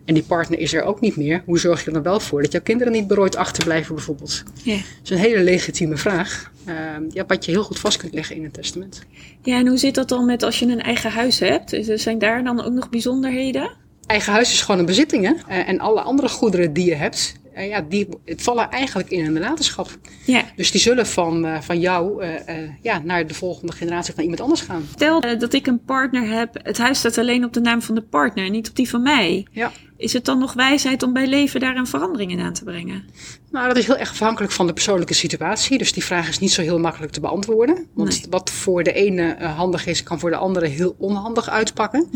en 0.05 0.13
die 0.13 0.23
partner 0.23 0.59
is 0.59 0.73
er 0.73 0.83
ook 0.83 0.99
niet 0.99 1.15
meer, 1.15 1.41
hoe 1.45 1.59
zorg 1.59 1.79
je 1.79 1.87
er 1.87 1.93
dan 1.93 2.03
wel 2.03 2.19
voor 2.19 2.41
dat 2.41 2.51
jouw 2.51 2.61
kinderen 2.61 2.93
niet 2.93 3.07
berooid 3.07 3.35
achterblijven 3.35 3.95
bijvoorbeeld? 3.95 4.43
Ja. 4.63 4.75
Dat 4.75 4.83
is 5.03 5.09
een 5.09 5.17
hele 5.17 5.43
legitieme 5.43 5.97
vraag, 5.97 6.51
ehm, 6.65 7.03
ja, 7.09 7.25
wat 7.27 7.45
je 7.45 7.51
heel 7.51 7.63
goed 7.63 7.79
vast 7.79 7.97
kunt 7.97 8.13
leggen 8.13 8.35
in 8.35 8.43
een 8.43 8.51
testament. 8.51 9.03
ja, 9.43 9.57
en 9.59 9.67
hoe 9.67 9.77
zit 9.77 9.95
dat 9.95 10.09
dan 10.09 10.25
met 10.25 10.43
als 10.43 10.59
je 10.59 10.65
een 10.65 10.81
eigen 10.81 11.11
huis 11.11 11.39
hebt? 11.39 11.77
Zijn 11.99 12.19
daar 12.19 12.43
dan 12.43 12.63
ook 12.63 12.73
nog 12.73 12.89
bijzonderheden? 12.89 13.71
Eigen 14.05 14.33
huis 14.33 14.51
is 14.51 14.61
gewoon 14.61 14.79
een 14.79 14.85
bezitting, 14.85 15.25
hè? 15.25 15.33
Eh, 15.47 15.69
en 15.69 15.79
alle 15.79 16.01
andere 16.01 16.29
goederen 16.29 16.73
die 16.73 16.85
je 16.85 16.95
hebt, 16.95 17.35
eh, 17.55 17.67
ja, 17.67 17.81
die 17.81 18.07
het 18.25 18.41
vallen 18.41 18.69
eigenlijk 18.69 19.09
in 19.09 19.25
een 19.25 19.33
nalatenschap. 19.33 19.89
Ja. 20.25 20.43
Dus 20.55 20.71
die 20.71 20.81
zullen 20.81 21.07
van, 21.07 21.45
eh, 21.45 21.61
van 21.61 21.79
jou 21.79 22.23
eh, 22.23 22.55
ja, 22.81 23.01
naar 23.03 23.27
de 23.27 23.33
volgende 23.33 23.73
generatie 23.73 24.13
van 24.13 24.23
iemand 24.23 24.41
anders 24.41 24.61
gaan. 24.61 24.87
Stel 24.93 25.21
dat 25.21 25.53
ik 25.53 25.67
een 25.67 25.83
partner 25.83 26.29
heb, 26.29 26.59
het 26.63 26.77
huis 26.77 26.99
staat 26.99 27.17
alleen 27.17 27.45
op 27.45 27.53
de 27.53 27.59
naam 27.59 27.81
van 27.81 27.95
de 27.95 28.01
partner, 28.01 28.49
niet 28.49 28.69
op 28.69 28.75
die 28.75 28.89
van 28.89 29.01
mij. 29.01 29.47
Ja. 29.51 29.71
Is 29.97 30.13
het 30.13 30.25
dan 30.25 30.39
nog 30.39 30.53
wijsheid 30.53 31.03
om 31.03 31.13
bij 31.13 31.27
leven 31.27 31.59
daar 31.59 31.75
een 31.75 31.87
verandering 31.87 32.31
in 32.31 32.39
aan 32.39 32.53
te 32.53 32.63
brengen? 32.63 33.03
Nou, 33.51 33.67
dat 33.67 33.77
is 33.77 33.85
heel 33.85 33.97
erg 33.97 34.09
afhankelijk 34.09 34.53
van 34.53 34.67
de 34.67 34.73
persoonlijke 34.73 35.13
situatie. 35.13 35.77
Dus 35.77 35.93
die 35.93 36.03
vraag 36.03 36.27
is 36.27 36.39
niet 36.39 36.51
zo 36.51 36.61
heel 36.61 36.79
makkelijk 36.79 37.11
te 37.11 37.19
beantwoorden. 37.19 37.87
Want 37.93 38.09
Nee. 38.09 38.21
wat 38.29 38.49
voor 38.49 38.83
de 38.83 38.93
ene 38.93 39.31
eh, 39.31 39.57
handig 39.57 39.85
is, 39.85 40.03
kan 40.03 40.19
voor 40.19 40.29
de 40.29 40.35
andere 40.35 40.67
heel 40.67 40.95
onhandig 40.97 41.49
uitpakken. 41.49 42.09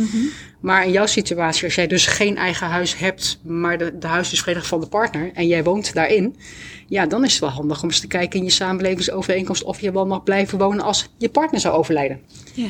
Maar 0.61 0.85
in 0.85 0.91
jouw 0.91 1.05
situatie, 1.05 1.63
als 1.63 1.75
jij 1.75 1.87
dus 1.87 2.05
geen 2.07 2.37
eigen 2.37 2.67
huis 2.67 2.97
hebt, 2.97 3.39
maar 3.43 3.77
de, 3.77 3.97
de 3.97 4.07
huis 4.07 4.31
is 4.31 4.41
volledig 4.41 4.67
van 4.67 4.79
de 4.79 4.87
partner 4.87 5.31
en 5.33 5.47
jij 5.47 5.63
woont 5.63 5.93
daarin. 5.93 6.35
Ja, 6.87 7.05
dan 7.05 7.23
is 7.25 7.31
het 7.31 7.41
wel 7.41 7.49
handig 7.49 7.81
om 7.83 7.89
eens 7.89 7.99
te 7.99 8.07
kijken 8.07 8.39
in 8.39 8.45
je 8.45 8.51
samenlevingsovereenkomst 8.51 9.63
of 9.63 9.81
je 9.81 9.91
wel 9.91 10.05
mag 10.05 10.23
blijven 10.23 10.57
wonen 10.57 10.83
als 10.83 11.09
je 11.17 11.29
partner 11.29 11.59
zou 11.59 11.75
overlijden. 11.77 12.19
Ja, 12.53 12.67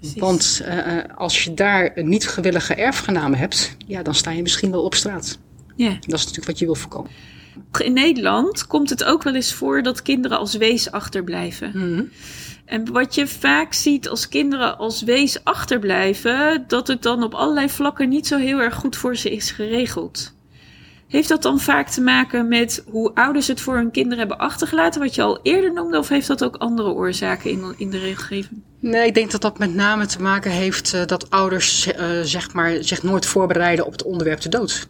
precies. 0.00 0.20
Want 0.20 0.60
eh, 0.64 0.98
eh, 0.98 1.16
als 1.16 1.44
je 1.44 1.54
daar 1.54 1.90
een 1.94 2.08
niet 2.08 2.28
gewillige 2.28 2.74
erfgenamen 2.74 3.38
hebt, 3.38 3.76
ja, 3.86 4.02
dan 4.02 4.14
sta 4.14 4.30
je 4.30 4.42
misschien 4.42 4.70
wel 4.70 4.82
op 4.82 4.94
straat. 4.94 5.38
ja. 5.76 5.90
Dat 5.90 6.18
is 6.18 6.24
natuurlijk 6.24 6.46
wat 6.46 6.58
je 6.58 6.64
wil 6.64 6.74
voorkomen. 6.74 7.10
In 7.78 7.92
Nederland 7.92 8.66
komt 8.66 8.90
het 8.90 9.04
ook 9.04 9.22
wel 9.22 9.34
eens 9.34 9.52
voor 9.52 9.82
dat 9.82 10.02
kinderen 10.02 10.38
als 10.38 10.54
wees 10.54 10.90
achterblijven. 10.90 11.70
Mhm. 11.74 12.02
En 12.64 12.92
wat 12.92 13.14
je 13.14 13.26
vaak 13.26 13.72
ziet 13.72 14.08
als 14.08 14.28
kinderen 14.28 14.78
als 14.78 15.02
wees 15.02 15.44
achterblijven, 15.44 16.64
dat 16.66 16.86
het 16.86 17.02
dan 17.02 17.22
op 17.22 17.34
allerlei 17.34 17.68
vlakken 17.68 18.08
niet 18.08 18.26
zo 18.26 18.38
heel 18.38 18.58
erg 18.58 18.74
goed 18.74 18.96
voor 18.96 19.16
ze 19.16 19.30
is 19.30 19.50
geregeld. 19.50 20.32
Heeft 21.10 21.28
dat 21.28 21.42
dan 21.42 21.60
vaak 21.60 21.88
te 21.88 22.00
maken 22.00 22.48
met 22.48 22.84
hoe 22.90 23.14
ouders 23.14 23.46
het 23.46 23.60
voor 23.60 23.76
hun 23.76 23.90
kinderen 23.90 24.18
hebben 24.18 24.38
achtergelaten, 24.38 25.00
wat 25.00 25.14
je 25.14 25.22
al 25.22 25.40
eerder 25.42 25.72
noemde, 25.72 25.98
of 25.98 26.08
heeft 26.08 26.26
dat 26.26 26.44
ook 26.44 26.56
andere 26.56 26.88
oorzaken 26.88 27.50
in, 27.50 27.74
in 27.76 27.90
de 27.90 27.98
regelgeving? 27.98 28.60
Nee, 28.80 29.06
ik 29.06 29.14
denk 29.14 29.30
dat 29.30 29.40
dat 29.40 29.58
met 29.58 29.74
name 29.74 30.06
te 30.06 30.22
maken 30.22 30.50
heeft 30.50 30.94
eh, 30.94 31.06
dat 31.06 31.30
ouders 31.30 31.92
eh, 31.92 32.06
zeg 32.22 32.52
maar, 32.52 32.76
zich 32.80 33.02
nooit 33.02 33.26
voorbereiden 33.26 33.86
op 33.86 33.92
het 33.92 34.02
onderwerp 34.02 34.40
de 34.40 34.48
dood. 34.48 34.88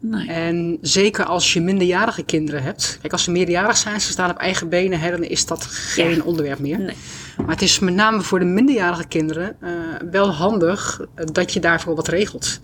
Nee. 0.00 0.28
En 0.28 0.78
zeker 0.80 1.24
als 1.24 1.52
je 1.52 1.60
minderjarige 1.60 2.22
kinderen 2.22 2.62
hebt. 2.62 2.98
Kijk, 3.00 3.12
als 3.12 3.24
ze 3.24 3.30
meerderjarig 3.30 3.76
zijn, 3.76 4.00
ze 4.00 4.10
staan 4.12 4.30
op 4.30 4.36
eigen 4.36 4.68
benen, 4.68 5.00
hè, 5.00 5.10
dan 5.10 5.22
is 5.22 5.46
dat 5.46 5.64
geen 5.64 6.14
Ja. 6.14 6.22
onderwerp 6.22 6.58
meer. 6.58 6.78
Nee. 6.78 6.96
Maar 7.36 7.48
het 7.54 7.62
is 7.62 7.78
met 7.78 7.94
name 7.94 8.20
voor 8.20 8.38
de 8.38 8.44
minderjarige 8.44 9.06
kinderen 9.06 9.56
eh, 9.60 9.70
wel 10.10 10.30
handig 10.30 11.00
dat 11.32 11.52
je 11.52 11.60
daarvoor 11.60 11.94
wat 11.94 12.08
regelt. 12.08 12.60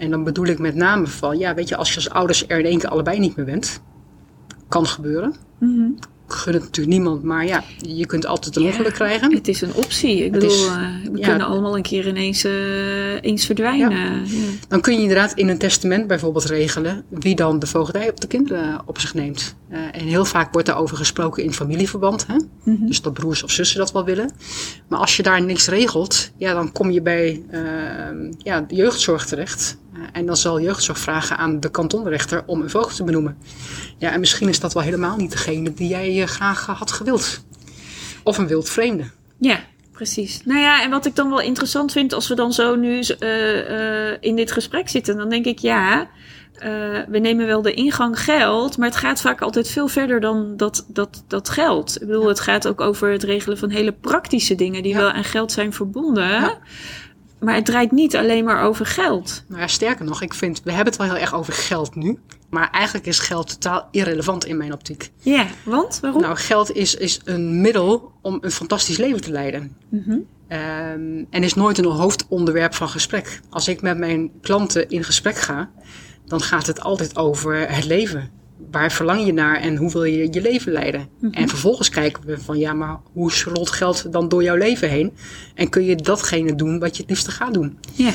En 0.00 0.10
dan 0.10 0.24
bedoel 0.24 0.46
ik 0.46 0.58
met 0.58 0.74
name 0.74 1.06
van, 1.06 1.38
ja, 1.38 1.54
weet 1.54 1.68
je, 1.68 1.76
als 1.76 1.88
je 1.90 1.94
als 1.96 2.10
ouders 2.10 2.44
er 2.46 2.58
in 2.58 2.64
één 2.64 2.78
keer 2.78 2.88
allebei 2.88 3.18
niet 3.18 3.36
meer 3.36 3.46
bent, 3.46 3.80
kan 4.68 4.86
gebeuren. 4.86 5.34
Mhm. 5.58 5.90
gun 6.32 6.52
het 6.54 6.62
natuurlijk 6.62 6.96
niemand, 6.96 7.22
maar 7.22 7.46
ja, 7.46 7.64
je 7.78 8.06
kunt 8.06 8.26
altijd 8.26 8.56
een 8.56 8.62
ongeluk 8.64 8.92
krijgen. 8.94 9.34
Het 9.34 9.48
is 9.48 9.60
een 9.60 9.74
optie. 9.74 10.16
Ik 10.16 10.22
Het 10.22 10.32
bedoel, 10.32 10.50
is- 10.50 10.66
eh, 10.66 10.74
we 11.12 11.18
ja. 11.18 11.28
kunnen 11.28 11.46
allemaal 11.46 11.76
een 11.76 11.82
keer 11.82 12.06
ineens 12.08 12.44
eh, 12.44 13.22
eens 13.22 13.46
verdwijnen. 13.46 13.90
Ja. 13.90 14.22
Dan 14.68 14.80
kun 14.80 14.94
je 14.94 15.00
inderdaad 15.00 15.32
in 15.34 15.48
een 15.48 15.58
testament 15.58 16.06
bijvoorbeeld 16.06 16.44
regelen 16.44 17.04
wie 17.08 17.34
dan 17.34 17.58
de 17.58 17.66
voogdij 17.66 18.10
op 18.10 18.20
de 18.20 18.26
kinderen 18.26 18.80
op 18.86 18.98
zich 19.00 19.14
neemt. 19.14 19.56
Eh, 19.68 19.78
en 19.92 20.06
heel 20.06 20.24
vaak 20.24 20.52
wordt 20.52 20.66
daarover 20.66 20.96
gesproken 20.96 21.42
in 21.44 21.52
familieverband. 21.52 22.26
Hè? 22.26 22.36
Mhm. 22.64 22.86
Dus 22.86 23.02
dat 23.02 23.12
broers 23.12 23.42
of 23.42 23.50
zussen 23.50 23.78
dat 23.78 23.92
wel 23.92 24.04
willen. 24.04 24.30
Maar 24.88 24.98
als 24.98 25.16
je 25.16 25.22
daar 25.22 25.42
niks 25.42 25.68
regelt, 25.68 26.30
ja, 26.36 26.54
dan 26.54 26.72
kom 26.72 26.90
je 26.90 27.02
bij 27.02 27.42
eh, 27.50 27.60
ja, 28.38 28.60
de 28.60 28.74
jeugdzorg 28.74 29.26
terecht. 29.26 29.78
En 30.12 30.26
dan 30.26 30.36
zal 30.36 30.60
jeugdzorg 30.60 30.98
vragen 30.98 31.36
aan 31.36 31.60
de 31.60 31.70
kantonrechter 31.70 32.42
om 32.46 32.60
een 32.60 32.70
voogd 32.70 32.96
te 32.96 33.04
benoemen. 33.04 33.38
Ja, 33.98 34.12
en 34.12 34.20
misschien 34.20 34.48
is 34.48 34.60
dat 34.60 34.72
wel 34.72 34.82
helemaal 34.82 35.16
niet 35.16 35.30
degene 35.30 35.74
die 35.74 35.88
jij 35.88 36.22
eh, 36.22 36.28
graag 36.28 36.68
eh, 36.68 36.78
had 36.78 36.92
gewild. 36.92 37.44
Of 38.22 38.38
een 38.38 38.46
wild 38.46 38.68
vreemde. 38.68 39.04
Ja, 39.38 39.60
precies. 39.92 40.40
Nou 40.44 40.60
ja, 40.60 40.82
en 40.82 40.90
wat 40.90 41.06
ik 41.06 41.16
dan 41.16 41.28
wel 41.28 41.40
interessant 41.40 41.92
vind 41.92 42.12
als 42.12 42.28
we 42.28 42.34
dan 42.34 42.52
zo 42.52 42.76
nu 42.76 43.00
eh, 43.00 44.22
in 44.22 44.36
dit 44.36 44.52
gesprek 44.52 44.88
zitten, 44.88 45.16
dan 45.16 45.28
denk 45.28 45.44
ik 45.44 45.58
ja. 45.58 46.08
we 47.08 47.18
nemen 47.18 47.46
wel 47.46 47.62
de 47.62 47.74
ingang 47.74 48.20
geld, 48.20 48.78
maar 48.78 48.88
het 48.88 48.96
gaat 48.96 49.20
vaak 49.20 49.40
altijd 49.40 49.68
veel 49.68 49.88
verder 49.88 50.20
dan 50.20 50.56
dat, 50.56 50.84
dat, 50.88 51.24
dat 51.26 51.48
geld. 51.48 52.00
Ik 52.00 52.06
bedoel, 52.06 52.28
het 52.28 52.40
gaat 52.40 52.68
ook 52.68 52.80
over 52.80 53.10
het 53.10 53.22
regelen 53.22 53.58
van 53.58 53.70
hele 53.70 53.92
praktische 53.92 54.54
dingen 54.54 54.82
die 54.82 54.92
Ja. 54.92 54.98
wel 54.98 55.10
aan 55.10 55.24
geld 55.24 55.52
zijn 55.52 55.72
verbonden. 55.72 56.28
Ja. 56.28 56.58
Maar 57.40 57.54
het 57.54 57.64
draait 57.64 57.92
niet 57.92 58.16
alleen 58.16 58.44
maar 58.44 58.62
over 58.62 58.86
geld. 58.86 59.44
Nou 59.48 59.60
ja, 59.60 59.66
sterker 59.66 60.04
nog, 60.04 60.22
ik 60.22 60.34
vind, 60.34 60.62
we 60.64 60.72
hebben 60.72 60.92
het 60.92 61.02
wel 61.02 61.12
heel 61.12 61.22
erg 61.22 61.34
over 61.34 61.52
geld 61.52 61.94
nu. 61.94 62.18
Maar 62.50 62.70
eigenlijk 62.70 63.06
is 63.06 63.18
geld 63.18 63.48
totaal 63.48 63.88
irrelevant 63.90 64.44
in 64.44 64.56
mijn 64.56 64.72
optiek. 64.72 65.10
Ja, 65.18 65.46
want 65.64 65.98
waarom? 66.02 66.22
Nou, 66.22 66.36
geld 66.36 66.72
is, 66.72 66.94
is 66.94 67.20
een 67.24 67.60
middel 67.60 68.12
om 68.22 68.38
een 68.40 68.50
fantastisch 68.50 68.96
leven 68.96 69.20
te 69.20 69.30
leiden. 69.30 69.76
Mhm. 69.88 70.18
Ehm, 70.48 71.24
en 71.30 71.42
is 71.42 71.54
nooit 71.54 71.78
een 71.78 71.84
hoofdonderwerp 71.84 72.74
van 72.74 72.88
gesprek. 72.88 73.40
Als 73.50 73.68
ik 73.68 73.82
met 73.82 73.98
mijn 73.98 74.30
klanten 74.40 74.88
in 74.88 75.04
gesprek 75.04 75.36
ga, 75.36 75.70
dan 76.26 76.40
gaat 76.40 76.66
het 76.66 76.80
altijd 76.80 77.16
over 77.16 77.68
het 77.70 77.84
leven. 77.84 78.30
Waar 78.70 78.92
verlang 78.92 79.26
je 79.26 79.32
naar 79.32 79.60
en 79.60 79.76
hoe 79.76 79.90
wil 79.90 80.04
je 80.04 80.28
je 80.32 80.40
leven 80.40 80.72
leiden? 80.72 81.08
En 81.30 81.48
vervolgens 81.48 81.88
kijken 81.88 82.26
we 82.26 82.38
van 82.38 82.58
ja, 82.58 82.72
maar 82.72 82.98
hoe 83.12 83.32
rolt 83.44 83.70
geld 83.70 84.12
dan 84.12 84.28
door 84.28 84.42
jouw 84.42 84.56
leven 84.56 84.88
heen? 84.88 85.12
En 85.54 85.68
kun 85.68 85.84
je 85.84 85.96
datgene 85.96 86.54
doen 86.54 86.78
wat 86.78 86.96
je 86.96 87.02
het 87.02 87.10
liefste 87.10 87.30
gaat 87.30 87.54
doen? 87.54 87.78
Ja. 87.94 88.12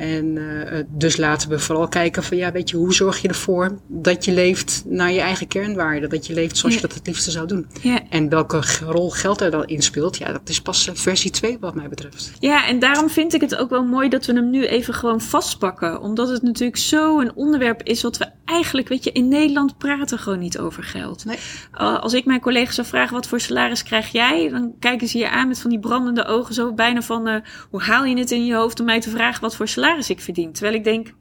En 0.00 0.38
eh, 0.70 0.82
dus 0.88 1.16
laten 1.16 1.48
we 1.48 1.58
vooral 1.58 1.88
kijken 1.88 2.22
van 2.22 2.36
ja, 2.36 2.52
weet 2.52 2.70
je, 2.70 2.76
hoe 2.76 2.94
zorg 2.94 3.22
je 3.22 3.28
ervoor 3.28 3.78
dat 3.86 4.24
je 4.24 4.32
leeft 4.32 4.82
naar 4.86 5.12
je 5.12 5.20
eigen 5.20 5.46
kernwaarden? 5.48 6.08
Dat 6.10 6.26
je 6.26 6.34
leeft 6.34 6.56
zoals 6.56 6.74
Ja. 6.74 6.80
je 6.80 6.86
dat 6.86 6.96
het 6.96 7.06
liefste 7.06 7.30
zou 7.30 7.46
doen. 7.46 7.66
Ja. 7.82 8.00
En 8.10 8.28
welke 8.28 8.60
rol 8.86 9.10
geld 9.10 9.40
er 9.40 9.50
dan 9.50 9.66
in 9.66 9.82
speelt, 9.82 10.16
ja, 10.16 10.32
dat 10.32 10.48
is 10.48 10.62
pas 10.62 10.88
eh, 10.88 10.94
versie 10.94 11.30
2 11.30 11.56
wat 11.60 11.74
mij 11.74 11.88
betreft. 11.88 12.32
Ja, 12.38 12.66
en 12.66 12.78
daarom 12.78 13.10
vind 13.10 13.34
ik 13.34 13.40
het 13.40 13.56
ook 13.56 13.70
wel 13.70 13.84
mooi 13.84 14.08
dat 14.08 14.26
we 14.26 14.32
hem 14.32 14.50
nu 14.50 14.66
even 14.66 14.94
gewoon 14.94 15.20
vastpakken. 15.20 16.00
Omdat 16.00 16.28
het 16.28 16.42
natuurlijk 16.42 16.78
zo 16.78 17.20
een 17.20 17.34
onderwerp 17.34 17.82
is 17.82 18.02
wat 18.02 18.16
we 18.18 18.26
eigenlijk, 18.44 18.88
weet 18.88 19.04
je, 19.04 19.12
in 19.12 19.28
Nederland 19.28 19.78
praten 19.78 20.18
gewoon 20.18 20.38
niet 20.38 20.58
over 20.58 20.82
geld. 20.82 21.24
Nee. 21.24 21.36
Uh, 21.80 21.98
als 22.00 22.12
ik 22.14 22.24
mijn 22.24 22.40
collega's 22.40 22.74
zou 22.74 22.86
vragen, 22.86 23.14
wat 23.14 23.26
voor 23.26 23.40
salaris 23.40 23.82
krijg 23.82 24.12
jij? 24.12 24.48
Dan 24.48 24.72
kijken 24.78 25.08
ze 25.08 25.18
je 25.18 25.30
aan 25.30 25.48
met 25.48 25.58
van 25.60 25.70
die 25.70 25.78
brandende 25.78 26.24
ogen, 26.24 26.54
zo 26.54 26.72
bijna 26.72 27.02
van, 27.02 27.28
uh, 27.28 27.34
hoe 27.70 27.82
haal 27.82 28.04
je 28.04 28.18
het 28.18 28.30
in 28.30 28.46
je 28.46 28.54
hoofd 28.54 28.80
om 28.80 28.86
mij 28.86 29.00
te 29.00 29.10
vragen 29.10 29.40
wat 29.40 29.56
voor 29.56 29.68
salaris 29.68 29.88
ik 29.98 30.20
verdien? 30.20 30.52
Terwijl 30.52 30.74
ik 30.74 30.84
denk, 30.84 31.14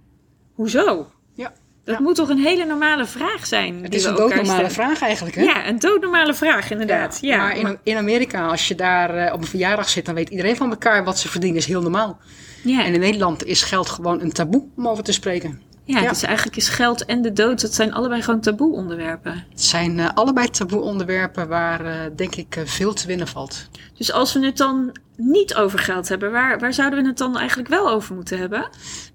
hoezo? 0.53 1.07
Ja. 1.33 1.53
Dat 1.83 1.97
Ja. 1.97 2.03
moet 2.03 2.15
toch 2.15 2.29
een 2.29 2.37
hele 2.37 2.65
normale 2.65 3.05
vraag 3.05 3.45
zijn? 3.45 3.83
Het 3.83 3.93
is 3.93 4.03
een 4.05 4.15
doodnormale 4.15 4.69
vraag 4.69 5.01
eigenlijk, 5.01 5.35
hè? 5.35 5.41
Ja, 5.41 5.67
een 5.67 5.79
doodnormale 5.79 6.33
vraag, 6.33 6.71
inderdaad. 6.71 7.17
Ja, 7.21 7.37
maar 7.37 7.57
in, 7.57 7.77
in 7.83 7.97
Amerika, 7.97 8.47
als 8.47 8.67
je 8.67 8.75
daar 8.75 9.15
eh, 9.15 9.33
op 9.33 9.41
een 9.41 9.47
verjaardag 9.47 9.89
zit, 9.89 10.05
dan 10.05 10.15
weet 10.15 10.29
iedereen 10.29 10.55
van 10.55 10.69
elkaar 10.69 11.03
wat 11.03 11.19
ze 11.19 11.29
verdienen, 11.29 11.59
is 11.59 11.65
heel 11.65 11.81
normaal. 11.81 12.19
ja. 12.63 12.85
En 12.85 12.93
in 12.93 12.99
Nederland 12.99 13.45
is 13.45 13.61
geld 13.63 13.89
gewoon 13.89 14.21
een 14.21 14.31
taboe 14.31 14.63
om 14.75 14.87
over 14.87 15.03
te 15.03 15.11
spreken. 15.11 15.61
Ja, 15.89 15.99
Ja. 15.99 16.09
dus 16.09 16.23
eigenlijk 16.23 16.57
is 16.57 16.69
geld 16.69 17.05
en 17.05 17.21
de 17.21 17.33
dood, 17.33 17.61
dat 17.61 17.73
zijn 17.73 17.93
allebei 17.93 18.21
gewoon 18.21 18.39
taboe 18.39 18.73
onderwerpen. 18.73 19.45
Het 19.49 19.61
zijn 19.61 19.99
eh, 19.99 20.09
allebei 20.13 20.49
taboe 20.49 20.81
onderwerpen 20.81 21.47
waar, 21.47 21.85
eh, 21.85 21.93
denk 22.15 22.35
ik, 22.35 22.55
eh, 22.55 22.63
veel 22.65 22.93
te 22.93 23.07
winnen 23.07 23.27
valt. 23.27 23.67
Dus 23.97 24.11
als 24.11 24.33
we 24.33 24.45
het 24.45 24.57
dan 24.57 24.95
niet 25.15 25.55
over 25.55 25.79
geld 25.79 26.09
hebben, 26.09 26.31
waar, 26.31 26.59
waar 26.59 26.73
zouden 26.73 27.01
we 27.01 27.07
het 27.07 27.17
dan 27.17 27.37
eigenlijk 27.37 27.69
wel 27.69 27.89
over 27.89 28.15
moeten 28.15 28.37
hebben? 28.37 28.69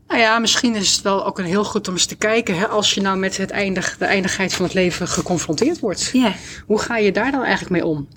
Nou 0.08 0.20
ja, 0.20 0.38
misschien 0.38 0.74
is 0.74 0.92
het 0.92 1.02
wel 1.02 1.26
ook 1.26 1.38
een 1.38 1.44
heel 1.44 1.64
goed 1.64 1.88
om 1.88 1.94
eens 1.94 2.06
te 2.06 2.16
kijken, 2.16 2.58
hè, 2.58 2.66
als 2.66 2.94
je 2.94 3.00
nou 3.00 3.18
met 3.18 3.36
het 3.36 3.50
eindig, 3.50 3.96
de 3.98 4.04
eindigheid 4.04 4.54
van 4.54 4.64
het 4.64 4.74
leven 4.74 5.08
geconfronteerd 5.08 5.80
wordt. 5.80 6.10
Ja, 6.12 6.32
Hoe 6.66 6.78
ga 6.78 6.96
je 6.96 7.12
daar 7.12 7.30
dan 7.30 7.42
eigenlijk 7.42 7.70
mee 7.70 7.86
om? 7.86 8.08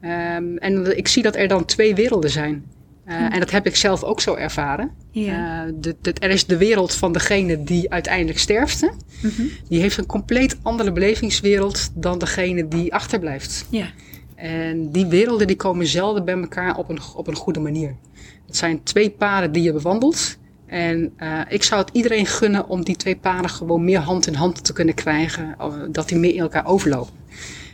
Ehm, 0.00 0.56
en 0.56 0.96
ik 0.96 1.08
zie 1.08 1.22
dat 1.22 1.36
er 1.36 1.48
dan 1.48 1.64
twee 1.64 1.94
werelden 1.94 2.30
zijn. 2.30 2.64
Uh, 3.08 3.34
En 3.34 3.38
dat 3.38 3.50
heb 3.50 3.66
ik 3.66 3.76
zelf 3.76 4.02
ook 4.02 4.20
zo 4.20 4.34
ervaren. 4.34 4.90
ja. 5.10 5.66
Uh, 5.66 5.72
de, 5.80 5.96
de, 6.00 6.12
er 6.12 6.30
is 6.30 6.46
de 6.46 6.56
wereld 6.56 6.94
van 6.94 7.12
degene 7.12 7.64
die 7.64 7.90
uiteindelijk 7.90 8.38
sterft. 8.38 8.80
Hè? 8.80 8.88
Mm 9.22 9.30
-hmm. 9.36 9.50
Die 9.68 9.80
heeft 9.80 9.96
een 9.96 10.06
compleet 10.06 10.56
andere 10.62 10.92
belevingswereld 10.92 11.90
dan 11.94 12.18
degene 12.18 12.68
die 12.68 12.94
achterblijft. 12.94 13.66
Ja. 13.70 13.86
En 14.34 14.90
die 14.92 15.06
werelden 15.06 15.46
die 15.46 15.56
komen 15.56 15.86
zelden 15.86 16.24
bij 16.24 16.34
elkaar 16.34 16.76
op 16.76 16.88
een, 16.88 16.98
op 17.14 17.26
een 17.26 17.36
goede 17.36 17.60
manier. 17.60 17.94
Het 18.46 18.56
zijn 18.56 18.82
twee 18.82 19.10
paden 19.10 19.52
die 19.52 19.62
je 19.62 19.72
bewandelt. 19.72 20.38
En 20.66 21.12
uh, 21.18 21.40
ik 21.48 21.62
zou 21.62 21.80
het 21.80 21.90
iedereen 21.92 22.26
gunnen 22.26 22.68
om 22.68 22.84
die 22.84 22.96
twee 22.96 23.16
paden 23.16 23.50
gewoon 23.50 23.84
meer 23.84 23.98
hand 23.98 24.26
in 24.26 24.34
hand 24.34 24.64
te 24.64 24.72
kunnen 24.72 24.94
krijgen. 24.94 25.56
Dat 25.90 26.08
die 26.08 26.18
meer 26.18 26.34
in 26.34 26.40
elkaar 26.40 26.66
overlopen. 26.66 27.12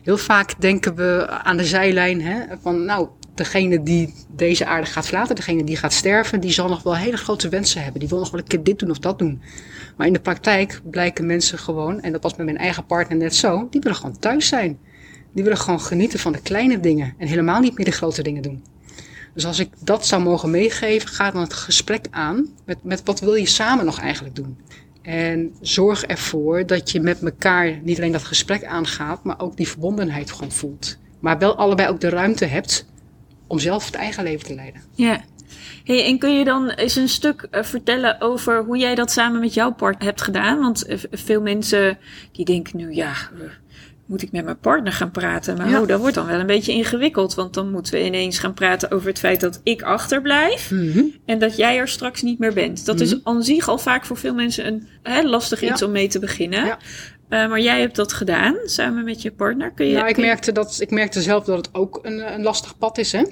Heel 0.02 0.18
vaak 0.18 0.60
denken 0.60 0.94
we 0.94 1.28
aan 1.28 1.56
de 1.56 1.64
zijlijn 1.64 2.22
hè, 2.22 2.42
van 2.62 2.84
nou, 2.84 3.08
degene 3.40 3.82
die 3.82 4.14
deze 4.36 4.66
aarde 4.66 4.86
gaat 4.86 5.06
verlaten, 5.06 5.34
degene 5.34 5.64
die 5.64 5.76
gaat 5.76 5.92
sterven, 5.92 6.40
die 6.40 6.52
zal 6.52 6.68
nog 6.68 6.82
wel 6.82 6.96
hele 6.96 7.16
grote 7.16 7.48
wensen 7.48 7.82
hebben. 7.82 8.00
Die 8.00 8.08
wil 8.08 8.18
nog 8.18 8.30
wel 8.30 8.40
een 8.40 8.46
keer 8.46 8.62
dit 8.62 8.78
doen 8.78 8.90
of 8.90 8.98
dat 8.98 9.18
doen. 9.18 9.42
Maar 9.96 10.06
in 10.06 10.12
de 10.12 10.20
praktijk 10.20 10.80
blijken 10.90 11.26
mensen 11.26 11.58
gewoon, 11.58 12.00
en 12.00 12.12
dat 12.12 12.22
was 12.22 12.36
met 12.36 12.46
mijn 12.46 12.58
eigen 12.58 12.86
partner 12.86 13.18
net 13.18 13.34
zo, 13.34 13.66
die 13.70 13.80
willen 13.80 13.96
gewoon 13.96 14.18
thuis 14.18 14.48
zijn. 14.48 14.78
Die 15.32 15.42
willen 15.44 15.58
gewoon 15.58 15.80
genieten 15.80 16.18
van 16.18 16.32
de 16.32 16.40
kleine 16.40 16.80
dingen 16.80 17.14
en 17.18 17.26
helemaal 17.26 17.60
niet 17.60 17.76
meer 17.76 17.86
de 17.86 17.92
grote 17.92 18.22
dingen 18.22 18.42
doen. 18.42 18.64
Dus 19.34 19.46
als 19.46 19.58
ik 19.58 19.68
dat 19.84 20.06
zou 20.06 20.22
mogen 20.22 20.50
meegeven, 20.50 21.08
ga 21.08 21.30
dan 21.30 21.40
het 21.40 21.52
gesprek 21.52 22.06
aan 22.10 22.48
met, 22.64 22.78
met 22.82 23.02
wat 23.04 23.20
wil 23.20 23.34
je 23.34 23.46
samen 23.46 23.84
nog 23.84 23.98
eigenlijk 24.00 24.36
doen. 24.36 24.58
En 25.02 25.54
zorg 25.60 26.04
ervoor 26.04 26.66
dat 26.66 26.90
je 26.90 27.00
met 27.00 27.22
elkaar 27.22 27.78
niet 27.82 27.96
alleen 27.98 28.12
dat 28.12 28.24
gesprek 28.24 28.64
aangaat, 28.64 29.24
maar 29.24 29.40
ook 29.40 29.56
die 29.56 29.68
verbondenheid 29.68 30.30
gewoon 30.30 30.52
voelt. 30.52 30.98
Maar 31.20 31.38
wel 31.38 31.56
allebei 31.56 31.88
ook 31.88 32.00
de 32.00 32.08
ruimte 32.08 32.44
hebt 32.44 32.86
om 33.50 33.58
zelf 33.58 33.86
het 33.86 33.94
eigen 33.94 34.24
leven 34.24 34.46
te 34.46 34.54
leiden. 34.54 34.82
Ja. 34.94 35.20
Hey, 35.84 36.04
en 36.04 36.18
kun 36.18 36.38
je 36.38 36.44
dan 36.44 36.70
eens 36.70 36.96
een 36.96 37.08
stuk 37.08 37.46
uh, 37.50 37.62
vertellen 37.62 38.20
over 38.20 38.64
hoe 38.64 38.76
jij 38.76 38.94
dat 38.94 39.10
samen 39.10 39.40
met 39.40 39.54
jouw 39.54 39.72
partner 39.72 40.06
hebt 40.06 40.22
gedaan? 40.22 40.60
Want 40.60 40.88
uh, 40.88 40.98
veel 41.10 41.40
mensen 41.40 41.98
die 42.32 42.44
denken 42.44 42.76
nu, 42.76 42.94
ja, 42.94 43.12
uh, 43.34 43.42
moet 44.06 44.22
ik 44.22 44.32
met 44.32 44.44
mijn 44.44 44.58
partner 44.58 44.92
gaan 44.92 45.10
praten? 45.10 45.56
Maar 45.56 45.68
ja. 45.68 45.80
oh, 45.80 45.88
dat 45.88 46.00
wordt 46.00 46.14
dan 46.14 46.26
wel 46.26 46.40
een 46.40 46.46
beetje 46.46 46.72
ingewikkeld. 46.72 47.34
Want 47.34 47.54
dan 47.54 47.70
moeten 47.70 47.92
we 47.92 48.04
ineens 48.04 48.38
gaan 48.38 48.54
praten 48.54 48.90
over 48.90 49.08
het 49.08 49.18
feit 49.18 49.40
dat 49.40 49.60
ik 49.62 49.82
achterblijf. 49.82 50.70
Mm 50.70 50.92
-hmm. 50.92 51.14
En 51.24 51.38
dat 51.38 51.56
jij 51.56 51.78
er 51.78 51.88
straks 51.88 52.22
niet 52.22 52.38
meer 52.38 52.52
bent. 52.52 52.86
Dat 52.86 52.96
mm 52.98 53.02
-hmm. 53.02 53.16
is 53.16 53.24
aan 53.24 53.42
zich 53.42 53.68
al 53.68 53.78
vaak 53.78 54.04
voor 54.04 54.16
veel 54.16 54.34
mensen 54.34 54.66
een 54.66 54.88
hè, 55.02 55.22
lastig 55.22 55.62
iets 55.62 55.82
om 55.82 55.90
mee 55.90 56.08
te 56.08 56.18
beginnen. 56.18 56.66
Ja. 56.66 56.78
Uh, 57.30 57.48
maar 57.48 57.60
jij 57.60 57.80
hebt 57.80 57.96
dat 57.96 58.12
gedaan 58.12 58.56
samen 58.64 59.04
met 59.04 59.22
je 59.22 59.30
partner. 59.30 59.70
Kun 59.70 59.86
je, 59.86 59.94
nou, 59.94 60.08
ik, 60.08 60.14
kun 60.14 60.22
je... 60.22 60.28
merkte 60.28 60.52
dat, 60.52 60.76
ik 60.80 60.90
merkte 60.90 61.22
zelf 61.22 61.44
dat 61.44 61.56
het 61.56 61.74
ook 61.74 61.98
een, 62.02 62.34
een 62.34 62.42
lastig 62.42 62.78
pad 62.78 62.98
is. 62.98 63.12
Hè? 63.12 63.22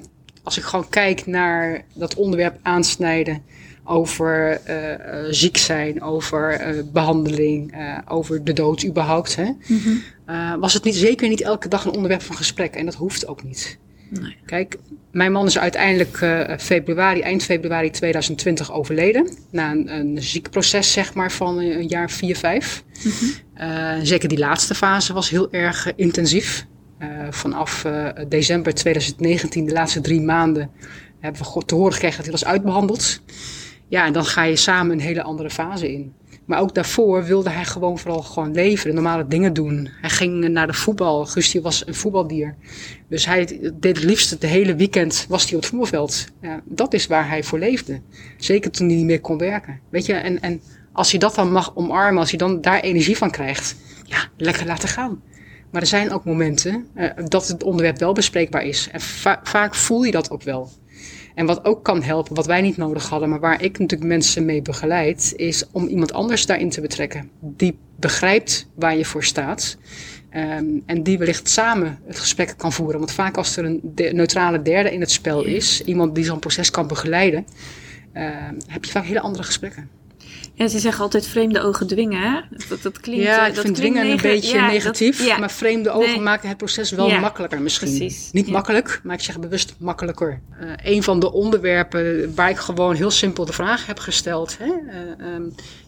Als 0.43 0.57
ik 0.57 0.63
gewoon 0.63 0.89
kijk 0.89 1.25
naar 1.25 1.85
dat 1.93 2.15
onderwerp 2.15 2.57
aansnijden 2.61 3.43
over 3.83 4.61
uh, 4.67 4.91
uh, 4.91 4.97
ziek 5.29 5.57
zijn, 5.57 6.01
over 6.01 6.61
behandeling, 6.93 7.75
over 8.07 8.43
de 8.43 8.53
dood 8.53 8.85
überhaupt. 8.85 9.35
Hè? 9.35 9.51
Mm 9.67 9.79
-hmm. 10.25 10.59
was 10.59 10.73
het 10.73 10.83
niet, 10.83 10.95
zeker 10.95 11.29
niet 11.29 11.41
elke 11.41 11.67
dag 11.67 11.85
een 11.85 11.93
onderwerp 11.93 12.21
van 12.21 12.35
gesprek. 12.35 12.75
En 12.75 12.85
dat 12.85 12.95
hoeft 12.95 13.27
ook 13.27 13.43
niet. 13.43 13.79
Nee. 14.09 14.35
Kijk, 14.45 14.77
mijn 15.11 15.31
man 15.31 15.45
is 15.45 15.59
uiteindelijk 15.59 16.21
uh, 16.21 16.57
februari, 16.57 17.21
eind 17.21 17.43
februari 17.43 17.89
2020 17.89 18.71
overleden. 18.71 19.37
Na 19.51 19.71
een, 19.71 19.95
een 19.95 20.21
ziek 20.21 20.49
proces, 20.49 20.91
zeg 20.91 21.13
maar, 21.13 21.31
van 21.31 21.57
een 21.57 21.87
jaar 21.87 22.09
4, 22.09 22.35
5. 22.35 22.83
Mm 23.03 23.11
-hmm. 23.11 23.67
uh, 23.67 23.93
zeker 24.03 24.29
die 24.29 24.37
laatste 24.37 24.75
fase 24.75 25.13
was 25.13 25.29
heel 25.29 25.51
erg 25.51 25.91
intensief. 25.95 26.65
vanaf 27.29 27.85
december 28.27 28.73
2019, 28.73 29.65
de 29.65 29.73
laatste 29.73 30.01
drie 30.01 30.21
maanden, 30.21 30.71
hebben 31.19 31.41
we 31.53 31.65
te 31.65 31.75
horen 31.75 31.93
gekregen 31.93 32.17
dat 32.17 32.25
hij 32.25 32.33
was 32.33 32.45
uitbehandeld. 32.45 33.21
Ja, 33.87 34.05
en 34.05 34.13
dan 34.13 34.25
ga 34.25 34.43
je 34.43 34.55
samen 34.55 34.91
een 34.91 34.99
hele 34.99 35.21
andere 35.21 35.49
fase 35.49 35.91
in. 35.91 36.13
Maar 36.49 36.61
ook 36.61 36.73
daarvoor 36.73 37.23
wilde 37.23 37.49
hij 37.49 37.65
gewoon 37.65 37.99
vooral 37.99 38.21
gewoon 38.21 38.53
leven, 38.53 38.93
normale 38.93 39.27
dingen 39.27 39.53
doen. 39.53 39.89
Hij 40.01 40.09
ging 40.09 40.47
naar 40.47 40.67
de 40.67 40.73
voetbal. 40.73 41.25
Gusti 41.25 41.61
was 41.61 41.87
een 41.87 41.95
voetbaldier. 41.95 42.55
Dus 43.07 43.25
hij 43.25 43.45
deed 43.73 43.95
het 43.95 44.05
liefst 44.05 44.29
het 44.29 44.43
hele 44.43 44.75
weekend 44.75 45.25
was 45.27 45.43
hij 45.43 45.55
op 45.55 45.61
het 45.61 45.69
voetbalveld. 45.69 46.25
Ja, 46.41 46.61
dat 46.65 46.93
is 46.93 47.07
waar 47.07 47.27
hij 47.27 47.43
voor 47.43 47.59
leefde. 47.59 48.01
Zeker 48.37 48.71
toen 48.71 48.87
hij 48.87 48.95
niet 48.95 49.05
meer 49.05 49.21
kon 49.21 49.37
werken. 49.37 49.79
Weet 49.89 50.05
je, 50.05 50.13
en, 50.13 50.41
en 50.41 50.61
als 50.91 51.11
hij 51.11 51.19
dat 51.19 51.35
dan 51.35 51.51
mag 51.51 51.75
omarmen, 51.75 52.19
als 52.19 52.29
hij 52.29 52.39
dan 52.39 52.61
daar 52.61 52.79
energie 52.79 53.17
van 53.17 53.31
krijgt, 53.31 53.75
ja, 54.03 54.27
lekker 54.37 54.65
laten 54.65 54.89
gaan. 54.89 55.21
Maar 55.71 55.81
er 55.81 55.87
zijn 55.87 56.11
ook 56.11 56.25
momenten 56.25 56.87
uh, 56.95 57.09
dat 57.25 57.47
het 57.47 57.63
onderwerp 57.63 57.99
wel 57.99 58.13
bespreekbaar 58.13 58.63
is. 58.63 58.89
En 58.91 59.01
va 59.01 59.39
vaak 59.43 59.75
voel 59.75 60.03
je 60.03 60.11
dat 60.11 60.31
ook 60.31 60.43
wel. 60.43 60.69
En 61.39 61.45
wat 61.45 61.65
ook 61.65 61.83
kan 61.83 62.03
helpen, 62.03 62.35
wat 62.35 62.45
wij 62.45 62.61
niet 62.61 62.77
nodig 62.77 63.09
hadden, 63.09 63.29
maar 63.29 63.39
waar 63.39 63.61
ik 63.61 63.79
natuurlijk 63.79 64.09
mensen 64.09 64.45
mee 64.45 64.61
begeleid, 64.61 65.33
is 65.35 65.63
om 65.71 65.87
iemand 65.87 66.13
anders 66.13 66.45
daarin 66.45 66.69
te 66.69 66.81
betrekken. 66.81 67.29
Die 67.39 67.77
begrijpt 67.95 68.67
waar 68.75 68.97
je 68.97 69.05
voor 69.05 69.23
staat. 69.23 69.77
Um, 70.35 70.83
en 70.85 71.03
die 71.03 71.17
wellicht 71.17 71.49
samen 71.49 71.99
het 72.05 72.19
gesprek 72.19 72.53
kan 72.57 72.73
voeren. 72.73 72.99
Want 72.99 73.11
vaak 73.11 73.37
als 73.37 73.57
er 73.57 73.65
een 73.65 73.81
neutrale 73.93 74.61
derde 74.61 74.93
in 74.93 74.99
het 74.99 75.11
spel 75.11 75.43
is, 75.43 75.83
iemand 75.83 76.15
die 76.15 76.23
zo'n 76.23 76.39
proces 76.39 76.71
kan 76.71 76.87
begeleiden, 76.87 77.45
uh, 78.13 78.23
heb 78.67 78.85
je 78.85 78.91
vaak 78.91 79.05
hele 79.05 79.21
andere 79.21 79.43
gesprekken. 79.43 79.89
Ja, 80.59 80.67
ze 80.67 80.79
zeggen 80.79 81.03
altijd 81.03 81.27
vreemde 81.27 81.61
ogen 81.61 81.87
dwingen. 81.87 82.21
Hè? 82.21 82.39
Dat, 82.69 82.81
dat 82.81 82.99
klinkt, 82.99 83.23
ja, 83.23 83.41
eh, 83.41 83.47
ik 83.47 83.55
dat 83.55 83.63
vind 83.63 83.75
dwingen 83.75 84.09
een 84.09 84.17
beetje 84.21 84.55
ja, 84.57 84.67
negatief. 84.67 85.17
dat- 85.17 85.27
ja. 85.27 85.37
Maar 85.37 85.51
vreemde 85.51 85.89
ogen 85.91 86.09
Nee. 86.09 86.19
maken 86.19 86.47
het 86.49 86.57
proces 86.57 86.91
wel 86.91 87.07
Ja, 87.07 87.19
makkelijker 87.19 87.61
misschien. 87.61 87.97
precies. 87.97 88.31
Niet 88.31 88.47
makkelijk, 88.47 88.99
maar 89.03 89.15
ik 89.15 89.21
zeg 89.21 89.39
bewust 89.39 89.75
makkelijker. 89.77 90.41
Eh 90.59 90.93
een 90.93 91.03
van 91.03 91.19
de 91.19 91.31
onderwerpen 91.31 92.35
waar 92.35 92.49
ik 92.49 92.57
gewoon 92.57 92.95
heel 92.95 93.11
simpel 93.11 93.45
de 93.45 93.53
vraag 93.53 93.85
heb 93.85 93.99
gesteld. 93.99 94.57
Hè? 94.57 94.65
eh, 94.65 95.33
ehm, 95.33 95.41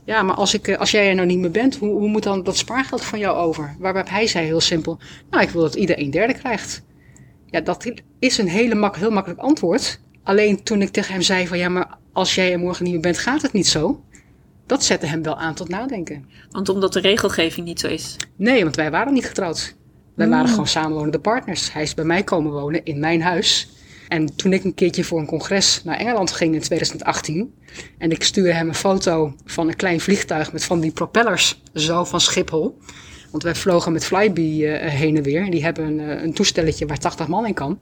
ja, 0.05 0.21
maar 0.23 0.35
als, 0.35 0.53
ik, 0.53 0.75
als 0.75 0.91
jij 0.91 1.09
er 1.09 1.15
nou 1.15 1.27
niet 1.27 1.39
meer 1.39 1.51
bent, 1.51 1.75
hoe, 1.77 1.89
hoe 1.89 2.07
moet 2.09 2.23
dan 2.23 2.43
dat 2.43 2.57
spaargeld 2.57 3.03
van 3.03 3.19
jou 3.19 3.37
over? 3.37 3.75
Waarbij 3.79 4.05
hij 4.09 4.27
zei 4.27 4.45
heel 4.45 4.61
simpel, 4.61 4.99
nou 5.29 5.43
ik 5.43 5.49
wil 5.49 5.61
dat 5.61 5.75
ieder 5.75 5.99
een 5.99 6.11
derde 6.11 6.33
krijgt. 6.33 6.81
Ja, 7.45 7.61
dat 7.61 7.91
is 8.19 8.37
een 8.37 8.47
hele 8.49 8.75
mak 8.75 8.95
heel 8.95 9.11
makkelijk 9.11 9.41
antwoord. 9.41 9.99
Alleen 10.23 10.63
toen 10.63 10.81
ik 10.81 10.89
tegen 10.89 11.13
hem 11.13 11.21
zei 11.21 11.47
van 11.47 11.57
ja, 11.57 11.69
maar 11.69 11.97
als 12.13 12.35
jij 12.35 12.51
er 12.51 12.59
morgen 12.59 12.83
niet 12.83 12.93
meer 12.93 13.01
bent, 13.01 13.17
gaat 13.17 13.41
het 13.41 13.53
niet 13.53 13.67
zo. 13.67 14.03
Dat 14.65 14.83
zette 14.83 15.05
hem 15.05 15.23
wel 15.23 15.37
aan 15.37 15.53
tot 15.53 15.69
nadenken. 15.69 16.25
Want 16.51 16.69
omdat 16.69 16.93
de 16.93 16.99
regelgeving 16.99 17.65
niet 17.65 17.79
zo 17.79 17.87
is. 17.87 18.15
Nee, 18.35 18.63
want 18.63 18.75
wij 18.75 18.91
waren 18.91 19.13
niet 19.13 19.25
getrouwd. 19.25 19.75
Wij 20.15 20.25
Mm. 20.25 20.31
waren 20.31 20.49
gewoon 20.49 20.67
samenwonende 20.67 21.19
partners. 21.19 21.73
Hij 21.73 21.81
is 21.83 21.93
bij 21.93 22.05
mij 22.05 22.23
komen 22.23 22.51
wonen 22.51 22.83
in 22.85 22.99
mijn 22.99 23.21
huis. 23.21 23.69
En 24.07 24.35
toen 24.35 24.53
ik 24.53 24.63
een 24.63 24.73
keertje 24.73 25.03
voor 25.03 25.19
een 25.19 25.25
congres 25.25 25.81
naar 25.83 25.97
Engeland 25.97 26.31
ging 26.31 26.53
in 26.55 26.61
2018. 26.61 27.53
En 27.97 28.11
ik 28.11 28.23
stuurde 28.23 28.53
hem 28.53 28.67
een 28.67 28.75
foto 28.75 29.33
van 29.45 29.67
een 29.67 29.75
klein 29.75 29.99
vliegtuig 29.99 30.51
met 30.53 30.63
van 30.63 30.79
die 30.79 30.91
propellers 30.91 31.61
zo 31.73 32.03
van 32.03 32.21
Schiphol. 32.21 32.77
Want 33.31 33.43
wij 33.43 33.55
vlogen 33.55 33.91
met 33.91 34.05
Flybe 34.05 34.67
eh, 34.67 34.89
heen 34.91 35.17
en 35.17 35.23
weer. 35.23 35.43
En 35.43 35.51
die 35.51 35.63
hebben 35.63 35.85
een, 35.85 35.99
eh, 35.99 36.23
een 36.23 36.33
toestelletje 36.33 36.85
waar 36.85 36.97
80 36.97 37.27
man 37.27 37.45
in 37.45 37.53
kan. 37.53 37.79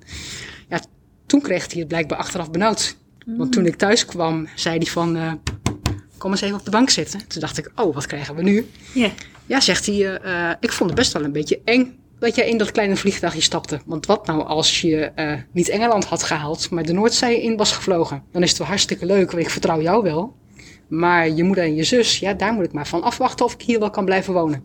Ja, 0.70 0.82
toen 1.26 1.42
kreeg 1.42 1.72
hij 1.72 1.80
het 1.80 1.88
blijkbaar 1.88 2.18
achteraf 2.18 2.52
benauwd. 2.52 2.98
Want 3.26 3.52
toen 3.52 3.66
ik 3.66 3.76
thuis 3.76 4.06
kwam, 4.06 4.48
zei 4.56 4.78
hij 4.78 4.86
van... 4.86 5.16
eh, 5.16 5.32
kom 6.20 6.32
eens 6.32 6.42
even 6.42 6.58
op 6.58 6.66
de 6.66 6.72
bank 6.72 6.90
zitten. 6.90 7.28
Toen 7.28 7.42
dacht 7.42 7.58
ik, 7.58 7.72
oh, 7.76 7.94
wat 7.94 8.06
krijgen 8.06 8.36
we 8.36 8.44
nu? 8.44 8.70
Ja. 8.94 9.10
Ja, 9.46 9.60
zegt 9.60 9.86
hij, 9.86 9.96
eh, 9.96 10.50
eh, 10.50 10.56
ik 10.60 10.72
vond 10.72 10.90
het 10.90 11.00
best 11.00 11.14
wel 11.14 11.24
een 11.24 11.32
beetje 11.32 11.62
eng 11.66 11.98
dat 12.20 12.36
jij 12.36 12.50
in 12.50 12.58
dat 12.58 12.72
kleine 12.72 12.96
vliegtuigje 12.96 13.42
stapte. 13.42 13.80
Want 13.86 14.06
wat 14.06 14.26
nou 14.28 14.44
als 14.44 14.82
je 14.82 14.98
eh, 15.06 15.34
niet 15.52 15.70
Engeland 15.70 16.06
had 16.06 16.24
gehaald, 16.24 16.70
maar 16.70 16.84
de 16.84 16.94
Noordzee 16.94 17.42
in 17.42 17.58
was 17.58 17.72
gevlogen? 17.72 18.24
Dan 18.32 18.44
is 18.44 18.50
het 18.50 18.58
wel 18.58 18.68
hartstikke 18.68 19.06
leuk, 19.06 19.32
want 19.32 19.44
ik 19.44 19.50
vertrouw 19.50 19.82
jou 19.82 20.04
wel. 20.04 20.36
Maar 20.88 21.30
je 21.30 21.44
moeder 21.44 21.64
en 21.64 21.76
je 21.76 21.84
zus, 21.84 22.20
ja, 22.20 22.34
daar 22.34 22.54
moet 22.54 22.66
ik 22.66 22.74
maar 22.74 22.88
van 22.88 23.04
afwachten 23.04 23.46
of 23.46 23.54
ik 23.54 23.62
hier 23.62 23.80
wel 23.80 23.90
kan 23.90 24.06
blijven 24.06 24.34
wonen. 24.34 24.64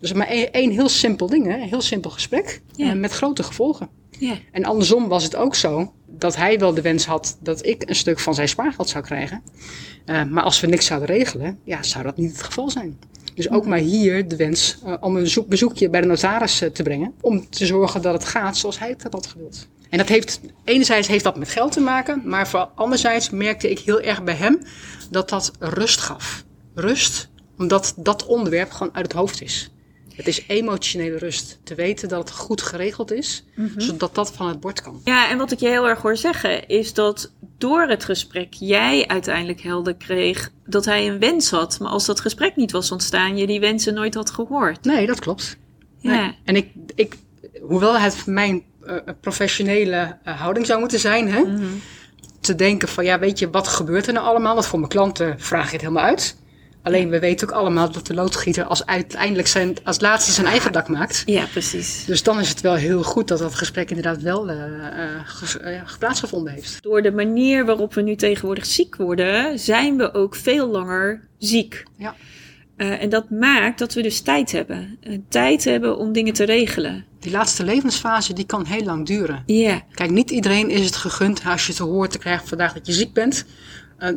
Dus 0.00 0.12
maar 0.12 0.26
één, 0.26 0.52
één 0.52 0.70
heel 0.70 0.88
simpel 0.88 1.26
ding, 1.26 1.46
hè? 1.46 1.54
een 1.54 1.68
heel 1.68 1.80
simpel 1.80 2.10
gesprek, 2.10 2.60
Ja. 2.76 2.94
met 2.94 3.12
grote 3.12 3.42
gevolgen. 3.42 3.88
Ja. 4.26 4.38
En 4.52 4.64
andersom 4.64 5.08
was 5.08 5.24
het 5.24 5.36
ook 5.36 5.54
zo 5.54 5.92
dat 6.06 6.36
hij 6.36 6.58
wel 6.58 6.74
de 6.74 6.80
wens 6.82 7.06
had 7.06 7.36
dat 7.40 7.66
ik 7.66 7.88
een 7.88 7.94
stuk 7.94 8.18
van 8.18 8.34
zijn 8.34 8.48
spaargeld 8.48 8.88
zou 8.88 9.04
krijgen. 9.04 9.42
Eh, 10.04 10.24
maar 10.24 10.42
als 10.42 10.60
we 10.60 10.66
niks 10.66 10.86
zouden 10.86 11.08
regelen, 11.08 11.58
ja, 11.64 11.82
zou 11.82 12.04
dat 12.04 12.16
niet 12.16 12.32
het 12.32 12.42
geval 12.42 12.70
zijn. 12.70 12.98
Dus 13.34 13.50
ook 13.50 13.66
maar 13.66 13.78
hier 13.78 14.28
de 14.28 14.36
wens 14.36 14.78
eh, 14.84 14.94
om 15.00 15.16
een 15.16 15.26
zoek- 15.28 15.48
bezoekje 15.48 15.90
bij 15.90 16.00
de 16.00 16.06
notaris 16.06 16.60
eh, 16.60 16.70
te 16.70 16.82
brengen. 16.82 17.14
Om 17.20 17.50
te 17.50 17.66
zorgen 17.66 18.02
dat 18.02 18.12
het 18.12 18.24
gaat 18.24 18.56
zoals 18.56 18.78
hij 18.78 18.88
het 18.88 19.06
had 19.10 19.26
gewild. 19.26 19.68
En 19.90 19.98
dat 19.98 20.08
heeft, 20.08 20.40
enerzijds 20.64 21.08
heeft 21.08 21.24
dat 21.24 21.36
met 21.36 21.48
geld 21.48 21.72
te 21.72 21.80
maken. 21.80 22.22
Maar 22.24 22.48
voor 22.48 22.70
anderzijds 22.74 23.30
merkte 23.30 23.70
ik 23.70 23.78
heel 23.78 24.00
erg 24.00 24.22
bij 24.22 24.34
hem 24.34 24.58
dat 25.10 25.28
dat 25.28 25.52
rust 25.58 26.00
gaf. 26.00 26.44
Rust, 26.74 27.30
omdat 27.58 27.94
dat 27.96 28.26
onderwerp 28.26 28.70
gewoon 28.70 28.94
uit 28.94 29.06
het 29.06 29.16
hoofd 29.16 29.42
is. 29.42 29.73
Het 30.14 30.26
is 30.26 30.44
emotionele 30.46 31.18
rust. 31.18 31.58
Te 31.64 31.74
weten 31.74 32.08
dat 32.08 32.28
het 32.28 32.38
goed 32.38 32.62
geregeld 32.62 33.12
is, 33.12 33.44
zodat 33.76 34.14
dat 34.14 34.32
van 34.32 34.48
het 34.48 34.60
bord 34.60 34.82
kan. 34.82 35.00
Ja, 35.04 35.30
en 35.30 35.38
wat 35.38 35.52
ik 35.52 35.58
je 35.58 35.68
heel 35.68 35.88
erg 35.88 36.02
hoor 36.02 36.16
zeggen 36.16 36.68
is 36.68 36.92
dat 36.94 37.32
door 37.58 37.80
het 37.82 38.04
gesprek 38.04 38.46
jij 38.50 39.06
uiteindelijk 39.06 39.60
helder 39.60 39.94
kreeg 39.94 40.50
dat 40.66 40.84
hij 40.84 41.08
een 41.08 41.18
wens 41.18 41.50
had. 41.50 41.78
Maar 41.80 41.90
als 41.90 42.06
dat 42.06 42.20
gesprek 42.20 42.56
niet 42.56 42.72
was 42.72 42.90
ontstaan, 42.90 43.36
je 43.36 43.46
die 43.46 43.60
wensen 43.60 43.94
nooit 43.94 44.14
had 44.14 44.30
gehoord. 44.30 44.84
Nee, 44.84 45.06
dat 45.06 45.20
klopt. 45.20 45.56
Nee. 46.00 46.16
Ja. 46.16 46.34
En 46.44 46.56
ik, 46.56 46.68
ik, 46.94 47.16
hoewel 47.60 47.98
het 47.98 48.26
mijn 48.26 48.62
eh, 48.86 48.96
professionele 49.20 50.16
eh, 50.24 50.40
houding 50.40 50.66
zou 50.66 50.80
moeten 50.80 50.98
zijn, 51.00 51.28
hè, 51.32 51.40
Mhm. 51.40 51.64
te 52.40 52.54
denken 52.54 52.88
van 52.88 53.04
ja, 53.04 53.18
weet 53.18 53.38
je, 53.38 53.50
wat 53.50 53.68
gebeurt 53.68 54.06
er 54.06 54.12
nou 54.12 54.26
allemaal? 54.26 54.54
Want 54.54 54.66
voor 54.66 54.78
mijn 54.78 54.90
klanten 54.90 55.40
vraag 55.40 55.66
ik 55.66 55.72
het 55.72 55.80
helemaal 55.80 56.04
uit. 56.04 56.36
Alleen 56.84 57.08
we 57.08 57.18
weten 57.18 57.48
ook 57.48 57.54
allemaal 57.54 57.92
dat 57.92 58.06
de 58.06 58.14
loodgieter 58.14 58.64
als 58.64 58.86
uiteindelijk 58.86 59.48
zijn, 59.48 59.76
als 59.84 60.00
laatste 60.00 60.32
zijn 60.32 60.46
eigen 60.46 60.72
dak 60.72 60.88
maakt. 60.88 61.22
Ja, 61.26 61.44
precies. 61.46 62.04
Dus 62.04 62.22
dan 62.22 62.40
is 62.40 62.48
het 62.48 62.60
wel 62.60 62.74
heel 62.74 63.02
goed 63.02 63.28
dat 63.28 63.38
dat 63.38 63.54
gesprek 63.54 63.88
inderdaad 63.88 64.22
wel 64.22 64.50
ges- 65.24 65.58
eh, 65.58 65.80
plaatsgevonden 65.98 66.52
heeft. 66.52 66.82
Door 66.82 67.02
de 67.02 67.12
manier 67.12 67.64
waarop 67.64 67.94
we 67.94 68.02
nu 68.02 68.16
tegenwoordig 68.16 68.66
ziek 68.66 68.96
worden, 68.96 69.58
zijn 69.58 69.96
we 69.96 70.14
ook 70.14 70.34
veel 70.34 70.68
langer 70.68 71.28
ziek. 71.38 71.82
Ja. 71.96 72.14
En 72.76 73.08
dat 73.08 73.30
maakt 73.30 73.78
dat 73.78 73.94
we 73.94 74.02
dus 74.02 74.20
tijd 74.20 74.52
hebben. 74.52 74.98
Tijd 75.28 75.64
hebben 75.64 75.96
om 75.98 76.12
dingen 76.12 76.32
te 76.32 76.44
regelen. 76.44 77.04
Die 77.20 77.32
laatste 77.32 77.64
levensfase 77.64 78.32
die 78.32 78.46
kan 78.46 78.64
heel 78.66 78.84
lang 78.84 79.06
duren. 79.06 79.42
Ja, 79.46 79.82
Kijk, 79.94 80.10
niet 80.10 80.30
iedereen 80.30 80.70
is 80.70 80.84
het 80.84 80.96
gegund 80.96 81.42
als 81.46 81.66
je 81.66 81.72
te 81.72 81.82
horen 81.82 82.10
te 82.10 82.18
krijgen 82.18 82.48
vandaag 82.48 82.72
dat 82.72 82.86
je 82.86 82.92
ziek 82.92 83.12
bent, 83.12 83.44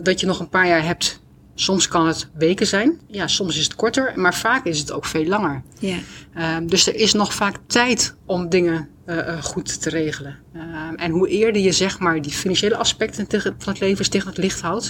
dat 0.04 0.20
je 0.20 0.26
nog 0.26 0.40
een 0.40 0.50
paar 0.50 0.68
jaar 0.68 0.84
hebt. 0.84 1.20
Soms 1.60 1.88
kan 1.88 2.08
het 2.08 2.30
weken 2.34 2.68
zijn, 2.68 3.00
ja, 3.08 3.28
soms 3.28 3.58
is 3.58 3.64
het 3.64 3.76
korter, 3.76 4.14
maar 4.16 4.36
vaak 4.36 4.66
is 4.66 4.80
het 4.80 4.92
ook 4.92 5.06
veel 5.06 5.26
langer. 5.26 5.62
ja. 5.80 5.98
Eh, 6.34 6.58
dus 6.64 6.88
er 6.88 6.96
is 6.96 7.14
nog 7.14 7.34
vaak 7.34 7.56
tijd 7.68 8.16
om 8.26 8.50
dingen 8.50 8.90
eh, 9.06 9.28
eh, 9.28 9.44
goed 9.44 9.82
te 9.82 9.90
regelen. 9.90 10.38
Eh, 10.54 10.62
en 10.96 11.12
hoe 11.12 11.28
eerder 11.28 11.62
je 11.62 11.72
zeg 11.72 12.00
maar 12.00 12.22
die 12.22 12.32
financiële 12.32 12.78
aspecten 12.78 13.28
van 13.58 13.74
het 13.74 13.80
leven 13.80 14.10
tegen 14.10 14.28
het 14.28 14.38
licht 14.38 14.62
houdt, 14.62 14.90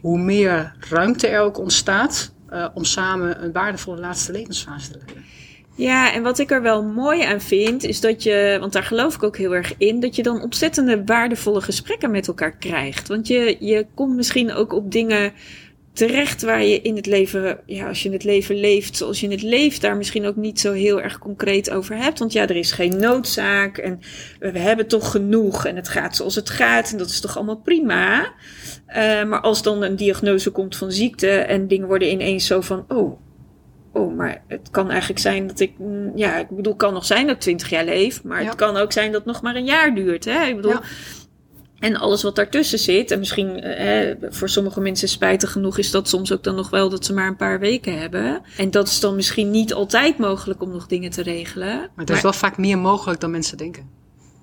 hoe 0.00 0.18
meer 0.18 0.74
ruimte 0.90 1.26
er 1.26 1.40
ook 1.40 1.58
ontstaat 1.58 2.32
eh, 2.48 2.66
om 2.74 2.84
samen 2.84 3.44
een 3.44 3.52
waardevolle 3.52 4.00
laatste 4.00 4.32
levensfase 4.32 4.90
te 4.90 4.98
leiden. 4.98 5.24
Ja, 5.74 6.12
en 6.12 6.22
wat 6.22 6.38
ik 6.38 6.50
er 6.50 6.62
wel 6.62 6.82
mooi 6.84 7.22
aan 7.22 7.40
vind, 7.40 7.84
is 7.84 8.00
dat 8.00 8.22
je, 8.22 8.56
want 8.60 8.72
daar 8.72 8.82
geloof 8.82 9.14
ik 9.14 9.22
ook 9.22 9.36
heel 9.36 9.54
erg 9.54 9.74
in, 9.76 10.00
dat 10.00 10.16
je 10.16 10.22
dan 10.22 10.42
ontzettende 10.42 11.02
waardevolle 11.04 11.60
gesprekken 11.60 12.10
met 12.10 12.28
elkaar 12.28 12.56
krijgt. 12.56 13.08
Want 13.08 13.26
je, 13.26 13.56
je 13.60 13.86
komt 13.94 14.16
misschien 14.16 14.52
ook 14.52 14.72
op 14.72 14.92
dingen 14.92 15.32
terecht 15.92 16.42
waar 16.42 16.64
je 16.64 16.80
in 16.80 16.96
het 16.96 17.06
leven, 17.06 17.60
ja, 17.66 17.88
als 17.88 18.02
je 18.02 18.10
het 18.10 18.24
leven 18.24 18.54
leeft 18.60 18.96
zoals 18.96 19.20
je 19.20 19.28
het 19.28 19.42
leeft, 19.42 19.80
daar 19.80 19.96
misschien 19.96 20.26
ook 20.26 20.36
niet 20.36 20.60
zo 20.60 20.72
heel 20.72 21.00
erg 21.00 21.18
concreet 21.18 21.70
over 21.70 21.96
hebt. 21.96 22.18
Want 22.18 22.32
ja, 22.32 22.42
er 22.42 22.56
is 22.56 22.72
geen 22.72 22.96
noodzaak 22.96 23.78
en 23.78 24.00
we, 24.38 24.58
hebben 24.58 24.86
toch 24.86 25.10
genoeg 25.10 25.66
en 25.66 25.76
het 25.76 25.88
gaat 25.88 26.16
zoals 26.16 26.34
het 26.34 26.50
gaat 26.50 26.90
en 26.92 26.98
dat 26.98 27.08
is 27.08 27.20
toch 27.20 27.36
allemaal 27.36 27.60
prima. 27.60 28.32
Eh, 28.86 29.24
maar 29.24 29.40
als 29.40 29.62
dan 29.62 29.82
een 29.82 29.96
diagnose 29.96 30.50
komt 30.50 30.76
van 30.76 30.92
ziekte 30.92 31.30
en 31.30 31.68
dingen 31.68 31.86
worden 31.86 32.10
ineens 32.10 32.46
zo 32.46 32.60
van, 32.60 32.84
oh, 32.88 33.20
oh, 33.92 34.16
maar 34.16 34.42
het 34.48 34.70
kan 34.70 34.90
eigenlijk 34.90 35.20
zijn 35.20 35.46
dat 35.46 35.60
ik, 35.60 35.72
mm, 35.78 36.12
ja, 36.14 36.36
ik 36.38 36.48
bedoel, 36.48 36.72
het 36.72 36.82
kan 36.82 36.92
nog 36.92 37.04
zijn 37.04 37.26
dat 37.26 37.34
ik 37.34 37.40
20 37.40 37.70
jaar 37.70 37.84
leef, 37.84 38.22
maar 38.24 38.40
Ja. 38.42 38.46
het 38.46 38.56
kan 38.56 38.76
ook 38.76 38.92
zijn 38.92 39.12
dat 39.12 39.24
het 39.24 39.32
nog 39.32 39.42
maar 39.42 39.54
een 39.56 39.64
jaar 39.64 39.94
duurt, 39.94 40.24
hè? 40.24 40.44
Ik 40.46 40.56
bedoel, 40.56 40.70
Ja. 40.72 40.82
En 41.78 41.96
alles 41.96 42.22
wat 42.22 42.36
daartussen 42.36 42.78
zit, 42.78 43.10
en 43.10 43.18
misschien 43.18 43.60
eh, 43.60 44.14
voor 44.30 44.48
sommige 44.48 44.80
mensen 44.80 45.08
spijtig 45.08 45.52
genoeg 45.52 45.78
is 45.78 45.90
dat 45.90 46.08
soms 46.08 46.32
ook 46.32 46.42
dan 46.42 46.54
nog 46.54 46.70
wel 46.70 46.88
dat 46.88 47.04
ze 47.04 47.12
maar 47.12 47.26
een 47.26 47.36
paar 47.36 47.60
weken 47.60 47.98
hebben. 47.98 48.42
En 48.56 48.70
dat 48.70 48.88
is 48.88 49.00
dan 49.00 49.16
misschien 49.16 49.50
niet 49.50 49.74
altijd 49.74 50.18
mogelijk 50.18 50.62
om 50.62 50.70
nog 50.70 50.86
dingen 50.86 51.10
te 51.10 51.22
regelen. 51.22 51.90
Maar 51.94 52.04
er 52.04 52.14
is 52.14 52.22
wel 52.22 52.32
vaak 52.32 52.58
meer 52.58 52.78
mogelijk 52.78 53.20
dan 53.20 53.30
mensen 53.30 53.56
denken. 53.56 53.88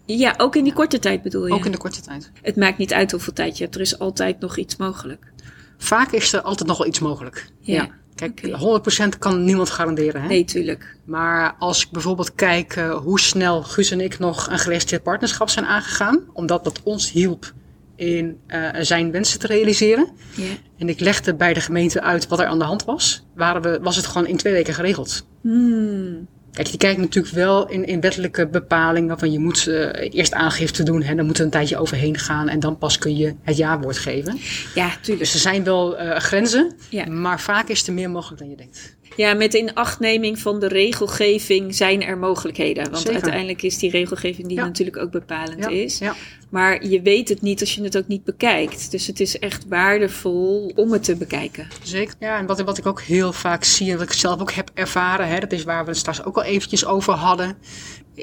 Ja, 0.05 0.33
ook 0.37 0.55
in 0.55 0.63
die 0.63 0.73
korte 0.73 0.99
tijd 0.99 1.21
bedoel 1.21 1.47
je. 1.47 1.53
Ook 1.53 1.65
in 1.65 1.71
de 1.71 1.77
korte 1.77 2.01
tijd. 2.01 2.31
Het 2.41 2.55
maakt 2.55 2.77
niet 2.77 2.93
uit 2.93 3.11
hoeveel 3.11 3.33
tijd 3.33 3.57
je 3.57 3.63
hebt, 3.63 3.75
er 3.75 3.81
is 3.81 3.99
altijd 3.99 4.39
nog 4.39 4.57
iets 4.57 4.75
mogelijk. 4.75 5.31
Vaak 5.77 6.11
is 6.11 6.33
er 6.33 6.41
altijd 6.41 6.69
nog 6.69 6.77
wel 6.77 6.87
iets 6.87 6.99
mogelijk. 6.99 7.49
Ja. 7.59 7.89
Kijk, 8.15 8.41
Oké. 8.45 9.13
100% 9.15 9.19
kan 9.19 9.43
niemand 9.43 9.69
garanderen. 9.69 10.21
Hè? 10.21 10.27
Nee, 10.27 10.43
tuurlijk. 10.43 10.97
Maar 11.05 11.55
als 11.59 11.83
ik 11.83 11.91
bijvoorbeeld 11.91 12.35
kijk 12.35 12.75
eh, 12.75 12.97
hoe 12.97 13.19
snel 13.19 13.63
Guus 13.63 13.91
en 13.91 14.01
ik 14.01 14.19
nog 14.19 14.49
een 14.49 14.59
geregistreerd 14.59 15.03
partnerschap 15.03 15.49
zijn 15.49 15.65
aangegaan. 15.65 16.23
Omdat 16.33 16.63
dat 16.63 16.81
ons 16.83 17.11
hielp 17.11 17.53
in 17.95 18.39
eh, 18.47 18.69
zijn 18.79 19.11
wensen 19.11 19.39
te 19.39 19.47
realiseren. 19.47 20.09
Ja. 20.35 20.53
En 20.77 20.89
ik 20.89 20.99
legde 20.99 21.35
bij 21.35 21.53
de 21.53 21.61
gemeente 21.61 22.01
uit 22.01 22.27
wat 22.27 22.39
er 22.39 22.45
aan 22.45 22.59
de 22.59 22.65
hand 22.65 22.85
was. 22.85 23.25
Waren 23.35 23.61
we, 23.61 23.79
was 23.81 23.95
het 23.95 24.05
gewoon 24.05 24.27
in 24.27 24.37
twee 24.37 24.53
weken 24.53 24.73
geregeld. 24.73 25.27
Hmm. 25.41 26.27
Kijk, 26.55 26.67
je 26.67 26.77
kijkt 26.77 26.99
natuurlijk 26.99 27.35
wel 27.35 27.69
in, 27.69 27.85
in 27.85 28.01
wettelijke 28.01 28.47
bepalingen 28.47 29.19
van 29.19 29.31
je 29.31 29.39
moet 29.39 29.67
eh, 29.67 30.09
eerst 30.17 30.33
aangifte 30.33 30.83
doen. 30.83 31.03
Hè, 31.03 31.15
dan 31.15 31.25
moet 31.25 31.37
er 31.37 31.45
een 31.45 31.49
tijdje 31.51 31.77
overheen 31.77 32.17
gaan 32.17 32.49
en 32.49 32.59
dan 32.59 32.77
pas 32.77 32.97
kun 32.97 33.15
je 33.17 33.35
het 33.41 33.57
ja-woord 33.57 33.97
geven. 33.97 34.39
Ja, 34.75 34.89
tuurlijk. 35.01 35.19
Dus 35.19 35.33
er 35.33 35.39
zijn 35.39 35.63
wel 35.63 35.97
eh, 35.97 36.19
grenzen, 36.19 36.73
Ja. 36.89 37.05
maar 37.05 37.39
vaak 37.41 37.67
is 37.67 37.87
er 37.87 37.93
meer 37.93 38.09
mogelijk 38.09 38.39
dan 38.41 38.49
je 38.49 38.55
denkt. 38.55 38.94
Ja, 39.15 39.33
met 39.33 39.53
inachtneming 39.53 40.39
van 40.39 40.59
de 40.59 40.67
regelgeving 40.67 41.75
zijn 41.75 42.03
er 42.03 42.17
mogelijkheden. 42.17 42.83
Want 42.83 42.97
Zeker. 42.97 43.13
uiteindelijk 43.13 43.61
is 43.61 43.77
die 43.77 43.89
regelgeving 43.89 44.47
die 44.47 44.57
Ja. 44.57 44.63
natuurlijk 44.65 44.97
ook 44.97 45.11
bepalend 45.11 45.59
Ja, 45.63 45.69
is. 45.69 45.97
ja. 45.97 46.15
Maar 46.49 46.85
je 46.85 47.01
weet 47.01 47.29
het 47.29 47.41
niet 47.41 47.59
als 47.59 47.75
je 47.75 47.83
het 47.83 47.97
ook 47.97 48.07
niet 48.07 48.23
bekijkt. 48.23 48.91
Dus 48.91 49.07
het 49.07 49.19
is 49.19 49.39
echt 49.39 49.65
waardevol 49.67 50.71
om 50.75 50.91
het 50.91 51.03
te 51.03 51.15
bekijken. 51.15 51.67
Zeker. 51.83 52.13
Ja, 52.19 52.37
en 52.39 52.45
wat, 52.45 52.61
wat 52.61 52.77
ik 52.77 52.85
ook 52.85 53.01
heel 53.01 53.33
vaak 53.33 53.63
zie 53.63 53.91
en 53.91 53.97
wat 53.97 54.07
ik 54.07 54.13
zelf 54.13 54.41
ook 54.41 54.51
heb 54.51 54.71
ervaren, 54.73 55.27
hè, 55.27 55.39
dat 55.39 55.51
is 55.51 55.63
waar 55.63 55.83
we 55.83 55.89
het 55.89 55.99
straks 55.99 56.23
ook 56.23 56.35
al 56.35 56.43
eventjes 56.43 56.85
over 56.85 57.13
hadden, 57.13 57.57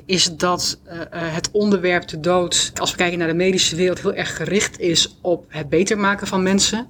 is 0.06 0.36
dat 0.36 0.80
eh, 0.84 1.00
eh, 1.00 1.06
het 1.10 1.50
onderwerp 1.50 2.08
de 2.08 2.20
dood, 2.20 2.72
als 2.74 2.90
we 2.90 2.96
kijken 2.96 3.18
naar 3.18 3.28
de 3.28 3.34
medische 3.34 3.76
wereld, 3.76 4.00
heel 4.00 4.14
erg 4.14 4.36
gericht 4.36 4.80
is 4.80 5.18
op 5.20 5.44
het 5.48 5.68
beter 5.68 5.98
maken 5.98 6.26
van 6.26 6.42
mensen. 6.42 6.88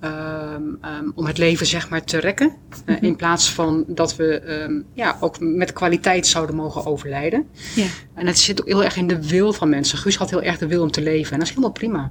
Ehm, 0.00 0.62
ehm, 0.80 1.10
om 1.14 1.26
het 1.26 1.38
leven 1.38 1.66
zeg 1.66 1.88
maar 1.88 2.04
te 2.04 2.18
rekken. 2.18 2.52
Eh, 2.84 2.96
in 3.00 3.16
plaats 3.16 3.50
van 3.50 3.84
dat 3.86 4.16
we 4.16 4.40
ehm, 4.40 4.80
ja, 4.92 5.16
ook 5.20 5.40
met 5.40 5.72
kwaliteit 5.72 6.26
zouden 6.26 6.56
mogen 6.56 6.86
overlijden. 6.86 7.46
Ja. 7.74 7.86
En 8.14 8.26
het 8.26 8.38
zit 8.38 8.60
ook 8.60 8.66
heel 8.66 8.84
erg 8.84 8.96
in 8.96 9.06
de 9.06 9.26
wil 9.28 9.52
van 9.52 9.68
mensen. 9.68 9.98
Guus 9.98 10.16
had 10.16 10.30
heel 10.30 10.42
erg 10.42 10.58
de 10.58 10.66
wil 10.66 10.82
om 10.82 10.90
te 10.90 11.02
leven. 11.02 11.32
En 11.32 11.38
dat 11.38 11.48
is 11.48 11.54
helemaal 11.54 11.72
prima. 11.72 12.10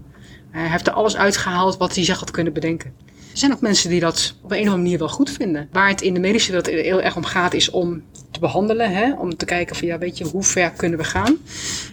Hij 0.51 0.69
heeft 0.69 0.87
er 0.87 0.93
alles 0.93 1.17
uitgehaald 1.17 1.77
wat 1.77 1.95
hij 1.95 2.03
zich 2.03 2.19
had 2.19 2.31
kunnen 2.31 2.53
bedenken. 2.53 2.93
Er 3.37 3.43
zijn 3.43 3.55
ook 3.55 3.61
mensen 3.61 3.89
die 3.89 3.99
dat 3.99 4.33
op 4.41 4.51
een 4.51 4.57
of 4.57 4.63
andere 4.63 4.81
manier 4.81 4.97
wel 4.97 5.09
goed 5.09 5.29
vinden. 5.29 5.69
Waar 5.71 5.87
het 5.87 6.01
in 6.01 6.13
de 6.13 6.19
medische 6.19 6.51
wereld 6.51 6.69
heel 6.69 7.01
erg 7.01 7.15
om 7.15 7.23
gaat, 7.23 7.53
is 7.53 7.69
om 7.69 8.03
te 8.31 8.39
behandelen. 8.39 8.91
Hè? 8.91 9.13
Om 9.13 9.37
te 9.37 9.45
kijken 9.45 9.75
van, 9.75 9.87
ja, 9.87 9.97
weet 9.97 10.17
je, 10.17 10.23
hoe 10.23 10.43
ver 10.43 10.71
kunnen 10.71 10.99
we 10.99 11.05
gaan? 11.05 11.37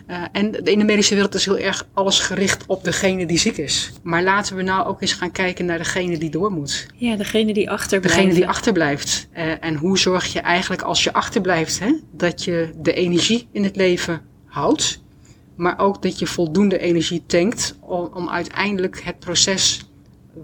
Eh, 0.07 0.23
en 0.33 0.65
in 0.65 0.79
de 0.79 0.85
medische 0.85 1.15
wereld 1.15 1.35
is 1.35 1.45
heel 1.45 1.59
erg 1.59 1.87
alles 1.93 2.21
gericht 2.21 2.65
op 2.67 2.85
degene 2.85 3.27
die 3.27 3.39
ziek 3.39 3.57
is. 3.57 3.93
Maar 4.03 4.23
laten 4.23 4.57
we 4.57 4.63
nou 4.63 4.87
ook 4.87 5.03
eens 5.03 5.13
gaan 5.13 5.31
kijken 5.31 5.65
naar 5.65 5.79
degene 5.79 6.19
die 6.19 6.31
door 6.31 6.53
moet. 6.53 6.87
Ja, 6.95 7.17
degene 7.17 7.55
die 7.55 7.71
achterblijft. 7.71 8.17
Degene 8.17 8.35
die 8.35 8.49
achterblijft. 8.49 9.29
Eh, 9.33 9.65
en 9.65 9.75
hoe 9.75 9.99
zorg 9.99 10.33
je 10.33 10.41
eigenlijk 10.41 10.83
als 10.83 11.05
je 11.05 11.13
achterblijft, 11.13 11.79
hè, 11.79 11.93
dat 12.13 12.45
je 12.45 12.71
de 12.77 12.93
energie 12.93 13.49
in 13.53 13.65
het 13.65 13.77
leven 13.77 14.23
houdt. 14.47 15.03
Maar 15.57 15.79
ook 15.79 16.03
dat 16.03 16.19
je 16.19 16.27
voldoende 16.27 16.79
energie 16.79 17.23
tankt 17.27 17.77
om, 17.81 18.11
om 18.15 18.31
uiteindelijk 18.31 19.01
het 19.03 19.19
proces 19.19 19.85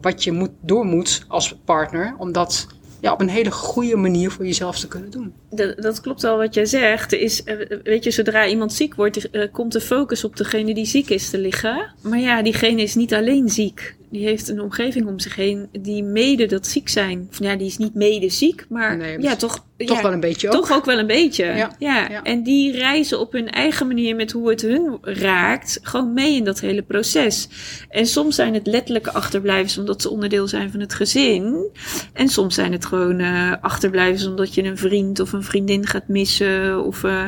wat 0.00 0.24
je 0.24 0.32
moet, 0.32 0.50
door 0.60 0.84
moet 0.84 1.24
als 1.28 1.56
partner, 1.64 2.14
om 2.18 2.32
dat 2.32 2.66
ja, 3.00 3.12
op 3.12 3.20
een 3.20 3.28
hele 3.28 3.50
goede 3.50 3.96
manier 3.96 4.30
voor 4.30 4.46
jezelf 4.46 4.78
te 4.78 4.88
kunnen 4.88 5.10
doen. 5.10 5.32
Dat, 5.50 5.82
dat 5.82 6.00
klopt 6.00 6.24
al 6.24 6.36
wat 6.36 6.54
jij 6.54 6.66
zegt. 6.66 7.12
Is, 7.12 7.42
eh, 7.44 7.78
weet 7.82 8.04
je, 8.04 8.10
zodra 8.10 8.46
iemand 8.46 8.72
ziek 8.72 8.94
wordt, 8.94 9.30
eh, 9.30 9.52
komt 9.52 9.72
de 9.72 9.80
focus 9.80 10.24
op 10.24 10.36
degene 10.36 10.74
die 10.74 10.86
ziek 10.86 11.10
is 11.10 11.30
te 11.30 11.38
liggen. 11.38 11.94
Maar 12.02 12.18
ja, 12.18 12.42
diegene 12.42 12.82
is 12.82 12.94
niet 12.94 13.14
alleen 13.14 13.48
ziek. 13.48 13.96
Die 14.10 14.24
heeft 14.24 14.48
een 14.48 14.60
omgeving 14.60 15.06
om 15.06 15.18
zich 15.18 15.36
heen 15.36 15.68
die 15.80 16.02
mede 16.02 16.46
dat 16.46 16.66
ziek 16.66 16.88
zijn. 16.88 17.26
Of, 17.30 17.38
ja, 17.38 17.56
die 17.56 17.66
is 17.66 17.76
niet 17.78 17.94
mede 17.94 18.28
ziek, 18.28 18.66
maar 18.68 18.96
Nee, 18.96 19.20
ja, 19.20 19.36
toch, 19.36 19.64
Toch 19.76 19.96
ja, 19.96 20.02
wel 20.02 20.12
een 20.12 20.20
beetje 20.20 20.48
ook. 20.48 20.54
toch 20.54 20.72
ook 20.72 20.84
wel 20.84 20.98
een 20.98 21.06
beetje. 21.06 21.44
Ja, 21.44 21.70
Ja. 21.78 22.08
ja. 22.10 22.22
En 22.22 22.42
die 22.42 22.72
reizen 22.72 23.20
op 23.20 23.32
hun 23.32 23.50
eigen 23.50 23.86
manier 23.86 24.16
met 24.16 24.32
hoe 24.32 24.50
het 24.50 24.62
hun 24.62 24.98
raakt, 25.02 25.78
gewoon 25.82 26.12
mee 26.12 26.34
in 26.34 26.44
dat 26.44 26.60
hele 26.60 26.82
proces. 26.82 27.48
En 27.88 28.06
soms 28.06 28.34
zijn 28.34 28.54
het 28.54 28.66
letterlijke 28.66 29.12
achterblijvers 29.12 29.78
omdat 29.78 30.02
ze 30.02 30.10
onderdeel 30.10 30.48
zijn 30.48 30.70
van 30.70 30.80
het 30.80 30.94
gezin. 30.94 31.68
En 32.12 32.28
soms 32.28 32.54
zijn 32.54 32.72
het 32.72 32.84
gewoon 32.84 33.18
eh, 33.18 33.52
achterblijvers 33.60 34.26
omdat 34.26 34.54
je 34.54 34.62
een 34.62 34.78
vriend 34.78 35.20
of 35.20 35.32
een 35.32 35.42
vriendin 35.42 35.86
gaat 35.86 36.08
missen. 36.08 36.84
Of 36.84 37.04
eh, 37.04 37.24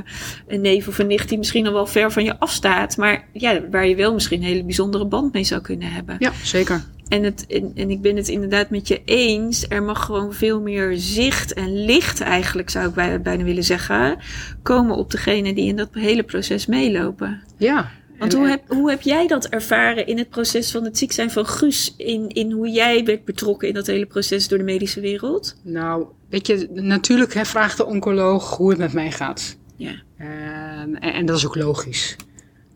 een 0.48 0.60
neef 0.60 0.88
of 0.88 0.98
een 0.98 1.06
nicht 1.06 1.28
die 1.28 1.38
misschien 1.38 1.66
al 1.66 1.72
wel 1.72 1.86
ver 1.86 2.12
van 2.12 2.24
je 2.24 2.38
afstaat. 2.38 2.96
Maar 2.96 3.28
ja, 3.32 3.60
waar 3.70 3.86
je 3.86 3.96
wel 3.96 4.12
misschien 4.14 4.40
een 4.40 4.46
hele 4.46 4.64
bijzondere 4.64 5.06
band 5.06 5.32
mee 5.32 5.44
zou 5.44 5.60
kunnen 5.60 5.88
hebben. 5.92 6.16
Ja, 6.18 6.32
zeker. 6.42 6.71
En, 7.08 7.22
het, 7.22 7.46
en, 7.46 7.72
en 7.74 7.90
ik 7.90 8.00
ben 8.00 8.16
het 8.16 8.28
inderdaad 8.28 8.70
met 8.70 8.88
je 8.88 9.00
eens. 9.04 9.66
Er 9.68 9.82
mag 9.82 10.04
gewoon 10.04 10.32
veel 10.32 10.60
meer 10.60 10.92
zicht 10.96 11.52
en 11.52 11.84
licht, 11.84 12.20
eigenlijk 12.20 12.70
zou 12.70 12.88
ik 12.88 12.94
bij- 12.94 13.20
bijna 13.22 13.44
willen 13.44 13.64
zeggen, 13.64 14.18
komen 14.62 14.96
op 14.96 15.10
degene 15.10 15.54
die 15.54 15.66
in 15.66 15.76
dat 15.76 15.88
hele 15.92 16.22
proces 16.22 16.66
meelopen. 16.66 17.42
Ja. 17.56 17.90
Want 18.18 18.32
En- 18.32 18.38
hoe 18.38 18.48
heb, 18.48 18.62
hoe 18.68 18.90
heb 18.90 19.02
jij 19.02 19.26
dat 19.26 19.46
ervaren 19.46 20.06
in 20.06 20.18
het 20.18 20.28
proces 20.28 20.70
van 20.70 20.84
het 20.84 20.98
ziek 20.98 21.12
zijn 21.12 21.30
van 21.30 21.46
Guus? 21.46 21.94
In, 21.96 22.28
in 22.28 22.50
hoe 22.50 22.68
jij 22.68 23.04
werd 23.04 23.24
betrokken 23.24 23.68
in 23.68 23.74
dat 23.74 23.86
hele 23.86 24.06
proces 24.06 24.48
door 24.48 24.58
de 24.58 24.64
medische 24.64 25.00
wereld? 25.00 25.56
Nou, 25.62 26.06
weet 26.28 26.46
je, 26.46 26.68
natuurlijk 26.72 27.34
hè, 27.34 27.44
vraagt 27.44 27.76
de 27.76 27.86
oncoloog 27.86 28.56
hoe 28.56 28.68
het 28.70 28.78
met 28.78 28.92
mij 28.92 29.10
gaat. 29.10 29.56
Ja. 29.76 29.92
Ehm, 30.18 30.94
en, 30.94 31.12
en 31.14 31.26
dat 31.26 31.36
is 31.36 31.46
ook 31.46 31.56
logisch. 31.56 32.16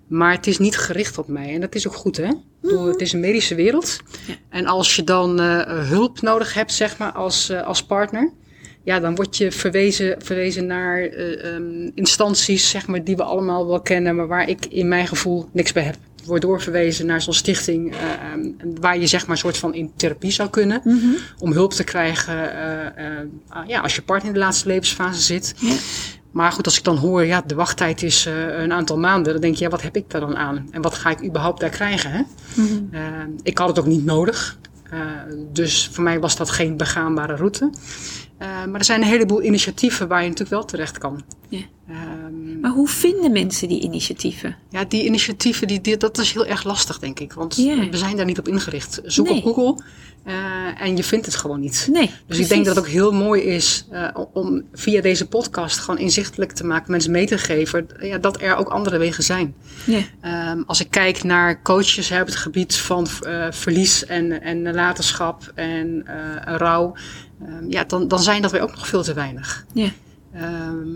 Maar 0.07 0.33
het 0.33 0.47
is 0.47 0.59
niet 0.59 0.77
gericht 0.77 1.19
op 1.19 1.29
mij. 1.29 1.55
En 1.55 1.61
dat 1.61 1.75
is 1.75 1.87
ook 1.87 1.95
goed, 1.95 2.17
hè? 2.17 2.31
Het 2.87 3.01
is 3.01 3.13
een 3.13 3.21
medische 3.21 3.55
wereld. 3.55 4.01
Ja. 4.27 4.35
En 4.49 4.67
als 4.67 4.97
je 4.97 5.05
dan 5.05 5.41
eh, 5.41 5.89
hulp 5.89 6.21
nodig 6.21 6.55
hebt, 6.55 6.73
zeg 6.73 6.99
maar, 6.99 7.13
als, 7.13 7.49
eh, 7.49 7.63
als 7.63 7.85
partner... 7.85 8.33
Ja, 8.87 9.01
dan 9.01 9.15
word 9.15 9.37
je 9.37 9.53
verwezen, 9.53 10.17
verwezen 10.23 10.67
naar 10.67 11.01
eh, 11.03 11.55
ehm, 11.55 11.91
instanties, 11.95 12.71
zeg 12.71 12.87
maar, 12.87 13.05
die 13.05 13.17
we 13.17 13.23
allemaal 13.23 13.67
wel 13.67 13.81
kennen... 13.81 14.17
maar 14.17 14.27
waar 14.27 14.49
ik 14.49 14.67
in 14.67 14.89
mijn 14.89 15.07
gevoel 15.07 15.49
niks 15.53 15.73
bij 15.73 15.83
heb. 15.83 15.97
Je 16.17 16.27
wordt 16.27 16.43
doorverwezen 16.43 17.07
naar 17.07 17.23
zo'n 17.23 17.35
stichting... 17.35 17.95
eh, 17.95 17.99
ehm, 17.99 18.51
waar 18.81 18.99
je, 18.99 19.07
zeg 19.07 19.21
maar, 19.21 19.31
een 19.31 19.37
soort 19.37 19.57
van 19.57 19.75
in 19.75 19.93
therapie 19.97 20.31
zou 20.31 20.51
kunnen... 20.51 20.83
om 21.39 21.53
hulp 21.53 21.73
te 21.73 21.85
krijgen 21.85 22.55
ah, 23.49 23.69
ja, 23.69 23.81
als 23.81 23.95
je 23.95 24.03
partner 24.03 24.29
in 24.29 24.35
de 24.35 24.45
laatste 24.45 24.69
levensfase 24.69 25.21
zit... 25.21 25.55
Ja. 25.57 25.75
Maar 26.37 26.53
goed, 26.53 26.65
als 26.65 26.79
ik 26.79 26.85
dan 26.85 26.97
hoor, 26.97 27.25
ja, 27.25 27.43
de 27.47 27.55
wachttijd 27.55 28.03
is 28.03 28.27
eh, 28.27 28.59
een 28.63 28.73
aantal 28.73 28.99
maanden, 28.99 29.33
dan 29.33 29.41
denk 29.41 29.55
je, 29.55 29.65
ja, 29.65 29.71
wat 29.71 29.83
heb 29.83 29.97
ik 29.97 30.11
daar 30.11 30.21
dan 30.21 30.37
aan? 30.37 30.69
En 30.71 30.83
wat 30.83 30.95
ga 30.95 31.11
ik 31.11 31.25
überhaupt 31.25 31.61
daar 31.61 31.71
krijgen? 31.71 32.11
Hè? 32.11 32.23
Eh, 32.91 33.01
ik 33.43 33.59
had 33.59 33.69
het 33.69 33.79
ook 33.79 33.87
niet 33.87 34.05
nodig. 34.05 34.59
Eh, 34.91 35.01
dus 35.53 35.91
voor 35.93 36.05
mij 36.05 36.21
was 36.21 36.37
dat 36.37 36.51
geen 36.51 36.77
begaanbare 36.77 37.37
route. 37.37 37.71
Eh, 38.39 38.49
maar 38.65 38.79
er 38.79 38.85
zijn 38.85 39.01
een 39.03 39.09
heleboel 39.09 39.43
initiatieven 39.43 40.09
waar 40.09 40.19
je 40.23 40.29
natuurlijk 40.29 40.57
wel 40.57 40.65
terecht 40.65 40.99
kan. 40.99 41.25
Ja. 41.49 41.61
Ehm, 41.89 42.61
Maar 42.61 42.71
hoe 42.71 42.89
vinden 42.89 43.33
mensen 43.33 43.69
die 43.69 43.81
initiatieven? 43.81 44.57
ja, 44.71 44.85
die 44.85 45.05
initiatieven, 45.05 45.67
die, 45.67 45.81
die- 45.81 45.97
dat 45.97 46.19
is 46.19 46.33
heel 46.33 46.47
erg 46.47 46.65
lastig, 46.65 46.99
denk 46.99 47.21
ik. 47.21 47.33
Want 47.33 47.57
Ja. 47.57 47.89
we 47.91 47.97
zijn 47.97 48.17
daar 48.17 48.25
niet 48.27 48.39
op 48.39 48.49
ingericht. 48.49 49.01
Zoek 49.05 49.29
Nee. 49.29 49.37
op 49.45 49.55
Google 49.55 49.83
eh, 50.25 50.35
en 50.81 50.97
je 50.97 51.05
vindt 51.05 51.27
het 51.27 51.35
gewoon 51.35 51.61
niet. 51.61 51.89
Nee. 51.93 52.11
Dus 52.27 52.39
ik 52.39 52.49
denk 52.49 52.65
dat 52.65 52.77
het 52.77 52.85
ook 52.85 52.91
heel 52.91 53.13
mooi 53.13 53.43
is 53.43 53.87
eh, 53.91 54.09
om 54.33 54.63
via 54.73 55.01
deze 55.01 55.27
podcast 55.29 55.79
gewoon 55.79 56.01
inzichtelijk 56.01 56.53
te 56.53 56.65
maken, 56.65 56.91
mensen 56.91 57.11
mee 57.11 57.27
te 57.27 57.39
geven 57.39 57.87
ja, 58.01 58.19
dat 58.19 58.41
er 58.43 58.57
ook 58.57 58.69
andere 58.69 58.99
wegen 58.99 59.25
zijn. 59.25 59.55
Ja. 59.85 60.01
Ehm, 60.21 60.63
als 60.67 60.81
ik 60.81 60.91
kijk 60.91 61.25
naar 61.25 61.63
coaches 61.63 62.09
hè, 62.09 62.21
op 62.21 62.27
het 62.27 62.37
gebied 62.37 62.77
van 62.77 63.07
verlies 63.51 64.07
en, 64.07 64.43
en 64.43 64.63
nalatenschap 64.63 65.53
en 65.55 66.05
rouw, 66.45 66.95
ehm, 67.45 67.71
ja, 67.71 67.85
dan, 67.85 68.09
dan 68.09 68.23
zijn 68.23 68.43
dat 68.43 68.51
weer 68.51 68.61
ook 68.63 68.75
nog 68.75 68.89
veel 68.89 69.03
te 69.03 69.15
weinig. 69.15 69.65
Ja. 69.73 69.89
Ehm, 70.33 70.89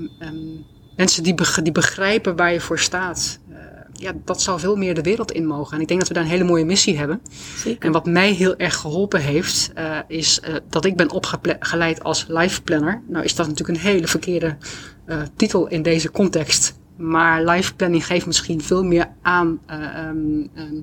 mensen 0.96 1.22
die, 1.22 1.35
beg- 1.35 1.62
die 1.62 1.72
begrijpen 1.72 2.37
waar 2.37 2.53
je 2.53 2.61
voor 2.61 2.79
staat, 2.79 3.38
eh, 3.50 3.57
ja, 3.92 4.12
dat 4.24 4.42
zou 4.42 4.61
veel 4.61 4.76
meer 4.76 4.94
de 4.94 5.03
wereld 5.03 5.33
in 5.33 5.46
mogen. 5.46 5.74
En 5.76 5.81
ik 5.81 5.88
denk 5.88 6.00
dat 6.00 6.09
we 6.09 6.14
daar 6.14 6.22
een 6.22 6.29
hele 6.31 6.44
mooie 6.44 6.64
missie 6.64 6.98
hebben. 6.98 7.20
Zeker. 7.57 7.87
En 7.87 7.92
wat 7.92 8.07
mij 8.07 8.33
heel 8.33 8.57
erg 8.57 8.76
geholpen 8.76 9.20
heeft, 9.20 9.70
eh, 9.74 9.98
is 10.09 10.40
eh, 10.40 10.55
dat 10.68 10.85
ik 10.85 10.96
ben 10.96 11.11
opgeleid 11.11 12.03
als 12.03 12.26
life 12.29 12.62
planner. 12.62 13.03
Nou 13.09 13.24
is 13.24 13.35
dat 13.35 13.48
natuurlijk 13.48 13.79
een 13.79 13.85
hele 13.90 14.07
verkeerde 14.07 14.57
titel 15.37 15.66
in 15.68 15.83
deze 15.83 16.11
context. 16.11 16.79
Maar 17.00 17.44
life 17.44 17.74
planning 17.74 18.06
geeft 18.06 18.26
misschien 18.26 18.62
veel 18.62 18.84
meer 18.84 19.08
aan 19.22 19.58
eh, 19.66 19.76
ehm, 19.76 20.16
ehm, 20.54 20.74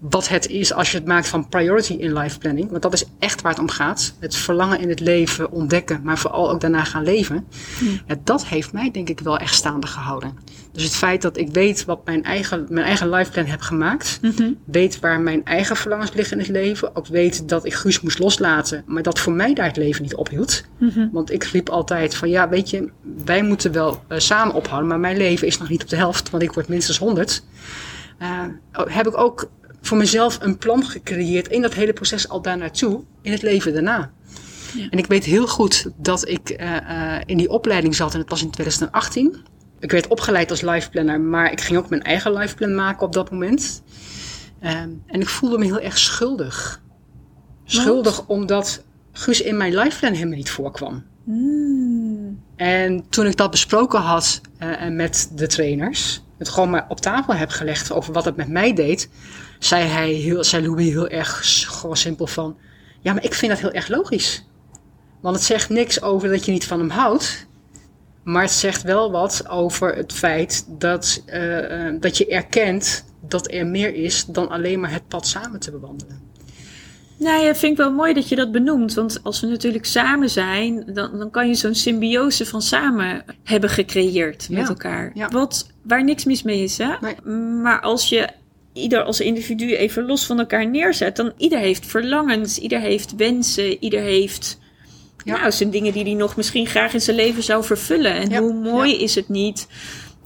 wat 0.00 0.28
het 0.28 0.46
is 0.46 0.72
als 0.72 0.90
je 0.90 0.96
het 0.98 1.06
maakt 1.06 1.28
van 1.28 1.48
priority 1.48 1.92
in 1.92 2.18
life 2.18 2.38
planning. 2.38 2.70
Want 2.70 2.82
dat 2.82 2.92
is 2.92 3.04
echt 3.18 3.42
waar 3.42 3.52
het 3.52 3.60
om 3.60 3.68
gaat. 3.68 4.14
Het 4.18 4.36
verlangen 4.36 4.80
in 4.80 4.88
het 4.88 5.00
leven 5.00 5.50
ontdekken, 5.50 6.00
maar 6.02 6.18
vooral 6.18 6.50
ook 6.50 6.60
daarna 6.60 6.84
gaan 6.84 7.02
leven. 7.02 7.46
Ja, 8.06 8.16
dat 8.24 8.46
heeft 8.46 8.72
mij 8.72 8.90
denk 8.90 9.08
ik 9.08 9.20
wel 9.20 9.38
echt 9.38 9.54
staande 9.54 9.86
gehouden. 9.86 10.34
Dus 10.72 10.82
het 10.82 10.94
feit 10.94 11.22
dat 11.22 11.36
ik 11.36 11.48
weet 11.48 11.84
wat 11.84 12.04
mijn 12.04 12.24
eigen, 12.24 12.66
mijn 12.68 12.86
eigen 12.86 13.10
life 13.10 13.30
plan 13.30 13.44
heb 13.44 13.60
gemaakt. 13.60 14.18
Mhm. 14.22 14.52
Weet 14.64 15.00
waar 15.00 15.20
mijn 15.20 15.44
eigen 15.44 15.76
verlangens 15.76 16.12
liggen 16.12 16.36
in 16.36 16.42
het 16.42 16.52
leven. 16.52 16.96
Ook 16.96 17.06
weet 17.06 17.48
dat 17.48 17.64
ik 17.64 17.74
Guus 17.74 18.00
moest 18.00 18.18
loslaten. 18.18 18.84
Maar 18.86 19.02
dat 19.02 19.18
voor 19.18 19.32
mij 19.32 19.54
daar 19.54 19.66
het 19.66 19.76
leven 19.76 20.02
niet 20.02 20.14
ophield. 20.14 20.64
Mhm. 20.78 21.08
Want 21.12 21.32
ik 21.32 21.44
riep 21.44 21.68
altijd 21.68 22.14
van 22.14 22.28
ja, 22.28 22.48
weet 22.48 22.70
je, 22.70 22.90
wij 23.24 23.42
moeten 23.42 23.72
wel 23.72 24.02
eh, 24.08 24.18
samen 24.18 24.54
ophouden. 24.54 24.88
Maar 24.88 25.00
mijn 25.00 25.16
leven 25.16 25.46
is 25.46 25.58
nog 25.60 25.68
niet 25.68 25.82
op 25.82 25.88
de 25.88 25.96
helft. 25.96 26.30
Want 26.30 26.42
ik 26.42 26.52
word 26.52 26.68
minstens 26.68 26.98
100. 26.98 27.44
Eh, 28.18 28.44
heb 28.72 29.06
ik 29.06 29.16
ook 29.16 29.50
voor 29.80 29.98
mezelf 29.98 30.38
een 30.40 30.58
plan 30.58 30.84
gecreëerd 30.84 31.48
in 31.48 31.62
dat 31.62 31.74
hele 31.74 31.92
proces 31.92 32.28
al 32.28 32.42
daar 32.42 32.58
naartoe. 32.58 33.04
In 33.22 33.32
het 33.32 33.42
leven 33.42 33.72
daarna. 33.72 34.12
Ja. 34.74 34.88
En 34.90 34.98
ik 34.98 35.06
weet 35.06 35.24
heel 35.24 35.46
goed 35.46 35.90
dat 35.96 36.28
ik 36.28 36.50
eh, 36.50 36.76
eh, 37.16 37.22
in 37.26 37.36
die 37.36 37.50
opleiding 37.50 37.94
zat. 37.94 38.14
En 38.14 38.20
het 38.20 38.30
was 38.30 38.42
in 38.42 38.50
2018. 38.50 39.36
Ik 39.78 39.90
werd 39.90 40.08
opgeleid 40.08 40.50
als 40.50 40.60
life 40.60 40.90
planner. 40.90 41.20
Maar 41.20 41.52
ik 41.52 41.60
ging 41.60 41.78
ook 41.78 41.88
mijn 41.88 42.02
eigen 42.02 42.32
life 42.32 42.54
plan 42.54 42.74
maken 42.74 43.06
op 43.06 43.12
dat 43.12 43.30
moment. 43.30 43.82
Ehm, 44.60 44.88
en 45.06 45.20
ik 45.20 45.28
voelde 45.28 45.58
me 45.58 45.64
heel 45.64 45.80
erg 45.80 45.98
schuldig. 45.98 46.82
Schuldig 47.64 48.26
omdat 48.26 48.82
Guus 49.12 49.42
in 49.42 49.56
mijn 49.56 49.74
life 49.74 49.98
plan 49.98 50.12
helemaal 50.12 50.36
niet 50.36 50.50
voorkwam. 50.50 51.04
Mm. 51.24 52.09
En 52.60 53.08
toen 53.08 53.26
ik 53.26 53.36
dat 53.36 53.50
besproken 53.50 54.00
had 54.00 54.40
eh, 54.58 54.88
met 54.88 55.30
de 55.34 55.46
trainers, 55.46 56.22
het 56.38 56.48
gewoon 56.48 56.70
maar 56.70 56.86
op 56.88 57.00
tafel 57.00 57.34
heb 57.34 57.50
gelegd 57.50 57.92
over 57.92 58.12
wat 58.12 58.24
het 58.24 58.36
met 58.36 58.48
mij 58.48 58.74
deed, 58.74 59.10
zei 59.58 59.84
hij 59.84 60.10
heel, 60.10 60.44
zei 60.44 60.66
Louis 60.66 60.88
heel 60.88 61.08
erg 61.08 61.40
gewoon 61.66 61.96
simpel 61.96 62.26
van, 62.26 62.56
ja, 63.00 63.12
maar 63.12 63.24
ik 63.24 63.34
vind 63.34 63.52
dat 63.52 63.60
heel 63.60 63.72
erg 63.72 63.88
logisch. 63.88 64.46
Want 65.20 65.36
het 65.36 65.44
zegt 65.44 65.68
niks 65.68 66.02
over 66.02 66.28
dat 66.28 66.44
je 66.44 66.52
niet 66.52 66.66
van 66.66 66.78
hem 66.78 66.90
houdt. 66.90 67.46
Maar 68.22 68.42
het 68.42 68.50
zegt 68.50 68.82
wel 68.82 69.10
wat 69.10 69.48
over 69.48 69.94
het 69.94 70.12
feit 70.12 70.64
dat, 70.68 71.22
uh, 71.26 71.94
dat 72.00 72.16
je 72.18 72.26
erkent 72.26 73.04
dat 73.20 73.52
er 73.52 73.66
meer 73.66 73.94
is 73.94 74.24
dan 74.24 74.48
alleen 74.48 74.80
maar 74.80 74.92
het 74.92 75.08
pad 75.08 75.26
samen 75.26 75.60
te 75.60 75.70
bewandelen. 75.70 76.29
Nou 77.20 77.44
ja, 77.44 77.54
vind 77.54 77.72
ik 77.72 77.78
wel 77.78 77.92
mooi 77.92 78.12
dat 78.12 78.28
je 78.28 78.36
dat 78.36 78.52
benoemt. 78.52 78.94
Want 78.94 79.20
als 79.22 79.40
we 79.40 79.46
natuurlijk 79.46 79.84
samen 79.84 80.30
zijn, 80.30 80.84
dan, 80.86 81.18
dan 81.18 81.30
kan 81.30 81.48
je 81.48 81.54
zo'n 81.54 81.74
symbiose 81.74 82.46
van 82.46 82.62
samen 82.62 83.24
hebben 83.44 83.70
gecreëerd 83.70 84.48
met 84.50 84.68
elkaar. 84.68 85.10
Ja. 85.14 85.28
Wat, 85.28 85.70
waar 85.82 86.04
niks 86.04 86.24
mis 86.24 86.42
mee 86.42 86.62
is, 86.62 86.78
hè? 86.78 87.14
Maar 87.62 87.80
als 87.80 88.08
je 88.08 88.28
ieder 88.72 89.02
als 89.02 89.20
individu 89.20 89.74
even 89.74 90.06
los 90.06 90.26
van 90.26 90.38
elkaar 90.38 90.66
neerzet, 90.66 91.16
dan 91.16 91.32
ieder 91.36 91.58
heeft 91.58 91.86
verlangens, 91.86 92.58
ieder 92.58 92.80
heeft 92.80 93.16
wensen, 93.16 93.82
ieder 93.82 94.00
heeft. 94.00 94.58
Ja. 95.24 95.40
Nou, 95.40 95.52
zijn 95.52 95.70
dingen 95.70 95.92
die 95.92 96.04
hij 96.04 96.14
nog 96.14 96.36
misschien 96.36 96.66
graag 96.66 96.94
in 96.94 97.00
zijn 97.00 97.16
leven 97.16 97.42
zou 97.42 97.64
vervullen. 97.64 98.14
En 98.14 98.36
hoe 98.36 98.54
mooi 98.54 99.02
is 99.02 99.14
het 99.14 99.28
niet 99.28 99.66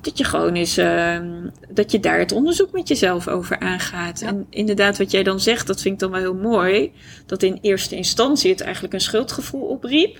dat 0.04 0.18
je 0.18 0.24
gewoon 0.24 0.54
eens, 0.54 0.78
uh, 0.78 1.18
dat 1.68 1.92
je 1.92 2.00
daar 2.00 2.18
het 2.18 2.32
onderzoek 2.32 2.72
met 2.72 2.88
jezelf 2.88 3.28
over 3.28 3.58
aangaat. 3.58 4.20
En 4.20 4.46
inderdaad, 4.50 4.98
wat 4.98 5.10
jij 5.10 5.22
dan 5.22 5.40
zegt, 5.40 5.66
dat 5.66 5.80
vind 5.80 5.94
ik 5.94 6.00
dan 6.00 6.10
wel 6.10 6.20
heel 6.20 6.34
mooi. 6.34 6.92
Dat 7.26 7.42
in 7.42 7.58
eerste 7.60 7.96
instantie 7.96 8.50
het 8.50 8.60
eigenlijk 8.60 8.94
een 8.94 9.00
schuldgevoel 9.00 9.62
opriep. 9.62 10.18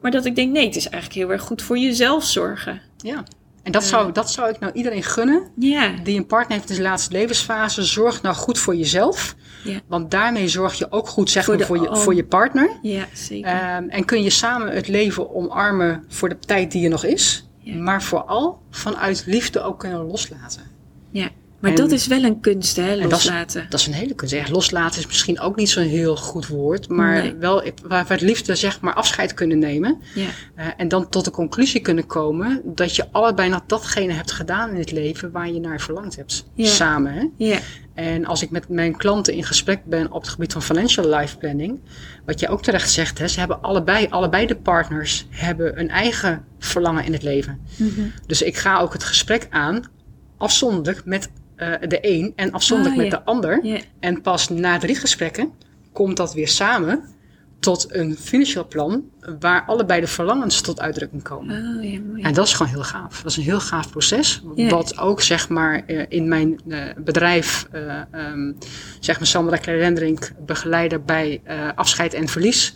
Maar 0.00 0.10
dat 0.10 0.24
ik 0.24 0.34
denk, 0.34 0.52
nee, 0.52 0.66
het 0.66 0.76
is 0.76 0.88
eigenlijk 0.88 1.14
heel 1.14 1.32
erg 1.32 1.42
goed 1.42 1.62
voor 1.62 1.78
jezelf 1.78 2.24
zorgen. 2.24 2.80
Ja. 2.96 3.24
En 3.62 3.72
dat, 3.72 3.84
zou, 3.84 4.12
dat 4.12 4.30
zou 4.30 4.50
ik 4.50 4.58
nou 4.58 4.72
iedereen 4.72 5.02
gunnen. 5.02 5.42
Ja. 5.56 5.94
Die 6.02 6.16
een 6.16 6.26
partner 6.26 6.56
heeft 6.56 6.70
in 6.70 6.76
de 6.76 6.82
laatste 6.82 7.12
levensfase. 7.12 7.82
Zorg 7.82 8.22
nou 8.22 8.34
goed 8.34 8.58
voor 8.58 8.76
jezelf. 8.76 9.34
Ja. 9.64 9.80
Want 9.86 10.10
daarmee 10.10 10.48
zorg 10.48 10.74
je 10.74 10.86
ook 10.90 11.08
goed 11.08 11.30
zeg 11.30 11.44
voor, 11.44 11.56
maar, 11.56 11.66
voor, 11.66 11.82
je, 11.82 11.96
voor 11.96 12.14
je 12.14 12.24
partner. 12.24 12.78
Ja, 12.82 13.06
zeker. 13.12 13.76
Um, 13.76 13.88
en 13.88 14.04
kun 14.04 14.22
je 14.22 14.30
samen 14.30 14.72
het 14.72 14.88
leven 14.88 15.34
omarmen 15.34 16.04
voor 16.08 16.28
de 16.28 16.38
tijd 16.38 16.72
die 16.72 16.84
er 16.84 16.90
nog 16.90 17.04
is. 17.04 17.48
Maar 17.64 18.02
vooral 18.02 18.62
vanuit 18.70 19.26
liefde 19.26 19.60
ook 19.60 19.78
kunnen 19.78 20.06
loslaten. 20.06 20.62
Ja, 21.10 21.28
maar 21.64 21.74
dat 21.74 21.90
is 21.90 22.06
wel 22.06 22.22
een 22.22 22.40
kunst, 22.40 22.76
hè, 22.76 22.96
loslaten. 22.96 23.54
Dat 23.54 23.62
is, 23.62 23.70
dat 23.70 23.80
is, 23.80 23.86
een 23.86 23.92
hele 23.92 24.14
kunst. 24.14 24.34
Echt, 24.34 24.50
loslaten 24.50 24.98
is 24.98 25.06
misschien 25.06 25.40
ook 25.40 25.56
niet 25.56 25.70
zo'n 25.70 25.84
heel 25.84 26.16
goed 26.16 26.46
woord. 26.46 26.88
Maar 26.88 27.38
wel 27.38 27.62
waar 27.86 28.06
we 28.06 28.12
het 28.12 28.22
liefde 28.22 28.54
zeg 28.54 28.80
maar 28.80 28.94
afscheid 28.94 29.34
kunnen 29.34 29.58
nemen. 29.58 30.00
Ja. 30.14 30.22
Uh, 30.22 30.66
en 30.76 30.88
dan 30.88 31.08
tot 31.08 31.24
de 31.24 31.30
conclusie 31.30 31.80
kunnen 31.80 32.06
komen 32.06 32.60
dat 32.64 32.96
je 32.96 33.06
allebei 33.12 33.48
nog 33.48 33.60
datgene 33.66 34.12
hebt 34.12 34.32
gedaan 34.32 34.70
in 34.70 34.78
het 34.78 34.92
leven 34.92 35.30
waar 35.30 35.50
je 35.50 35.60
naar 35.60 35.80
verlangd 35.80 36.16
hebt. 36.16 36.46
Ja. 36.54 36.66
Samen. 36.66 37.12
Hè? 37.12 37.28
Ja. 37.36 37.58
En 37.94 38.24
als 38.24 38.42
ik 38.42 38.50
met 38.50 38.68
mijn 38.68 38.96
klanten 38.96 39.34
in 39.34 39.44
gesprek 39.44 39.84
ben 39.84 40.12
op 40.12 40.20
het 40.20 40.30
gebied 40.30 40.52
van 40.52 40.62
financial 40.62 41.08
life 41.08 41.36
planning, 41.36 41.80
wat 42.24 42.40
je 42.40 42.48
ook 42.48 42.62
terecht 42.62 42.90
zegt, 42.90 43.18
hè, 43.18 43.28
ze 43.28 43.38
hebben 43.38 43.62
allebei, 43.62 44.06
allebei 44.10 44.46
de 44.46 44.56
partners 44.56 45.26
hebben 45.30 45.80
een 45.80 45.88
eigen 45.88 46.44
verlangen 46.58 47.04
in 47.04 47.12
het 47.12 47.22
leven. 47.22 47.60
Mm 47.76 47.92
-hmm. 47.94 48.12
Dus 48.26 48.42
ik 48.42 48.56
ga 48.56 48.78
ook 48.78 48.92
het 48.92 49.04
gesprek 49.04 49.46
aan, 49.50 49.82
afzonderlijk 50.36 51.04
met 51.04 51.28
uh, 51.56 51.74
de 51.88 51.98
een 52.00 52.32
en 52.36 52.52
afzonderlijk 52.52 52.96
ah, 52.96 53.02
met 53.02 53.10
de 53.10 53.24
ander. 53.24 53.82
En 54.00 54.20
pas 54.20 54.48
na 54.48 54.78
drie 54.78 54.94
gesprekken 54.94 55.52
komt 55.92 56.16
dat 56.16 56.34
weer 56.34 56.48
samen 56.48 57.04
tot 57.60 57.94
een 57.94 58.16
financieel 58.16 58.66
plan 58.66 59.04
waar 59.40 59.64
allebei 59.66 60.00
de 60.00 60.06
verlangens 60.06 60.60
tot 60.60 60.80
uitdrukking 60.80 61.22
komen. 61.22 61.56
Oh, 61.56 61.84
ja, 61.84 62.00
mooi. 62.00 62.22
En 62.22 62.34
dat 62.34 62.46
is 62.46 62.52
gewoon 62.52 62.72
heel 62.72 62.82
gaaf. 62.84 63.22
Dat 63.22 63.30
is 63.30 63.36
een 63.36 63.42
heel 63.42 63.60
gaaf 63.60 63.90
proces. 63.90 64.42
Ja. 64.54 64.68
Wat 64.68 64.98
ook 64.98 65.22
zeg 65.22 65.48
maar 65.48 65.82
uh, 65.86 66.02
in 66.08 66.28
mijn 66.28 66.60
uh, 66.66 66.82
bedrijf, 66.96 67.66
uh, 67.74 68.00
um, 68.32 68.56
zeg 69.00 69.18
maar 69.18 69.26
Sandra 69.26 69.56
Klerendrink, 69.56 70.32
begeleider 70.46 71.02
bij 71.02 71.42
afscheid 71.74 72.14
en 72.14 72.28
verlies. 72.28 72.74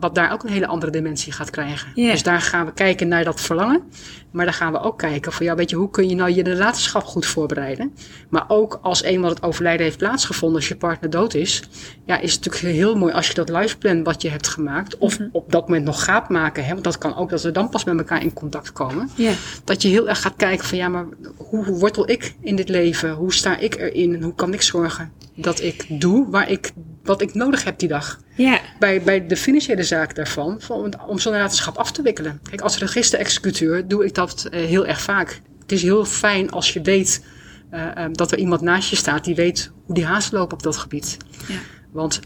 wat 0.00 0.14
daar 0.14 0.32
ook 0.32 0.42
een 0.42 0.52
hele 0.52 0.66
andere 0.66 0.92
dimensie 0.92 1.32
gaat 1.32 1.50
krijgen. 1.50 1.88
Dus 1.94 2.22
daar 2.22 2.40
gaan 2.40 2.66
we 2.66 2.72
kijken 2.72 3.08
naar 3.08 3.24
dat 3.24 3.40
verlangen. 3.40 3.82
Maar 4.30 4.44
daar 4.44 4.54
gaan 4.54 4.72
we 4.72 4.80
ook 4.80 4.98
kijken 4.98 5.32
van 5.32 5.46
ja, 5.46 5.54
weet 5.54 5.70
je, 5.70 5.76
hoe 5.76 5.90
kun 5.90 6.08
je 6.08 6.14
nou 6.14 6.30
je 6.30 6.42
nalatenschap 6.42 7.02
goed 7.04 7.26
voorbereiden. 7.26 7.94
Maar 8.28 8.44
ook 8.48 8.78
als 8.82 9.02
eenmaal 9.02 9.30
het 9.30 9.42
overlijden 9.42 9.84
heeft 9.84 9.98
plaatsgevonden, 9.98 10.56
als 10.58 10.68
je 10.68 10.76
partner 10.76 11.10
dood 11.10 11.34
is. 11.34 11.62
Ja, 12.04 12.18
is 12.20 12.34
het 12.34 12.44
natuurlijk 12.44 12.74
heel 12.74 12.96
mooi 12.96 13.12
als 13.12 13.26
je 13.28 13.34
dat 13.34 13.48
lifeplan 13.48 14.02
wat 14.02 14.22
je 14.22 14.28
hebt 14.28 14.48
gemaakt. 14.48 14.98
Of 14.98 15.18
Mhm. 15.18 15.28
op 15.32 15.52
dat 15.52 15.57
moment 15.66 15.84
nog 15.84 16.04
gaat 16.04 16.28
maken. 16.28 16.64
Hè, 16.64 16.72
want 16.72 16.84
dat 16.84 16.98
kan 16.98 17.16
ook 17.16 17.30
dat 17.30 17.42
we 17.42 17.50
dan 17.50 17.68
pas 17.68 17.84
met 17.84 17.98
elkaar 17.98 18.22
in 18.22 18.32
contact 18.32 18.72
komen. 18.72 19.10
Ja. 19.14 19.32
Dat 19.64 19.82
je 19.82 19.88
heel 19.88 20.08
erg 20.08 20.20
gaat 20.20 20.36
kijken 20.36 20.66
van 20.66 20.78
ja, 20.78 20.88
maar 20.88 21.06
hoe, 21.36 21.64
hoe 21.64 21.78
wortel 21.78 22.10
ik 22.10 22.34
in 22.40 22.56
dit 22.56 22.68
leven? 22.68 23.10
Hoe 23.10 23.32
sta 23.32 23.58
ik 23.58 23.74
erin? 23.74 24.14
En 24.14 24.22
hoe 24.22 24.34
kan 24.34 24.52
ik 24.52 24.62
zorgen 24.62 25.12
dat 25.34 25.62
ik 25.62 26.00
doe 26.00 26.30
waar 26.30 26.50
ik, 26.50 26.72
wat 27.02 27.22
ik 27.22 27.34
nodig 27.34 27.64
heb 27.64 27.78
die 27.78 27.88
dag? 27.88 28.20
Ja. 28.34 28.60
Bij, 28.78 29.02
bij 29.02 29.26
de 29.26 29.36
financiële 29.36 29.82
zaak 29.82 30.14
daarvan, 30.14 30.60
van, 30.60 30.92
om 31.06 31.18
zo'n 31.18 31.32
nalatenschap 31.32 31.76
af 31.76 31.92
te 31.92 32.02
wikkelen. 32.02 32.40
Kijk, 32.42 32.60
als 32.60 32.78
register-executeur 32.78 33.88
doe 33.88 34.04
ik 34.04 34.14
dat 34.14 34.48
uh, 34.50 34.64
heel 34.66 34.86
erg 34.86 35.00
vaak. 35.00 35.40
Het 35.60 35.72
is 35.72 35.82
heel 35.82 36.04
fijn 36.04 36.50
als 36.50 36.72
je 36.72 36.80
weet 36.80 37.24
uh, 37.72 37.86
uh, 37.98 38.04
dat 38.12 38.32
er 38.32 38.38
iemand 38.38 38.60
naast 38.60 38.90
je 38.90 38.96
staat 38.96 39.24
die 39.24 39.34
weet 39.34 39.70
hoe 39.84 39.94
die 39.94 40.04
haast 40.04 40.32
lopen 40.32 40.56
op 40.56 40.62
dat 40.62 40.76
gebied. 40.76 41.16
Ja. 41.48 41.58
Want 41.92 42.20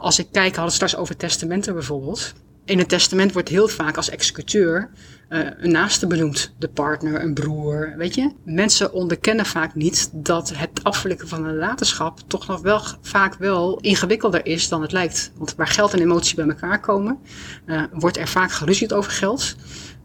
als 0.00 0.18
ik 0.18 0.26
kijk, 0.32 0.46
hadden 0.46 0.64
we 0.64 0.70
straks 0.70 0.96
over 0.96 1.16
testamenten 1.16 1.74
bijvoorbeeld. 1.74 2.32
In 2.66 2.78
het 2.78 2.88
testament 2.88 3.32
wordt 3.32 3.48
heel 3.48 3.68
vaak 3.68 3.96
als 3.96 4.10
executeur 4.10 4.90
uh, 5.28 5.40
een 5.58 5.70
naaste 5.70 6.06
benoemd. 6.06 6.54
De 6.58 6.68
partner, 6.68 7.22
een 7.22 7.34
broer, 7.34 7.94
weet 7.96 8.14
je. 8.14 8.30
Mensen 8.44 8.92
onderkennen 8.92 9.46
vaak 9.46 9.74
niet 9.74 10.10
dat 10.12 10.52
het 10.54 10.70
afwikkelen 10.82 11.28
van 11.28 11.44
een 11.44 11.56
nalatenschap 11.56 12.20
toch 12.26 12.46
nog 12.46 12.60
wel 12.60 12.80
vaak 13.00 13.34
wel 13.34 13.78
ingewikkelder 13.80 14.46
is 14.46 14.68
dan 14.68 14.82
het 14.82 14.92
lijkt. 14.92 15.32
Want 15.36 15.54
waar 15.54 15.66
geld 15.66 15.92
en 15.92 16.00
emotie 16.00 16.36
bij 16.36 16.46
elkaar 16.46 16.80
komen, 16.80 17.18
uh, 17.66 17.82
wordt 17.92 18.16
er 18.16 18.28
vaak 18.28 18.52
geruzied 18.52 18.92
over 18.92 19.12
geld. 19.12 19.56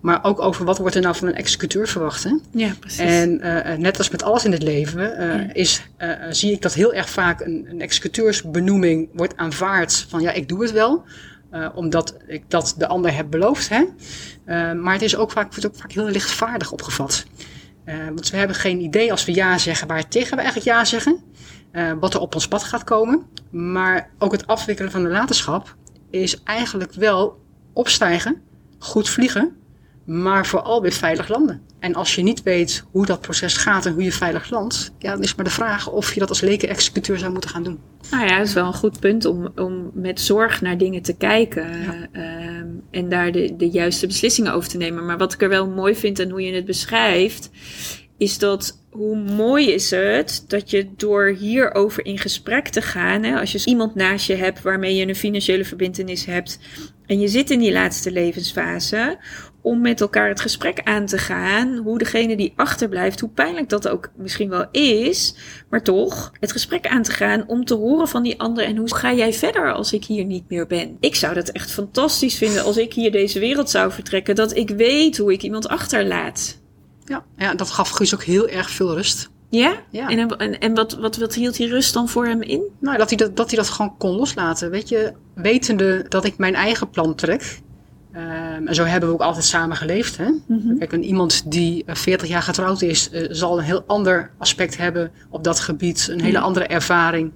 Maar 0.02 0.24
ook 0.24 0.40
over 0.40 0.66
wat 0.66 0.78
wordt 0.78 0.96
er 0.96 1.02
nou 1.02 1.16
van 1.16 1.28
een 1.28 1.36
executeur 1.36 1.88
verwacht. 1.88 2.24
Hè? 2.24 2.38
Ja, 2.52 2.74
precies. 2.80 3.00
En 3.00 3.46
uh, 3.46 3.74
net 3.74 3.98
als 3.98 4.10
met 4.10 4.24
alles 4.24 4.46
in 4.46 4.52
het 4.52 4.64
leven 4.64 5.02
ja. 5.02 5.54
is, 5.54 5.82
zie 6.30 6.52
ik 6.52 6.62
dat 6.62 6.74
heel 6.74 6.94
erg 6.94 7.10
vaak 7.10 7.42
een, 7.42 7.66
een 7.70 7.82
executeursbenoeming 7.82 9.10
wordt 9.14 9.38
aanvaard 9.38 10.06
van 10.10 10.22
ja, 10.22 10.32
ik 10.32 10.50
doe 10.50 10.62
het 10.62 10.72
wel. 10.72 11.06
Uh, 11.52 11.68
omdat 11.74 12.18
ik 12.28 12.44
dat 12.48 12.76
de 12.78 12.88
ander 12.88 13.16
heb 13.16 13.30
beloofd. 13.30 13.70
Hè? 13.70 13.84
Uh, 14.46 14.82
maar 14.82 14.94
het 14.94 15.02
is 15.02 15.16
ook 15.16 15.32
vaak, 15.32 15.50
wordt 15.50 15.66
ook 15.66 15.76
vaak 15.76 15.92
heel 15.92 16.06
lichtvaardig 16.08 16.72
opgevat. 16.72 17.26
Uh, 17.86 18.06
want 18.06 18.30
we 18.30 18.38
hebben 18.38 18.56
geen 18.56 18.82
idee 18.82 19.12
als 19.12 19.26
we 19.26 19.34
ja 19.34 19.58
zeggen, 19.58 19.88
waar 19.88 20.08
tegen 20.08 20.36
we 20.36 20.42
eigenlijk 20.42 20.78
ja 20.78 20.86
zeggen. 20.86 21.20
wat 22.00 22.14
er 22.14 22.20
op 22.20 22.36
ons 22.36 22.48
pad 22.48 22.64
gaat 22.64 22.84
komen. 22.84 23.26
Maar 23.50 24.10
ook 24.18 24.32
het 24.32 24.48
afwikkelen 24.48 24.92
van 24.92 25.04
de 25.04 25.10
latenschap 25.10 25.76
is 26.10 26.44
eigenlijk 26.44 26.94
wel 26.94 27.42
opstijgen, 27.74 28.42
goed 28.80 29.10
vliegen, 29.10 29.56
maar 30.06 30.46
vooral 30.46 30.82
weer 30.82 30.92
veilig 30.92 31.28
landen. 31.28 31.62
En 31.82 31.96
als 31.96 32.16
je 32.16 32.22
niet 32.22 32.44
weet 32.44 32.84
hoe 32.92 33.06
dat 33.06 33.22
proces 33.22 33.58
gaat 33.58 33.86
en 33.86 33.94
hoe 33.94 34.04
je 34.04 34.12
veilig 34.12 34.50
landt, 34.50 34.94
ja, 35.00 35.12
dan 35.12 35.24
is 35.24 35.36
maar 35.36 35.46
de 35.46 35.52
vraag 35.52 35.90
of 35.90 36.14
je 36.14 36.20
dat 36.20 36.30
als 36.30 36.42
leken-executeur 36.42 37.18
zou 37.18 37.32
moeten 37.32 37.50
gaan 37.50 37.64
doen. 37.64 37.80
Nou 38.12 38.26
ja, 38.28 38.38
dat 38.38 38.48
is 38.48 38.54
wel 38.54 38.66
een 38.66 38.74
goed 38.74 39.00
punt 39.00 39.26
om, 39.26 39.52
om 39.56 39.92
met 39.94 40.22
zorg 40.22 40.62
naar 40.62 40.78
dingen 40.78 41.02
te 41.02 41.14
kijken 41.18 41.68
Ja. 41.82 42.08
ehm, 42.12 42.68
en 42.92 43.10
daar 43.10 43.32
de, 43.32 43.54
de 43.58 43.70
juiste 43.70 44.08
beslissingen 44.08 44.54
over 44.54 44.70
te 44.70 44.78
nemen. 44.78 45.06
Maar 45.06 45.18
wat 45.18 45.34
ik 45.34 45.42
er 45.42 45.50
wel 45.50 45.68
mooi 45.68 45.96
vind 45.96 46.20
en 46.20 46.30
hoe 46.30 46.42
je 46.42 46.54
het 46.54 46.66
beschrijft, 46.66 47.50
is 48.18 48.38
dat 48.38 48.80
hoe 48.92 49.18
mooi 49.18 49.72
is 49.72 49.92
het 49.92 50.46
dat 50.48 50.70
je 50.70 50.88
door 50.98 51.36
hierover 51.40 52.06
in 52.06 52.18
gesprek 52.18 52.68
te 52.68 52.82
gaan, 52.82 53.24
hè, 53.24 53.40
als 53.40 53.52
je 53.52 53.62
iemand 53.66 53.96
naast 53.96 54.28
je 54.28 54.36
hebt 54.36 54.62
waarmee 54.62 54.96
je 54.96 55.08
een 55.08 55.16
financiële 55.16 55.66
verbintenis 55.66 56.26
hebt 56.26 56.60
en 57.06 57.20
je 57.20 57.28
zit 57.28 57.50
in 57.50 57.60
die 57.60 57.72
laatste 57.72 58.12
levensfase, 58.12 59.18
om 59.62 59.82
met 59.82 60.02
elkaar 60.02 60.28
het 60.28 60.42
gesprek 60.42 60.82
aan 60.84 61.06
te 61.06 61.18
gaan, 61.18 61.78
hoe 61.78 61.98
degene 61.98 62.38
die 62.38 62.54
achterblijft, 62.56 63.20
hoe 63.20 63.30
pijnlijk 63.30 63.70
dat 63.70 63.88
ook 63.88 64.10
misschien 64.16 64.50
wel 64.50 64.66
is, 64.72 65.36
maar 65.70 65.84
toch 65.84 66.32
het 66.40 66.52
gesprek 66.52 66.88
aan 66.88 67.04
te 67.04 67.12
gaan 67.12 67.44
om 67.48 67.66
te 67.66 67.74
horen 67.74 68.08
van 68.08 68.24
die 68.24 68.40
ander 68.40 68.64
en 68.64 68.78
hoe 68.78 68.96
ga 68.96 69.14
jij 69.14 69.34
verder 69.34 69.74
als 69.74 69.94
ik 69.94 70.06
hier 70.06 70.26
niet 70.26 70.50
meer 70.50 70.68
ben. 70.68 70.98
Ik 71.00 71.16
zou 71.16 71.34
dat 71.34 71.50
echt 71.50 71.72
fantastisch 71.72 72.38
vinden 72.38 72.64
als 72.64 72.78
ik 72.78 72.94
hier 72.94 73.12
deze 73.12 73.40
wereld 73.40 73.70
zou 73.70 73.92
vertrekken, 73.92 74.36
dat 74.36 74.56
ik 74.56 74.70
weet 74.70 75.18
hoe 75.18 75.34
ik 75.34 75.42
iemand 75.42 75.68
achterlaat. 75.68 76.60
Ja, 77.06 77.24
ja 77.38 77.56
dat 77.56 77.70
gaf 77.70 77.90
Guus 77.90 78.14
ook 78.14 78.24
heel 78.24 78.48
erg 78.48 78.70
veel 78.70 78.94
rust. 78.94 79.30
Ja? 79.50 79.76
Ja. 79.90 80.10
En, 80.10 80.38
en, 80.38 80.60
en 80.60 80.74
wat, 80.74 80.94
wat, 80.94 81.18
wat 81.18 81.36
hield 81.36 81.56
die 81.56 81.68
rust 81.68 81.94
dan 81.94 82.10
voor 82.10 82.26
hem 82.26 82.42
in? 82.42 82.64
Nou, 82.80 82.98
dat 82.98 83.10
hij 83.10 83.18
dat, 83.18 83.36
dat 83.36 83.48
hij 83.48 83.58
dat 83.58 83.70
gewoon 83.70 83.98
kon 83.98 84.16
loslaten. 84.16 84.70
Weet 84.70 84.90
je, 84.90 85.14
wetende 85.36 86.06
dat 86.10 86.26
ik 86.26 86.38
mijn 86.38 86.56
eigen 86.56 86.90
plan 86.90 87.16
trek. 87.16 87.60
Um, 88.16 88.68
en 88.68 88.76
zo 88.76 88.84
hebben 88.84 89.10
we 89.10 89.16
ook 89.16 89.22
altijd 89.22 89.46
samen 89.46 89.78
geleefd. 89.78 90.18
Hè? 90.18 90.30
Mhm. 90.48 90.78
Kijk, 90.78 90.92
een, 90.92 91.04
iemand 91.04 91.52
die 91.52 91.84
uh, 91.88 91.96
40 91.96 92.28
jaar 92.28 92.42
getrouwd 92.42 92.82
is, 92.82 93.10
uh, 93.14 93.28
zal 93.30 93.58
een 93.58 93.64
heel 93.64 93.84
ander 93.88 94.32
aspect 94.38 94.78
hebben 94.78 95.12
op 95.30 95.44
dat 95.44 95.60
gebied. 95.60 96.08
Een 96.12 96.22
hele 96.22 96.32
Ja. 96.38 96.40
andere 96.40 96.66
ervaring 96.66 97.32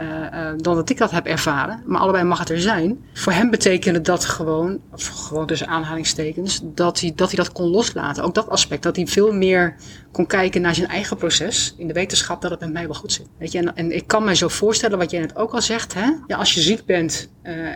uh, 0.00 0.06
uh, 0.06 0.48
dan 0.56 0.74
dat 0.74 0.90
ik 0.90 0.98
dat 0.98 1.10
heb 1.10 1.26
ervaren. 1.26 1.82
Maar 1.86 2.00
allebei 2.00 2.24
mag 2.24 2.38
het 2.38 2.50
er 2.50 2.60
zijn. 2.60 2.98
Voor 3.12 3.32
hem 3.32 3.50
betekende 3.50 4.00
dat 4.00 4.24
gewoon, 4.24 4.80
of 4.92 5.06
gewoon 5.06 5.46
tussen 5.46 5.66
aanhalingstekens, 5.68 6.60
dat 6.64 7.00
hij, 7.00 7.12
dat 7.14 7.28
hij 7.28 7.36
dat 7.36 7.52
kon 7.52 7.68
loslaten. 7.68 8.22
Ook 8.24 8.34
dat 8.34 8.48
aspect, 8.48 8.82
dat 8.82 8.96
hij 8.96 9.06
veel 9.06 9.32
meer 9.32 9.74
kon 10.12 10.26
kijken 10.26 10.60
naar 10.60 10.74
zijn 10.74 10.88
eigen 10.88 11.16
proces. 11.16 11.74
In 11.76 11.86
de 11.86 11.92
wetenschap 11.94 12.42
dat 12.42 12.50
het 12.50 12.60
met 12.60 12.72
mij 12.72 12.84
wel 12.86 12.94
goed 12.94 13.12
zit. 13.12 13.26
Weet 13.38 13.52
je? 13.52 13.58
En, 13.58 13.76
en 13.76 13.92
ik 13.96 14.06
kan 14.06 14.24
me 14.24 14.36
zo 14.36 14.48
voorstellen 14.48 14.98
wat 14.98 15.10
jij 15.10 15.20
net 15.20 15.36
ook 15.36 15.52
al 15.52 15.62
zegt. 15.62 15.94
Hè? 15.94 16.10
Ja, 16.26 16.36
als 16.36 16.54
je 16.54 16.60
ziek 16.60 16.84
bent 16.84 17.28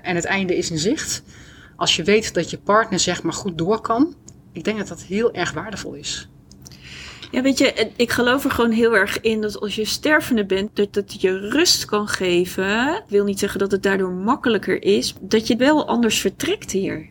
en 0.03 0.15
het 0.15 0.25
einde 0.25 0.57
is 0.57 0.71
in 0.71 0.79
zicht 0.79 1.23
als 1.77 1.97
je 1.97 2.03
weet 2.03 2.35
dat 2.35 2.51
je 2.51 2.59
partner 2.59 2.99
zeg 2.99 3.23
maar 3.23 3.33
goed 3.33 3.59
door 3.59 3.81
kan, 3.81 4.15
ik 4.53 4.65
denk 4.65 4.79
dat 4.79 4.89
dat 4.89 5.03
heel 5.03 5.33
erg 5.33 5.53
waardevol 5.53 5.95
is. 5.95 6.29
Ja, 7.31 7.43
weet 7.43 7.59
je, 7.59 7.91
ik 7.97 8.11
geloof 8.11 8.45
er 8.45 8.51
gewoon 8.51 8.71
heel 8.71 8.97
erg 8.97 9.21
in 9.21 9.41
dat 9.41 9.61
als 9.61 9.75
je 9.75 9.85
stervende 9.85 10.47
bent, 10.47 10.77
dat 10.77 10.95
het 10.95 11.21
je 11.21 11.39
rust 11.39 11.85
kan 11.85 12.09
geven. 12.09 12.89
Ik 12.95 13.03
wil 13.09 13.25
niet 13.25 13.39
zeggen 13.39 13.59
dat 13.59 13.71
het 13.71 13.83
daardoor 13.83 14.11
makkelijker 14.11 14.83
is, 14.83 15.15
dat 15.21 15.47
je 15.47 15.57
wel 15.57 15.87
anders 15.87 16.21
vertrekt 16.21 16.71
hier. 16.71 17.09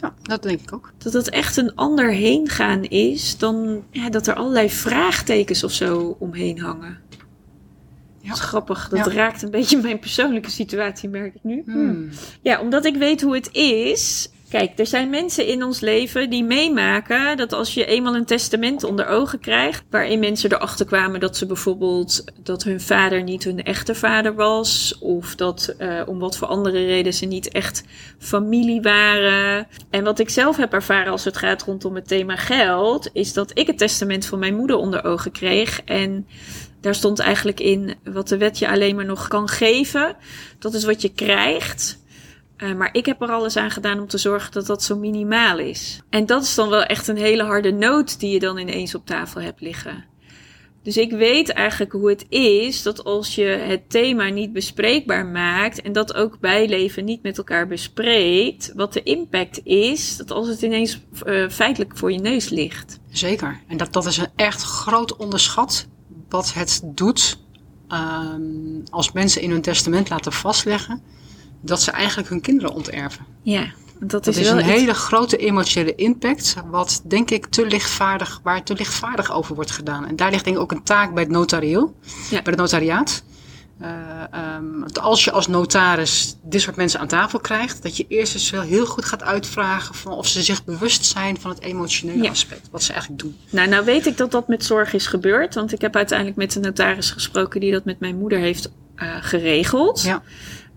Ja, 0.00 0.14
dat 0.22 0.42
denk 0.42 0.60
ik 0.60 0.72
ook. 0.74 0.92
Dat 0.98 1.12
het 1.12 1.30
echt 1.30 1.56
een 1.56 1.74
ander 1.74 2.10
heen 2.10 2.48
gaan 2.48 2.84
is 2.84 3.38
dan 3.38 3.84
ja, 3.90 4.10
dat 4.10 4.26
er 4.26 4.34
allerlei 4.34 4.70
vraagtekens 4.70 5.64
of 5.64 5.72
zo 5.72 6.16
omheen 6.18 6.60
hangen. 6.60 6.99
Ja. 8.20 8.28
Dat 8.28 8.38
is 8.38 8.44
grappig. 8.44 8.88
Dat 8.88 9.06
raakt 9.06 9.42
een 9.42 9.50
beetje 9.50 9.80
mijn 9.80 9.98
persoonlijke 9.98 10.50
situatie, 10.50 11.08
merk 11.08 11.34
ik 11.34 11.42
nu. 11.42 11.62
Hmm. 11.66 12.08
Ja, 12.42 12.60
omdat 12.60 12.84
ik 12.84 12.96
weet 12.96 13.22
hoe 13.22 13.34
het 13.34 13.48
is, 13.52 14.30
Kijk, 14.50 14.78
er 14.78 14.86
zijn 14.86 15.10
mensen 15.10 15.46
in 15.46 15.62
ons 15.62 15.80
leven 15.80 16.30
die 16.30 16.44
meemaken 16.44 17.36
dat 17.36 17.52
als 17.52 17.74
je 17.74 17.86
eenmaal 17.86 18.14
een 18.14 18.24
testament 18.24 18.84
onder 18.84 19.06
ogen 19.06 19.40
krijgt, 19.40 19.84
waarin 19.90 20.18
mensen 20.18 20.52
erachter 20.52 20.86
kwamen 20.86 21.20
dat 21.20 21.36
ze 21.36 21.46
bijvoorbeeld 21.46 22.24
dat 22.42 22.62
hun 22.64 22.80
vader 22.80 23.22
niet 23.22 23.44
hun 23.44 23.62
echte 23.62 23.94
vader 23.94 24.34
was, 24.34 24.98
of 25.00 25.34
dat 25.34 25.74
uh, 25.78 26.02
om 26.06 26.18
wat 26.18 26.36
voor 26.36 26.48
andere 26.48 26.86
reden 26.86 27.14
ze 27.14 27.26
niet 27.26 27.48
echt 27.48 27.84
familie 28.18 28.80
waren. 28.80 29.66
En 29.90 30.04
wat 30.04 30.18
ik 30.18 30.30
zelf 30.30 30.56
heb 30.56 30.72
ervaren 30.72 31.12
als 31.12 31.24
het 31.24 31.36
gaat 31.36 31.62
rondom 31.62 31.94
het 31.94 32.08
thema 32.08 32.36
geld, 32.36 33.10
is 33.12 33.32
dat 33.32 33.50
ik 33.58 33.66
het 33.66 33.78
testament 33.78 34.26
van 34.26 34.38
mijn 34.38 34.56
moeder 34.56 34.76
onder 34.76 35.04
ogen 35.04 35.32
kreeg 35.32 35.82
en 35.84 36.26
daar 36.80 36.94
stond 36.94 37.18
eigenlijk 37.18 37.60
in 37.60 37.94
wat 38.04 38.28
de 38.28 38.36
wet 38.36 38.58
je 38.58 38.68
alleen 38.68 38.96
maar 38.96 39.04
nog 39.04 39.28
kan 39.28 39.48
geven. 39.48 40.16
Dat 40.58 40.74
is 40.74 40.84
wat 40.84 41.02
je 41.02 41.12
krijgt. 41.12 41.98
Uh, 42.56 42.74
maar 42.74 42.88
ik 42.92 43.06
heb 43.06 43.22
er 43.22 43.30
alles 43.30 43.56
aan 43.56 43.70
gedaan 43.70 44.00
om 44.00 44.06
te 44.06 44.18
zorgen 44.18 44.52
dat 44.52 44.66
dat 44.66 44.82
zo 44.82 44.96
minimaal 44.96 45.58
is. 45.58 46.00
En 46.10 46.26
dat 46.26 46.42
is 46.42 46.54
dan 46.54 46.68
wel 46.68 46.82
echt 46.82 47.08
een 47.08 47.16
hele 47.16 47.42
harde 47.42 47.72
noot 47.72 48.20
die 48.20 48.30
je 48.30 48.38
dan 48.38 48.58
ineens 48.58 48.94
op 48.94 49.06
tafel 49.06 49.40
hebt 49.40 49.60
liggen. 49.60 50.04
Dus 50.82 50.96
ik 50.96 51.10
weet 51.10 51.50
eigenlijk 51.52 51.92
hoe 51.92 52.08
het 52.08 52.26
is 52.28 52.82
dat 52.82 53.04
als 53.04 53.34
je 53.34 53.44
het 53.44 53.90
thema 53.90 54.28
niet 54.28 54.52
bespreekbaar 54.52 55.26
maakt 55.26 55.82
en 55.82 55.92
dat 55.92 56.14
ook 56.14 56.40
bijleven 56.40 57.04
niet 57.04 57.22
met 57.22 57.38
elkaar 57.38 57.66
bespreekt, 57.66 58.72
wat 58.74 58.92
de 58.92 59.02
impact 59.02 59.60
is, 59.64 60.16
dat 60.16 60.30
als 60.30 60.48
het 60.48 60.62
ineens 60.62 61.00
uh, 61.26 61.48
feitelijk 61.48 61.96
voor 61.96 62.12
je 62.12 62.18
neus 62.18 62.48
ligt. 62.48 63.00
Zeker. 63.10 63.60
En 63.68 63.76
dat, 63.76 63.92
dat 63.92 64.06
is 64.06 64.16
een 64.16 64.30
echt 64.36 64.62
groot 64.62 65.16
onderschat 65.16 65.88
wat 66.30 66.52
het 66.52 66.80
doet 66.84 67.38
um, 67.88 68.82
als 68.90 69.12
mensen 69.12 69.42
in 69.42 69.50
hun 69.50 69.62
testament 69.62 70.08
laten 70.08 70.32
vastleggen 70.32 71.02
dat 71.60 71.82
ze 71.82 71.90
eigenlijk 71.90 72.28
hun 72.28 72.40
kinderen 72.40 72.74
onterven. 72.74 73.26
Ja, 73.42 73.72
dat 73.98 74.26
is, 74.26 74.34
dat 74.34 74.44
is 74.44 74.50
een 74.50 74.58
hele 74.58 74.94
grote 74.94 75.36
emotionele 75.36 75.94
impact, 75.94 76.56
wat 76.70 77.02
denk 77.04 77.30
ik 77.30 77.46
te 77.46 77.66
lichtvaardig, 77.66 78.40
waar 78.42 78.64
te 78.64 78.74
lichtvaardig 78.74 79.32
over 79.32 79.54
wordt 79.54 79.70
gedaan. 79.70 80.06
En 80.06 80.16
daar 80.16 80.30
ligt 80.30 80.44
denk 80.44 80.56
ik 80.56 80.62
ook 80.62 80.72
een 80.72 80.82
taak 80.82 81.14
bij 81.14 81.22
het 81.22 81.32
notarieel, 81.32 81.94
ja. 82.02 82.42
bij 82.42 82.52
het 82.52 82.56
notariaat. 82.56 83.22
Uh, 83.82 84.56
um, 84.56 84.84
als 85.00 85.24
je 85.24 85.30
als 85.30 85.46
notaris 85.46 86.36
dit 86.42 86.60
soort 86.60 86.76
mensen 86.76 87.00
aan 87.00 87.06
tafel 87.06 87.38
krijgt, 87.38 87.82
dat 87.82 87.96
je 87.96 88.04
eerst 88.08 88.34
eens 88.34 88.50
wel 88.50 88.62
heel 88.62 88.86
goed 88.86 89.04
gaat 89.04 89.22
uitvragen 89.22 89.94
van 89.94 90.12
of 90.12 90.26
ze 90.26 90.42
zich 90.42 90.64
bewust 90.64 91.04
zijn 91.04 91.40
van 91.40 91.50
het 91.50 91.60
emotionele 91.60 92.22
ja. 92.22 92.30
aspect, 92.30 92.68
wat 92.70 92.82
ze 92.82 92.92
eigenlijk 92.92 93.22
doen. 93.22 93.36
Nou, 93.50 93.68
nou 93.68 93.84
weet 93.84 94.06
ik 94.06 94.16
dat 94.16 94.30
dat 94.30 94.48
met 94.48 94.64
zorg 94.64 94.92
is 94.92 95.06
gebeurd, 95.06 95.54
want 95.54 95.72
ik 95.72 95.80
heb 95.80 95.96
uiteindelijk 95.96 96.38
met 96.38 96.52
de 96.52 96.60
notaris 96.60 97.10
gesproken 97.10 97.60
die 97.60 97.72
dat 97.72 97.84
met 97.84 98.00
mijn 98.00 98.18
moeder 98.18 98.38
heeft 98.38 98.70
uh, 98.96 99.16
geregeld. 99.20 100.02
Ja. 100.02 100.22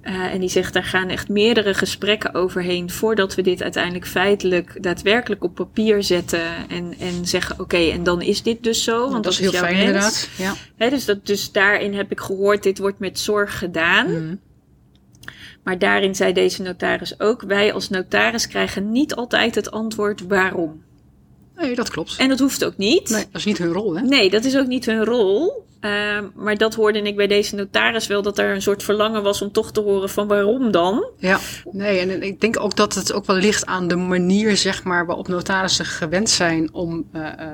Uh, 0.03 0.33
en 0.33 0.39
die 0.39 0.49
zegt, 0.49 0.73
daar 0.73 0.83
gaan 0.83 1.09
echt 1.09 1.29
meerdere 1.29 1.73
gesprekken 1.73 2.33
overheen 2.33 2.89
voordat 2.89 3.35
we 3.35 3.41
dit 3.41 3.61
uiteindelijk 3.61 4.07
feitelijk 4.07 4.83
daadwerkelijk 4.83 5.43
op 5.43 5.55
papier 5.55 6.03
zetten 6.03 6.69
en, 6.69 6.93
en 6.99 7.25
zeggen, 7.25 7.53
oké, 7.53 7.63
okay, 7.63 7.91
en 7.91 8.03
dan 8.03 8.21
is 8.21 8.43
dit 8.43 8.63
dus 8.63 8.83
zo. 8.83 8.99
Want 8.99 9.13
dat, 9.13 9.23
dat 9.23 9.33
is 9.33 9.39
heel 9.39 9.51
jouw 9.51 9.61
fijn 9.61 9.77
inderdaad. 9.77 10.29
Ja. 10.37 10.53
He, 10.77 10.89
dus, 10.89 11.05
dat, 11.05 11.25
dus 11.25 11.51
daarin 11.51 11.93
heb 11.93 12.11
ik 12.11 12.19
gehoord, 12.19 12.63
dit 12.63 12.77
wordt 12.77 12.99
met 12.99 13.19
zorg 13.19 13.57
gedaan. 13.57 14.11
Mm. 14.11 14.39
Maar 15.63 15.79
daarin 15.79 16.15
zei 16.15 16.33
deze 16.33 16.61
notaris 16.61 17.19
ook, 17.19 17.41
wij 17.41 17.73
als 17.73 17.89
notaris 17.89 18.47
krijgen 18.47 18.91
niet 18.91 19.15
altijd 19.15 19.55
het 19.55 19.71
antwoord 19.71 20.27
waarom. 20.27 20.83
Nee, 21.55 21.75
dat 21.75 21.89
klopt. 21.89 22.15
En 22.17 22.29
dat 22.29 22.39
hoeft 22.39 22.65
ook 22.65 22.77
niet. 22.77 23.09
Nee, 23.09 23.25
dat 23.31 23.39
is 23.39 23.45
niet 23.45 23.57
hun 23.57 23.71
rol, 23.71 23.95
hè? 23.95 24.01
Nee, 24.01 24.29
dat 24.29 24.43
is 24.43 24.57
ook 24.57 24.67
niet 24.67 24.85
hun 24.85 25.05
rol. 25.05 25.63
Uh, 25.81 26.19
maar 26.35 26.57
dat 26.57 26.75
hoorde 26.75 27.01
ik 27.01 27.15
bij 27.15 27.27
deze 27.27 27.55
notaris 27.55 28.07
wel, 28.07 28.21
dat 28.21 28.37
er 28.37 28.53
een 28.53 28.61
soort 28.61 28.83
verlangen 28.83 29.23
was 29.23 29.41
om 29.41 29.51
toch 29.51 29.71
te 29.71 29.79
horen 29.79 30.09
van 30.09 30.27
waarom 30.27 30.71
dan. 30.71 31.09
Ja, 31.17 31.39
nee, 31.71 31.99
en 31.99 32.23
ik 32.23 32.41
denk 32.41 32.59
ook 32.59 32.75
dat 32.75 32.93
het 32.93 33.13
ook 33.13 33.25
wel 33.25 33.35
ligt 33.35 33.65
aan 33.65 33.87
de 33.87 33.95
manier, 33.95 34.57
zeg 34.57 34.83
maar, 34.83 35.05
waarop 35.05 35.27
notarissen 35.27 35.85
gewend 35.85 36.29
zijn 36.29 36.73
om 36.73 37.05
uh, 37.13 37.21
uh, 37.21 37.47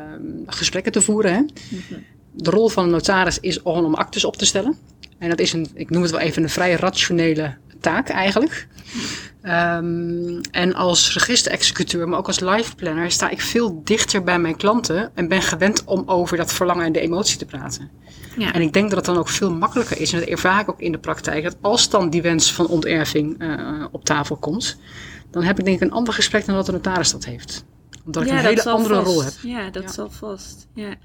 gesprekken 0.45 0.91
te 0.91 1.01
voeren. 1.01 1.33
Hè? 1.33 1.39
Mm 1.39 1.49
-hmm. 1.69 2.03
De 2.31 2.49
rol 2.49 2.69
van 2.69 2.83
een 2.83 2.89
notaris 2.89 3.39
is 3.39 3.57
gewoon 3.57 3.85
om 3.85 3.93
actes 3.93 4.25
op 4.25 4.37
te 4.37 4.45
stellen. 4.45 4.77
En 5.17 5.29
dat 5.29 5.39
is 5.39 5.53
een, 5.53 5.67
ik 5.73 5.89
noem 5.89 6.01
het 6.01 6.11
wel 6.11 6.19
even 6.19 6.43
een 6.43 6.49
vrij 6.49 6.73
rationele 6.73 7.55
taak 7.79 8.09
eigenlijk. 8.09 8.67
Um, 9.43 10.41
en 10.51 10.73
als 10.73 11.13
registerexecuteur, 11.13 12.07
maar 12.07 12.19
ook 12.19 12.27
als 12.27 12.39
life 12.39 12.75
planner, 12.75 13.11
sta 13.11 13.29
ik 13.29 13.41
veel 13.41 13.81
dichter 13.83 14.23
bij 14.23 14.39
mijn 14.39 14.57
klanten 14.57 15.11
en 15.15 15.27
ben 15.27 15.41
gewend 15.41 15.83
om 15.83 16.03
over 16.05 16.37
dat 16.37 16.53
verlangen 16.53 16.85
en 16.85 16.91
de 16.91 16.99
emotie 16.99 17.37
te 17.37 17.45
praten. 17.45 17.89
Ja. 18.37 18.53
En 18.53 18.61
ik 18.61 18.73
denk 18.73 18.87
dat 18.87 18.97
het 18.97 19.05
dan 19.05 19.17
ook 19.17 19.29
veel 19.29 19.51
makkelijker 19.53 20.01
is, 20.01 20.13
en 20.13 20.19
dat 20.19 20.27
ervaar 20.27 20.61
ik 20.61 20.69
ook 20.69 20.79
in 20.79 20.91
de 20.91 20.97
praktijk, 20.97 21.43
dat 21.43 21.57
als 21.61 21.89
dan 21.89 22.09
die 22.09 22.21
wens 22.21 22.53
van 22.53 22.67
onterving 22.67 23.43
uh, 23.43 23.85
op 23.91 24.05
tafel 24.05 24.35
komt, 24.35 24.77
dan 25.31 25.43
heb 25.43 25.59
ik 25.59 25.65
denk 25.65 25.81
ik 25.81 25.87
een 25.87 25.93
ander 25.93 26.13
gesprek 26.13 26.45
dan 26.45 26.55
dat 26.55 26.65
de 26.65 26.71
notaris 26.71 27.11
dat 27.11 27.25
heeft. 27.25 27.65
Omdat 28.05 28.23
ik 28.23 28.29
een 28.29 28.37
hele 28.37 28.69
andere 28.69 28.95
vast. 28.95 29.07
rol 29.07 29.23
heb. 29.23 29.33
Ja, 29.41 29.69
dat 29.69 29.83
ja. 29.83 29.91
zal 29.91 30.09
vast. 30.09 30.67
Ja. 30.73 30.95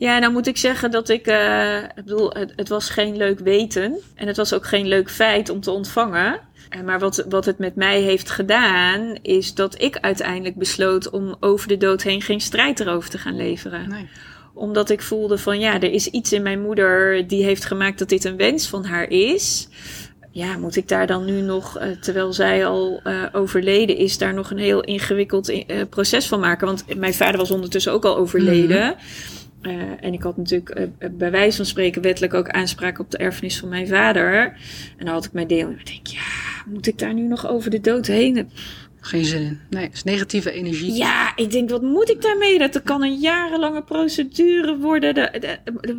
Ja, 0.00 0.18
nou 0.18 0.32
moet 0.32 0.46
ik 0.46 0.56
zeggen 0.56 0.90
dat 0.90 1.08
ik, 1.08 1.26
uh, 1.26 1.76
ik 1.82 1.94
bedoel, 1.94 2.30
het, 2.32 2.52
het, 2.56 2.68
was 2.68 2.90
geen 2.90 3.16
leuk 3.16 3.38
weten 3.38 3.98
en 4.14 4.26
het 4.26 4.36
was 4.36 4.52
ook 4.52 4.66
geen 4.66 4.86
leuk 4.86 5.10
feit 5.10 5.48
om 5.48 5.60
te 5.60 5.70
ontvangen. 5.70 6.40
Maar 6.84 6.98
wat, 6.98 7.24
wat 7.28 7.44
het 7.44 7.58
met 7.58 7.76
mij 7.76 8.00
heeft 8.00 8.30
gedaan, 8.30 9.18
is 9.22 9.54
dat 9.54 9.82
ik 9.82 9.96
uiteindelijk 9.96 10.56
besloot 10.56 11.10
om 11.10 11.36
over 11.40 11.68
de 11.68 11.76
dood 11.76 12.02
heen 12.02 12.22
geen 12.22 12.40
strijd 12.40 12.80
erover 12.80 13.10
te 13.10 13.18
gaan 13.18 13.36
leveren. 13.36 13.88
Nee. 13.88 14.08
Omdat 14.54 14.90
ik 14.90 15.02
voelde 15.02 15.38
van 15.38 15.58
ja, 15.58 15.74
er 15.74 15.92
is 15.92 16.06
iets 16.06 16.32
in 16.32 16.42
mijn 16.42 16.62
moeder 16.62 17.26
die 17.26 17.44
heeft 17.44 17.64
gemaakt 17.64 17.98
dat 17.98 18.08
dit 18.08 18.24
een 18.24 18.36
wens 18.36 18.68
van 18.68 18.84
haar 18.84 19.08
is. 19.08 19.68
Ja, 20.32 20.56
moet 20.56 20.76
ik 20.76 20.88
daar 20.88 21.06
dan 21.06 21.24
nu 21.24 21.40
nog, 21.40 21.80
uh, 21.80 21.90
terwijl 21.90 22.32
zij 22.32 22.66
al 22.66 23.00
uh, 23.04 23.24
overleden 23.32 23.96
is, 23.96 24.18
daar 24.18 24.34
nog 24.34 24.50
een 24.50 24.58
heel 24.58 24.80
ingewikkeld 24.80 25.50
uh, 25.50 25.64
proces 25.90 26.26
van 26.26 26.40
maken? 26.40 26.66
Want 26.66 26.84
mijn 26.96 27.14
vader 27.14 27.38
was 27.38 27.50
ondertussen 27.50 27.92
ook 27.92 28.04
al 28.04 28.16
overleden. 28.16 28.82
Mm 28.82 28.94
-hmm. 28.96 29.39
Uh, 29.62 29.82
en 30.00 30.12
ik 30.12 30.22
had 30.22 30.36
natuurlijk 30.36 30.78
uh, 30.78 31.08
bij 31.10 31.30
wijze 31.30 31.56
van 31.56 31.66
spreken 31.66 32.02
wettelijk 32.02 32.34
ook 32.34 32.48
aanspraak 32.48 32.98
op 32.98 33.10
de 33.10 33.18
erfenis 33.18 33.58
van 33.58 33.68
mijn 33.68 33.88
vader. 33.88 34.42
En 34.96 35.04
dan 35.04 35.14
had 35.14 35.24
ik 35.24 35.32
mijn 35.32 35.46
deel. 35.46 35.66
En 35.66 35.78
ik 35.78 35.86
denk, 35.86 36.06
ja, 36.06 36.20
moet 36.66 36.86
ik 36.86 36.98
daar 36.98 37.14
nu 37.14 37.22
nog 37.22 37.48
over 37.48 37.70
de 37.70 37.80
dood 37.80 38.06
heen? 38.06 38.48
Geen 39.02 39.24
zin 39.24 39.42
in. 39.42 39.60
Nee, 39.70 39.84
het 39.84 39.94
is 39.94 40.04
negatieve 40.04 40.50
energie. 40.50 40.92
Ja, 40.92 41.32
ik 41.36 41.50
denk, 41.50 41.70
wat 41.70 41.82
moet 41.82 42.10
ik 42.10 42.22
daarmee? 42.22 42.58
Dat 42.58 42.82
kan 42.82 43.02
een 43.02 43.14
jarenlange 43.14 43.82
procedure 43.82 44.78
worden. 44.78 45.14
Dat, 45.14 45.30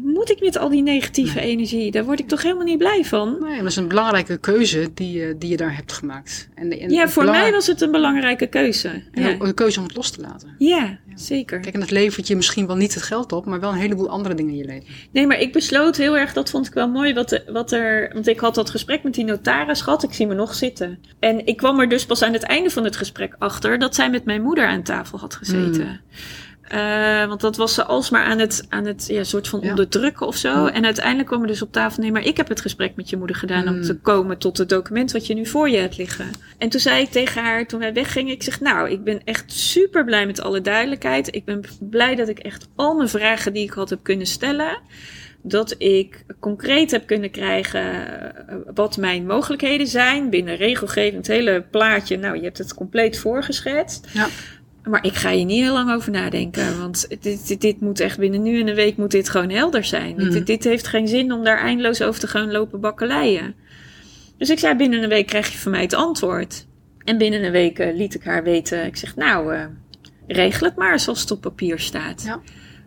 moet 0.03 0.29
ik 0.29 0.41
met 0.41 0.57
al 0.57 0.69
die 0.69 0.81
negatieve 0.81 1.39
nee. 1.39 1.49
energie? 1.49 1.91
Daar 1.91 2.05
word 2.05 2.19
ik 2.19 2.27
toch 2.27 2.41
helemaal 2.41 2.65
niet 2.65 2.77
blij 2.77 3.05
van? 3.05 3.37
Nee, 3.39 3.57
dat 3.57 3.67
is 3.67 3.75
een 3.75 3.87
belangrijke 3.87 4.37
keuze 4.37 4.91
die, 4.93 5.37
die 5.37 5.49
je 5.49 5.57
daar 5.57 5.75
hebt 5.75 5.93
gemaakt. 5.93 6.49
En, 6.55 6.79
en 6.79 6.89
ja, 6.89 7.09
voor 7.09 7.25
mij 7.25 7.51
was 7.51 7.67
het 7.67 7.81
een 7.81 7.91
belangrijke 7.91 8.47
keuze. 8.47 8.89
En 9.11 9.23
ja. 9.23 9.35
een 9.39 9.53
keuze 9.53 9.79
om 9.79 9.85
het 9.85 9.95
los 9.95 10.11
te 10.11 10.21
laten. 10.21 10.55
Ja, 10.57 10.99
zeker. 11.15 11.59
Kijk, 11.59 11.73
en 11.73 11.81
het 11.81 11.91
levert 11.91 12.27
je 12.27 12.35
misschien 12.35 12.67
wel 12.67 12.75
niet 12.75 12.93
het 12.93 13.03
geld 13.03 13.31
op, 13.31 13.45
maar 13.45 13.59
wel 13.59 13.71
een 13.71 13.77
heleboel 13.77 14.09
andere 14.09 14.35
dingen 14.35 14.51
in 14.51 14.57
je 14.57 14.65
leven. 14.65 14.87
Nee, 15.11 15.27
maar 15.27 15.39
ik 15.39 15.53
besloot 15.53 15.97
heel 15.97 16.17
erg, 16.17 16.33
dat 16.33 16.49
vond 16.49 16.67
ik 16.67 16.73
wel 16.73 16.89
mooi, 16.89 17.13
wat, 17.13 17.43
wat 17.47 17.71
er... 17.71 18.09
Want 18.13 18.27
ik 18.27 18.39
had 18.39 18.55
dat 18.55 18.69
gesprek 18.69 19.03
met 19.03 19.13
die 19.13 19.25
notaris 19.25 19.81
gehad, 19.81 20.03
ik 20.03 20.13
zie 20.13 20.27
me 20.27 20.33
nog 20.33 20.53
zitten. 20.53 20.99
En 21.19 21.45
ik 21.45 21.57
kwam 21.57 21.79
er 21.79 21.89
dus 21.89 22.05
pas 22.05 22.21
aan 22.21 22.33
het 22.33 22.43
einde 22.43 22.69
van 22.69 22.83
het 22.83 22.95
gesprek 22.95 23.35
achter 23.37 23.79
dat 23.79 23.95
zij 23.95 24.09
met 24.09 24.25
mijn 24.25 24.41
moeder 24.41 24.65
aan 24.65 24.83
tafel 24.83 25.19
had 25.19 25.35
gezeten. 25.35 25.87
Mm. 25.87 25.99
Uh, 26.73 27.25
want 27.27 27.41
dat 27.41 27.57
was 27.57 27.73
ze 27.73 27.83
alsmaar 27.83 28.25
aan 28.25 28.39
het, 28.39 28.65
aan 28.69 28.85
het 28.85 29.07
ja, 29.07 29.23
soort 29.23 29.47
van 29.47 29.59
ja. 29.61 29.69
onderdrukken 29.69 30.27
of 30.27 30.35
zo. 30.35 30.65
En 30.65 30.85
uiteindelijk 30.85 31.27
kwam 31.27 31.41
er 31.41 31.47
dus 31.47 31.61
op 31.61 31.71
tafel, 31.71 32.03
nee, 32.03 32.11
maar 32.11 32.25
ik 32.25 32.37
heb 32.37 32.47
het 32.47 32.61
gesprek 32.61 32.95
met 32.95 33.09
je 33.09 33.17
moeder 33.17 33.35
gedaan 33.35 33.65
mm. 33.65 33.75
om 33.75 33.81
te 33.81 33.97
komen 33.99 34.37
tot 34.37 34.57
het 34.57 34.69
document 34.69 35.11
wat 35.11 35.27
je 35.27 35.33
nu 35.33 35.45
voor 35.45 35.69
je 35.69 35.77
hebt 35.77 35.97
liggen. 35.97 36.29
En 36.57 36.69
toen 36.69 36.79
zei 36.79 37.01
ik 37.01 37.11
tegen 37.11 37.43
haar, 37.43 37.67
toen 37.67 37.79
wij 37.79 37.93
weggingen, 37.93 38.33
ik 38.33 38.43
zeg, 38.43 38.59
nou, 38.59 38.89
ik 38.89 39.03
ben 39.03 39.21
echt 39.23 39.51
super 39.51 40.05
blij 40.05 40.25
met 40.25 40.41
alle 40.41 40.61
duidelijkheid. 40.61 41.35
Ik 41.35 41.45
ben 41.45 41.63
blij 41.79 42.15
dat 42.15 42.27
ik 42.27 42.39
echt 42.39 42.67
al 42.75 42.95
mijn 42.95 43.09
vragen 43.09 43.53
die 43.53 43.63
ik 43.63 43.71
had 43.71 43.89
heb 43.89 44.03
kunnen 44.03 44.27
stellen 44.27 44.79
dat 45.43 45.75
ik 45.77 46.23
concreet 46.39 46.91
heb 46.91 47.07
kunnen 47.07 47.31
krijgen 47.31 47.83
wat 48.73 48.97
mijn 48.97 49.25
mogelijkheden 49.25 49.87
zijn 49.87 50.29
binnen 50.29 50.55
regelgeving, 50.55 51.15
het 51.15 51.27
hele 51.27 51.63
plaatje. 51.71 52.17
Nou, 52.17 52.35
je 52.35 52.43
hebt 52.43 52.57
het 52.57 52.73
compleet 52.73 53.19
voorgeschetst. 53.19 54.07
Ja. 54.13 54.27
Maar 54.83 55.05
ik 55.05 55.13
ga 55.13 55.31
hier 55.31 55.45
niet 55.45 55.63
heel 55.63 55.73
lang 55.73 55.91
over 55.91 56.11
nadenken, 56.11 56.79
want 56.79 57.07
dit, 57.21 57.47
dit, 57.47 57.61
dit 57.61 57.81
moet 57.81 57.99
echt 57.99 58.19
binnen 58.19 58.41
nu 58.41 58.59
en 58.59 58.67
een 58.67 58.75
week 58.75 58.97
moet 58.97 59.11
dit 59.11 59.29
gewoon 59.29 59.49
helder 59.49 59.83
zijn. 59.83 60.15
Mm. 60.17 60.29
Dit, 60.29 60.47
dit, 60.47 60.63
heeft 60.63 60.87
geen 60.87 61.07
zin 61.07 61.31
om 61.31 61.43
daar 61.43 61.57
eindeloos 61.57 62.01
over 62.01 62.19
te 62.19 62.27
gaan 62.27 62.51
lopen 62.51 62.79
bakkeleien. 62.79 63.55
Dus 64.37 64.49
ik 64.49 64.59
zei 64.59 64.75
binnen 64.75 65.03
een 65.03 65.09
week 65.09 65.27
krijg 65.27 65.51
je 65.51 65.57
van 65.57 65.71
mij 65.71 65.81
het 65.81 65.93
antwoord. 65.93 66.67
En 67.03 67.17
binnen 67.17 67.43
een 67.43 67.51
week 67.51 67.79
eh, 67.79 67.95
liet 67.95 68.13
ik 68.13 68.23
haar 68.23 68.43
weten. 68.43 68.85
Ik 68.85 68.95
zeg, 68.95 69.15
nou, 69.15 69.53
eh, 69.53 69.65
regel 70.27 70.67
het 70.67 70.75
maar 70.75 70.99
zoals 70.99 71.21
het 71.21 71.31
op 71.31 71.41
papier 71.41 71.79
staat. 71.79 72.23
Ja. 72.23 72.41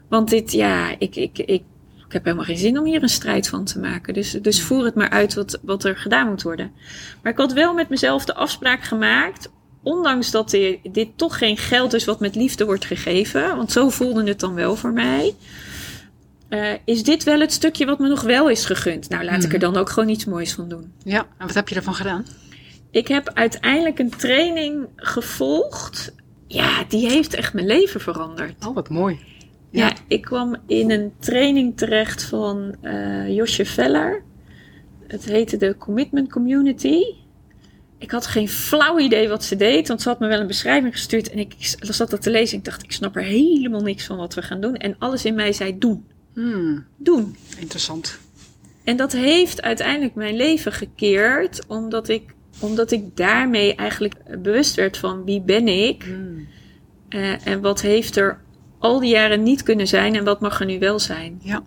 Want 0.09 0.31
dit, 0.31 0.53
ja, 0.53 0.95
ik, 0.99 1.17
ik, 1.17 1.39
ik, 1.39 1.63
ik 2.07 2.13
heb 2.13 2.25
helemaal 2.25 2.45
geen 2.45 2.57
zin 2.57 2.79
om 2.79 2.85
hier 2.85 3.03
een 3.03 3.09
strijd 3.09 3.49
van 3.49 3.65
te 3.65 3.79
maken. 3.79 4.15
Dus, 4.15 4.31
dus 4.31 4.63
voer 4.63 4.85
het 4.85 4.95
maar 4.95 5.11
uit 5.11 5.35
wat, 5.35 5.61
wat 5.63 5.85
er 5.85 5.97
gedaan 5.97 6.29
moet 6.29 6.43
worden. 6.43 6.73
Maar 7.23 7.33
ik 7.33 7.39
had 7.39 7.53
wel 7.53 7.75
met 7.75 7.89
mezelf 7.89 8.25
de 8.25 8.35
afspraak 8.35 8.83
gemaakt. 8.83 9.51
Ondanks 9.85 10.31
dat 10.31 10.51
dit, 10.83 11.09
toch 11.17 11.39
geen 11.39 11.57
geld 11.57 11.93
is 11.93 12.05
wat 12.05 12.21
met 12.21 12.35
liefde 12.35 12.65
wordt 12.65 12.85
gegeven. 12.85 13.57
Want 13.57 13.73
zo 13.73 13.89
voelde 13.89 14.25
het 14.29 14.41
dan 14.41 14.55
wel 14.55 14.77
voor 14.77 14.93
mij. 14.93 15.35
eh, 16.49 16.73
is 16.85 17.03
dit 17.03 17.25
wel 17.25 17.41
het 17.41 17.53
stukje 17.53 17.87
wat 17.87 17.99
me 17.99 18.09
nog 18.09 18.23
wel 18.23 18.49
is 18.51 18.65
gegund? 18.65 19.09
Nou, 19.09 19.25
laat 19.25 19.45
ik 19.45 19.53
er 19.53 19.59
dan 19.59 19.77
ook 19.77 19.91
gewoon 19.91 20.09
iets 20.09 20.25
moois 20.25 20.53
van 20.53 20.69
doen. 20.69 20.93
Ja, 21.05 21.27
en 21.39 21.47
wat 21.47 21.55
heb 21.55 21.69
je 21.69 21.75
ervan 21.75 21.95
gedaan? 21.95 22.25
Ik 22.91 23.09
heb 23.09 23.31
uiteindelijk 23.35 23.99
een 23.99 24.11
training 24.17 24.87
gevolgd. 24.97 26.15
Ja, 26.47 26.85
die 26.89 27.09
heeft 27.11 27.35
echt 27.35 27.55
mijn 27.55 27.67
leven 27.67 28.01
veranderd. 28.01 28.67
Oh, 28.67 28.75
wat 28.75 28.89
mooi. 28.89 29.19
Ja, 29.71 29.87
Ja. 29.87 29.93
ik 30.09 30.23
kwam 30.23 30.57
in 30.67 30.91
een 30.91 31.13
training 31.19 31.77
terecht 31.77 32.23
van 32.25 32.75
eh, 32.81 33.35
Josje 33.35 33.65
Veller. 33.65 34.23
Het 35.07 35.25
heette 35.25 35.57
de 35.57 35.77
Commitment 35.79 36.31
Community. 36.33 37.01
Ik 37.99 38.11
had 38.11 38.27
geen 38.27 38.49
flauw 38.49 38.99
idee 38.99 39.29
wat 39.29 39.45
ze 39.45 39.57
deed, 39.57 39.89
want 39.89 40.03
ze 40.03 40.09
had 40.09 40.21
me 40.21 40.27
wel 40.27 40.41
een 40.41 40.47
beschrijving 40.47 40.93
gestuurd. 40.93 41.31
En 41.31 41.39
ik 41.39 41.55
zat 41.81 42.11
dat 42.11 42.23
te 42.23 42.31
lezen 42.31 42.53
en 42.53 42.59
ik 42.59 42.65
dacht, 42.65 42.83
ik 42.83 42.93
snap 42.93 43.17
er 43.17 43.23
helemaal 43.23 43.81
niks 43.81 44.05
van 44.05 44.17
wat 44.17 44.35
we 44.35 44.43
gaan 44.43 44.61
doen. 44.61 44.77
En 44.77 44.97
alles 44.99 45.25
in 45.25 45.35
mij 45.35 45.53
zei, 45.53 45.79
doen, 45.79 46.05
Hmm, 46.35 46.85
doen. 46.97 47.37
interessant. 47.59 48.19
En 48.85 48.97
dat 48.97 49.13
heeft 49.13 49.63
uiteindelijk 49.63 50.15
mijn 50.15 50.37
leven 50.37 50.73
gekeerd, 50.73 51.67
omdat 51.67 52.09
ik, 52.09 52.23
omdat 52.61 52.91
ik 52.91 53.17
daarmee 53.17 53.75
eigenlijk 53.75 54.15
bewust 54.43 54.75
werd 54.75 54.97
van 54.97 55.25
wie 55.25 55.41
ben 55.41 55.69
ik 55.69 56.03
Hmm, 56.03 56.47
eh, 57.09 57.47
en 57.47 57.61
wat 57.61 57.81
heeft 57.81 58.17
er 58.17 58.41
al 58.79 59.01
die 59.01 59.11
jaren 59.11 59.43
niet 59.43 59.63
kunnen 59.63 59.87
zijn 59.89 60.15
en 60.15 60.25
wat 60.25 60.41
mag 60.41 60.61
er 60.61 60.67
nu 60.67 60.79
wel 60.79 60.99
zijn. 60.99 61.41
Ja. 61.43 61.63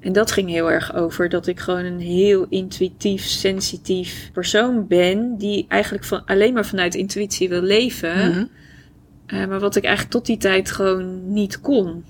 En 0.00 0.12
dat 0.12 0.30
ging 0.32 0.48
heel 0.48 0.70
erg 0.70 0.94
over 0.94 1.28
dat 1.28 1.46
ik 1.46 1.60
gewoon 1.60 1.84
een 1.84 2.00
heel 2.00 2.46
intuïtief, 2.48 3.22
sensitief 3.24 4.30
persoon 4.32 4.86
ben, 4.86 5.36
die 5.38 5.64
eigenlijk 5.68 6.04
van, 6.04 6.24
alleen 6.24 6.52
maar 6.52 6.66
vanuit 6.66 6.94
intuïtie 6.94 7.48
wil 7.48 7.62
leven, 7.62 8.28
Mhm. 8.30 8.44
eh, 9.26 9.46
maar 9.46 9.60
wat 9.60 9.76
ik 9.76 9.84
eigenlijk 9.84 10.14
tot 10.14 10.26
die 10.26 10.36
tijd 10.36 10.70
gewoon 10.70 11.32
niet 11.32 11.60
kon. 11.60 12.04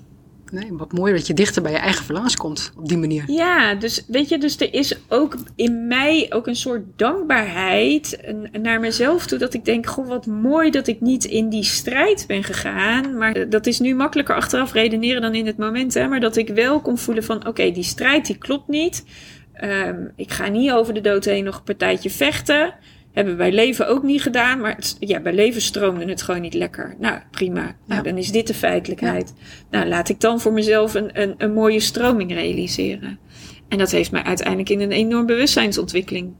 Nee, 0.51 0.67
wat 0.71 0.91
mooi 0.91 1.13
dat 1.13 1.27
je 1.27 1.33
dichter 1.33 1.61
bij 1.61 1.71
je 1.71 1.77
eigen 1.77 2.05
verlangens 2.05 2.35
komt 2.35 2.71
op 2.77 2.87
die 2.87 2.97
manier. 2.97 3.23
Ja, 3.27 3.75
dus 3.75 4.05
weet 4.07 4.29
je, 4.29 4.37
dus 4.37 4.59
er 4.59 4.73
is 4.73 4.95
ook 5.07 5.35
in 5.55 5.87
mij 5.87 6.25
ook 6.29 6.47
een 6.47 6.55
soort 6.55 6.83
dankbaarheid 6.95 8.33
naar 8.51 8.79
mezelf 8.79 9.25
toe. 9.25 9.39
Dat 9.39 9.53
ik 9.53 9.65
denk, 9.65 9.85
goh, 9.85 10.07
wat 10.07 10.25
mooi 10.25 10.71
dat 10.71 10.87
ik 10.87 11.01
niet 11.01 11.23
in 11.23 11.49
die 11.49 11.63
strijd 11.63 12.23
ben 12.27 12.43
gegaan. 12.43 13.17
Maar 13.17 13.35
eh, 13.35 13.49
dat 13.49 13.67
is 13.67 13.79
nu 13.79 13.95
makkelijker 13.95 14.35
achteraf 14.35 14.73
redeneren 14.73 15.21
dan 15.21 15.35
in 15.35 15.45
het 15.45 15.57
moment. 15.57 15.93
Hè? 15.93 16.07
Maar 16.07 16.19
dat 16.19 16.35
ik 16.35 16.49
wel 16.49 16.81
kon 16.81 16.97
voelen 16.97 17.23
van, 17.23 17.47
oké, 17.47 17.71
die 17.71 17.83
strijd 17.83 18.25
die 18.25 18.37
klopt 18.37 18.67
niet. 18.67 19.05
Ehm, 19.53 20.07
ik 20.15 20.31
ga 20.31 20.47
niet 20.47 20.71
over 20.71 20.93
de 20.93 21.01
dood 21.01 21.25
heen 21.25 21.43
nog 21.43 21.57
een 21.57 21.63
partijtje 21.63 22.09
vechten. 22.09 22.73
Hebben 23.11 23.37
wij 23.37 23.51
leven 23.51 23.87
ook 23.87 24.03
niet 24.03 24.21
gedaan. 24.21 24.59
Maar 24.59 24.75
het- 24.75 24.95
ja, 24.99 25.19
bij 25.19 25.33
leven 25.33 25.61
stroomde 25.61 26.05
het 26.05 26.21
gewoon 26.21 26.41
niet 26.41 26.53
lekker. 26.53 26.95
Nou, 26.99 27.19
prima. 27.31 27.61
Nou, 27.61 27.75
Ja. 27.85 28.01
dan 28.01 28.17
is 28.17 28.31
dit 28.31 28.47
de 28.47 28.53
feitelijkheid. 28.53 29.33
Nou, 29.71 29.87
laat 29.87 30.09
ik 30.09 30.19
dan 30.19 30.39
voor 30.39 30.53
mezelf 30.53 30.93
een, 30.93 31.21
een, 31.21 31.33
een 31.37 31.53
mooie 31.53 31.79
stroming 31.79 32.33
realiseren. 32.33 33.19
En 33.67 33.77
dat 33.77 33.91
heeft 33.91 34.11
mij 34.11 34.23
uiteindelijk 34.23 34.69
in 34.69 34.79
een 34.81 34.91
enorm 34.91 35.25
bewustzijnsontwikkeling 35.25 36.33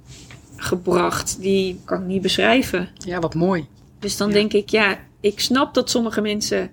gebracht. 0.55 1.41
Die 1.41 1.79
kan 1.85 2.01
ik 2.01 2.07
niet 2.07 2.21
beschrijven. 2.21 2.89
Ja, 2.93 3.19
wat 3.19 3.33
mooi. 3.35 3.65
Dus 3.99 4.17
dan 4.17 4.27
Ja. 4.27 4.33
denk 4.33 4.53
ik, 4.53 4.69
ja, 4.69 4.97
ik 5.21 5.39
snap 5.39 5.73
dat 5.73 5.89
sommige 5.89 6.21
mensen 6.21 6.71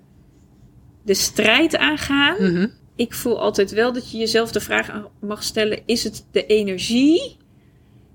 de 1.03 1.13
strijd 1.13 1.77
aangaan. 1.77 2.35
Mhm. 2.53 2.67
Ik 2.95 3.13
voel 3.13 3.39
altijd 3.41 3.71
wel 3.71 3.93
dat 3.93 4.11
je 4.11 4.17
jezelf 4.17 4.51
de 4.51 4.59
vraag 4.59 4.91
mag 5.21 5.43
stellen: 5.43 5.79
is 5.85 6.03
het 6.03 6.25
de 6.31 6.45
energie 6.45 7.37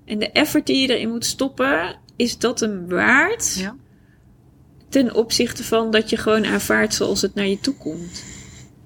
en 0.05 0.19
de 0.19 0.31
effort 0.31 0.65
die 0.65 0.81
je 0.81 0.95
erin 0.95 1.09
moet 1.09 1.25
stoppen? 1.25 1.95
Is 2.15 2.37
dat 2.37 2.61
een 2.61 2.89
waard? 2.89 3.55
Ja. 3.59 3.75
Ten 4.89 5.15
opzichte 5.15 5.63
van 5.63 5.91
dat 5.91 6.09
je 6.09 6.17
gewoon 6.17 6.45
aanvaardt 6.45 6.93
zoals 6.93 7.21
het 7.21 7.35
naar 7.35 7.47
je 7.47 7.59
toe 7.59 7.75
komt. 7.75 8.23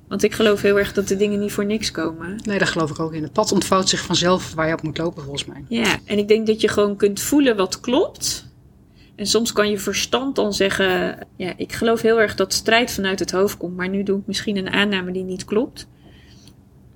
Want 0.07 0.24
ik 0.24 0.34
geloof 0.34 0.61
heel 0.61 0.80
erg 0.80 0.93
dat 0.93 1.07
de 1.07 1.15
dingen 1.15 1.39
niet 1.39 1.51
voor 1.51 1.65
niks 1.65 1.91
komen. 1.91 2.41
Nee, 2.43 2.57
daar 2.57 2.67
geloof 2.67 2.89
ik 2.89 2.99
ook 2.99 3.13
in. 3.13 3.24
Het 3.24 3.34
pad 3.34 3.51
ontvouwt 3.51 3.89
zich 3.89 4.01
vanzelf 4.01 4.53
waar 4.53 4.67
je 4.67 4.74
op 4.74 4.82
moet 4.82 4.97
lopen, 4.97 5.24
volgens 5.24 5.45
mij. 5.45 5.65
Ja, 5.67 5.99
en 6.05 6.17
ik 6.17 6.28
denk 6.28 6.47
dat 6.47 6.61
je 6.61 6.67
gewoon 6.67 6.95
kunt 6.95 7.20
voelen 7.20 7.55
wat 7.55 7.80
klopt. 7.80 8.47
En 9.15 9.26
soms 9.26 9.51
kan 9.51 9.70
je 9.70 9.78
verstand 9.78 10.36
dan 10.36 10.53
zeggen: 10.53 11.17
Ja, 11.36 11.53
ik 11.57 11.74
geloof 11.74 12.01
heel 12.01 12.20
erg 12.22 12.36
dat 12.36 12.53
strijd 12.53 12.91
vanuit 12.91 13.20
het 13.20 13.32
hoofd 13.32 13.57
komt. 13.57 13.76
Maar 13.76 13.89
nu 13.89 14.03
doe 14.03 14.20
ik 14.20 14.28
misschien 14.28 14.57
een 14.57 14.70
aanname 14.70 15.11
die 15.11 15.24
niet 15.24 15.45
klopt. 15.45 15.88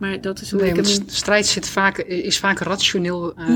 Maar 0.03 0.21
dat 0.21 0.41
is 0.41 0.51
hoe 0.51 0.61
Nee, 0.61 0.75
want 0.75 1.03
strijd 1.05 1.45
zit 1.45 1.69
vaak, 1.69 1.97
is 1.97 2.39
vaak 2.39 2.59
rationeel, 2.59 3.33
eh, 3.35 3.55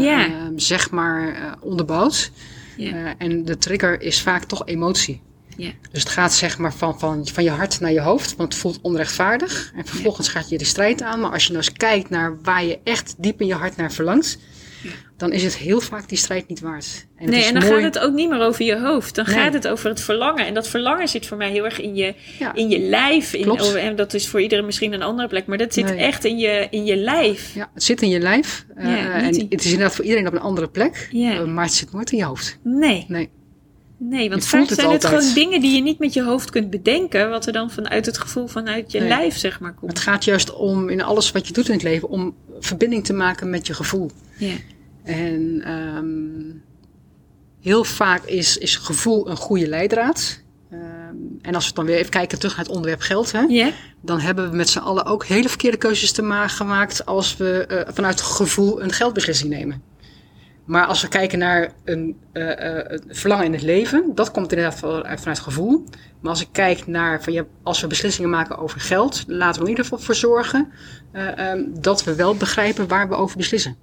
zeg 0.56 0.92
maar, 0.92 1.36
eh, 1.36 1.52
onderbouwd. 1.60 2.32
En 3.18 3.46
de 3.46 3.58
trigger 3.58 4.02
is 4.02 4.22
vaak 4.22 4.44
toch 4.44 4.66
emotie. 4.66 5.22
Dus 5.92 6.04
het 6.04 6.10
gaat 6.10 6.34
zeg 6.34 6.58
maar 6.58 6.74
van, 6.74 7.00
van, 7.00 7.28
van 7.28 7.44
je 7.44 7.50
hart 7.50 7.80
naar 7.80 7.92
je 7.92 8.02
hoofd, 8.02 8.36
want 8.36 8.54
het 8.54 8.62
voelt 8.62 8.80
onrechtvaardig. 8.82 9.72
En 9.76 9.86
vervolgens 9.86 10.28
gaat 10.28 10.50
je 10.50 10.58
de 10.58 10.66
strijd 10.66 11.02
aan. 11.02 11.20
Maar 11.20 11.32
als 11.32 11.44
je 11.46 11.52
nou 11.52 11.64
eens 11.66 11.78
kijkt 11.78 12.10
naar 12.10 12.38
waar 12.42 12.66
je 12.66 12.80
echt 12.84 13.16
diep 13.18 13.42
in 13.42 13.48
je 13.48 13.54
hart 13.54 13.76
naar 13.76 13.92
verlangt. 13.92 14.38
Dan 15.18 15.32
is 15.32 15.44
het 15.44 15.56
heel 15.58 15.80
vaak 15.82 16.10
die 16.10 16.18
strijd 16.18 16.48
niet 16.48 16.60
waard. 16.60 17.08
En 17.18 17.30
Nee, 17.30 17.44
en 17.44 17.54
dan 17.54 17.64
mooi- 17.68 17.82
gaat 17.84 17.94
het 17.94 18.04
ook 18.04 18.14
niet 18.14 18.30
meer 18.30 18.42
over 18.42 18.66
je 18.66 18.80
hoofd. 18.80 19.16
Dan 19.16 19.26
Nee. 19.26 19.36
gaat 19.36 19.54
het 19.54 19.68
over 19.68 19.90
het 19.90 20.02
verlangen. 20.02 20.46
En 20.46 20.54
dat 20.54 20.68
verlangen 20.68 21.08
zit 21.08 21.26
voor 21.26 21.38
mij 21.38 21.50
heel 21.52 21.66
erg 21.66 21.82
in 21.82 21.96
je, 21.96 22.14
Ja. 22.40 22.54
in 22.54 22.70
je 22.70 22.80
lijf. 22.80 23.34
In, 23.34 23.42
Klopt. 23.42 23.76
en 23.76 23.96
dat 23.96 24.14
is 24.14 24.28
voor 24.28 24.42
iedereen 24.42 24.66
misschien 24.66 24.94
een 24.94 25.02
andere 25.02 25.28
plek. 25.28 25.46
Maar 25.46 25.58
dat 25.58 25.74
zit 25.74 25.86
Nee. 25.86 25.98
echt 25.98 26.26
in 26.26 26.38
je, 26.38 26.68
in 26.70 26.86
je 26.86 26.96
lijf. 26.96 27.54
Ja, 27.56 27.70
het 27.74 27.84
zit 27.84 28.02
in 28.02 28.10
je 28.10 28.20
lijf. 28.20 28.66
eh, 28.76 28.86
Ja, 28.86 29.14
en 29.14 29.26
niet 29.26 29.36
in- 29.38 29.48
het 29.50 29.60
is 29.66 29.72
inderdaad 29.72 29.96
voor 29.96 30.06
iedereen 30.06 30.28
op 30.28 30.34
een 30.34 30.40
andere 30.40 30.68
plek. 30.70 31.08
Ja. 31.12 31.32
eh, 31.34 31.44
maar 31.46 31.64
het 31.66 31.74
zit 31.74 31.92
nooit 31.92 32.12
in 32.12 32.18
je 32.18 32.24
hoofd. 32.24 32.58
Nee, 32.64 33.06
Nee. 33.08 33.30
nee 34.00 34.30
want 34.30 34.46
vaak 34.46 34.68
zijn 34.70 34.90
het 34.92 35.06
gewoon 35.06 35.34
dingen 35.34 35.62
die 35.62 35.76
je 35.76 35.82
niet 35.82 36.00
met 36.00 36.14
je 36.14 36.24
hoofd 36.24 36.50
kunt 36.50 36.70
bedenken. 36.70 37.30
Wat 37.30 37.46
er 37.46 37.54
dan 37.54 37.72
vanuit 37.72 38.06
het 38.06 38.18
gevoel 38.18 38.48
vanuit 38.48 38.92
je 38.92 39.00
Nee. 39.00 39.08
lijf, 39.08 39.38
zeg 39.38 39.60
maar, 39.60 39.74
komt. 39.74 39.92
Het 39.92 40.00
gaat 40.00 40.24
juist 40.26 40.54
om, 40.54 40.90
in 40.90 41.02
alles 41.02 41.32
wat 41.32 41.48
je 41.48 41.54
doet 41.54 41.68
in 41.68 41.74
het 41.74 41.84
leven, 41.84 42.10
om 42.10 42.36
verbinding 42.60 43.06
te 43.06 43.14
maken 43.14 43.50
met 43.50 43.68
je 43.68 43.74
gevoel. 43.74 44.10
Ja. 44.38 44.54
En 45.08 45.62
ehm, 45.64 46.56
heel 47.62 47.84
vaak 47.84 48.24
is, 48.24 48.58
is 48.58 48.76
gevoel 48.76 49.30
een 49.30 49.38
goede 49.38 49.68
leidraad. 49.68 50.42
Ehm, 50.72 51.16
en 51.42 51.56
als 51.56 51.68
we 51.68 51.74
dan 51.74 51.86
weer 51.86 51.98
even 51.98 52.10
kijken 52.12 52.38
terug 52.40 52.56
naar 52.56 52.66
het 52.66 52.74
onderwerp 52.74 53.02
geld, 53.02 53.32
hè, 53.32 53.46
dan 54.02 54.20
hebben 54.20 54.50
we 54.50 54.56
met 54.56 54.70
z'n 54.70 54.78
allen 54.80 55.06
ook 55.06 55.26
hele 55.26 55.50
verkeerde 55.50 55.78
keuzes 55.78 56.12
te 56.12 56.22
ma- 56.22 56.48
gemaakt 56.48 57.06
als 57.06 57.38
we 57.38 57.66
eh, 57.68 57.94
vanuit 57.94 58.22
gevoel 58.22 58.82
een 58.82 58.92
geldbeslissing 58.92 59.50
nemen. 59.50 59.82
Maar 60.66 60.86
als 60.86 61.02
we 61.02 61.08
kijken 61.08 61.40
naar 61.40 61.74
een, 61.84 62.18
eh, 62.32 62.78
eh, 62.80 63.00
verlangen 63.08 63.46
in 63.46 63.54
het 63.54 63.62
leven, 63.62 64.12
dat 64.16 64.32
komt 64.32 64.52
inderdaad 64.52 64.80
wel 64.80 65.04
uit- 65.04 65.20
vanuit 65.20 65.40
gevoel. 65.40 65.84
Maar 66.20 66.32
als 66.32 66.42
ik 66.42 66.48
kijk 66.52 66.88
naar, 66.88 67.24
van, 67.24 67.34
ja, 67.34 67.46
als 67.64 67.82
we 67.82 67.88
beslissingen 67.88 68.30
maken 68.30 68.58
over 68.58 68.80
geld, 68.80 69.24
laten 69.28 69.54
we 69.54 69.58
er 69.60 69.64
in 69.64 69.70
ieder 69.70 69.84
geval 69.84 70.00
voor 70.00 70.16
zorgen 70.16 70.72
eh, 71.12 71.38
ehm, 71.52 71.62
dat 71.70 72.04
we 72.04 72.16
wel 72.16 72.36
begrijpen 72.36 72.88
waar 72.88 73.10
we 73.10 73.16
over 73.16 73.38
beslissen. 73.38 73.76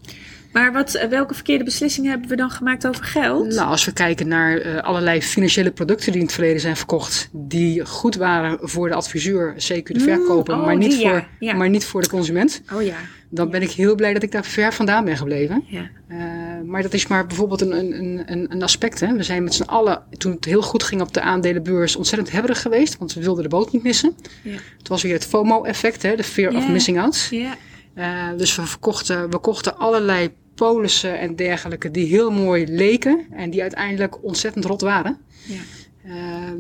Maar 0.55 0.73
wat, 0.73 0.95
eh, 0.95 1.09
welke 1.09 1.35
verkeerde 1.35 1.65
beslissingen 1.65 2.11
hebben 2.11 2.29
we 2.29 2.37
dan 2.37 2.51
gemaakt 2.51 2.87
over 2.87 3.05
geld? 3.05 3.55
Nou, 3.55 3.69
als 3.69 3.85
we 3.85 3.93
kijken 3.93 4.29
naar 4.29 4.59
eh, 4.59 4.83
allerlei 4.83 5.23
financiële 5.23 5.71
producten 5.71 6.13
die 6.13 6.21
in 6.21 6.27
het 6.27 6.35
verleden 6.35 6.61
zijn 6.61 6.77
verkocht, 6.77 7.29
die 7.33 7.87
goed 7.87 8.15
waren 8.15 8.59
voor 8.63 8.89
de 8.89 8.95
adviseur, 8.95 9.55
CQ 9.55 9.83
de 9.83 10.01
verkoper, 10.01 10.55
oh, 10.55 10.65
maar, 10.65 10.77
niet 10.77 10.91
die, 10.91 11.09
voor, 11.09 11.27
ja. 11.39 11.55
maar 11.55 11.69
niet 11.69 11.85
voor 11.85 12.03
de 12.03 12.09
consument, 12.09 12.63
Oh 12.73 12.83
ja. 12.83 12.97
dan 13.29 13.51
ben 13.51 13.63
ik 13.63 13.71
heel 13.71 13.95
blij 13.95 14.13
dat 14.13 14.23
ik 14.23 14.33
daar 14.33 14.45
ver 14.45 14.73
vandaan 14.73 15.05
ben 15.05 15.17
gebleven. 15.17 15.65
ja. 15.67 15.91
Eh, 16.09 16.19
maar 16.65 16.83
dat 16.83 16.95
is 16.95 17.07
maar 17.07 17.27
bijvoorbeeld 17.27 17.61
een, 17.61 17.79
een, 17.79 18.23
een, 18.27 18.47
een 18.53 18.63
aspect. 18.63 19.01
Hè. 19.01 19.17
We 19.17 19.23
zijn 19.23 19.45
met 19.45 19.55
z'n 19.55 19.63
allen, 19.63 20.03
toen 20.17 20.33
het 20.33 20.45
heel 20.45 20.63
goed 20.63 20.83
ging 20.83 21.01
op 21.01 21.15
de 21.15 21.21
aandelenbeurs, 21.21 21.97
ontzettend 21.97 22.33
hebberig 22.33 22.63
geweest, 22.63 22.99
want 22.99 23.15
we 23.15 23.21
wilden 23.21 23.43
de 23.43 23.49
boot 23.49 23.73
niet 23.73 23.83
missen. 23.83 24.17
Ja. 24.43 24.57
Het 24.79 24.89
was 24.89 25.03
weer 25.03 25.15
het 25.15 25.27
FOMO-effect, 25.27 26.01
de 26.01 26.25
fear 26.25 26.55
of 26.55 26.69
missing 26.69 27.01
out. 27.01 27.29
Ja. 27.31 27.57
Dus 28.37 28.57
we, 28.57 28.67
verkochten, 28.67 29.31
we 29.31 29.39
kochten 29.39 29.79
allerlei 29.79 30.31
polissen 30.55 31.19
en 31.19 31.37
dergelijke 31.37 31.91
die 31.91 32.07
heel 32.07 32.31
mooi 32.31 32.67
leken 32.67 33.27
en 33.31 33.51
die 33.51 33.63
uiteindelijk 33.63 34.25
ontzettend 34.25 34.65
rot 34.65 34.81
waren. 34.81 35.19
Ja. 35.47 35.61
Eh, 36.05 36.53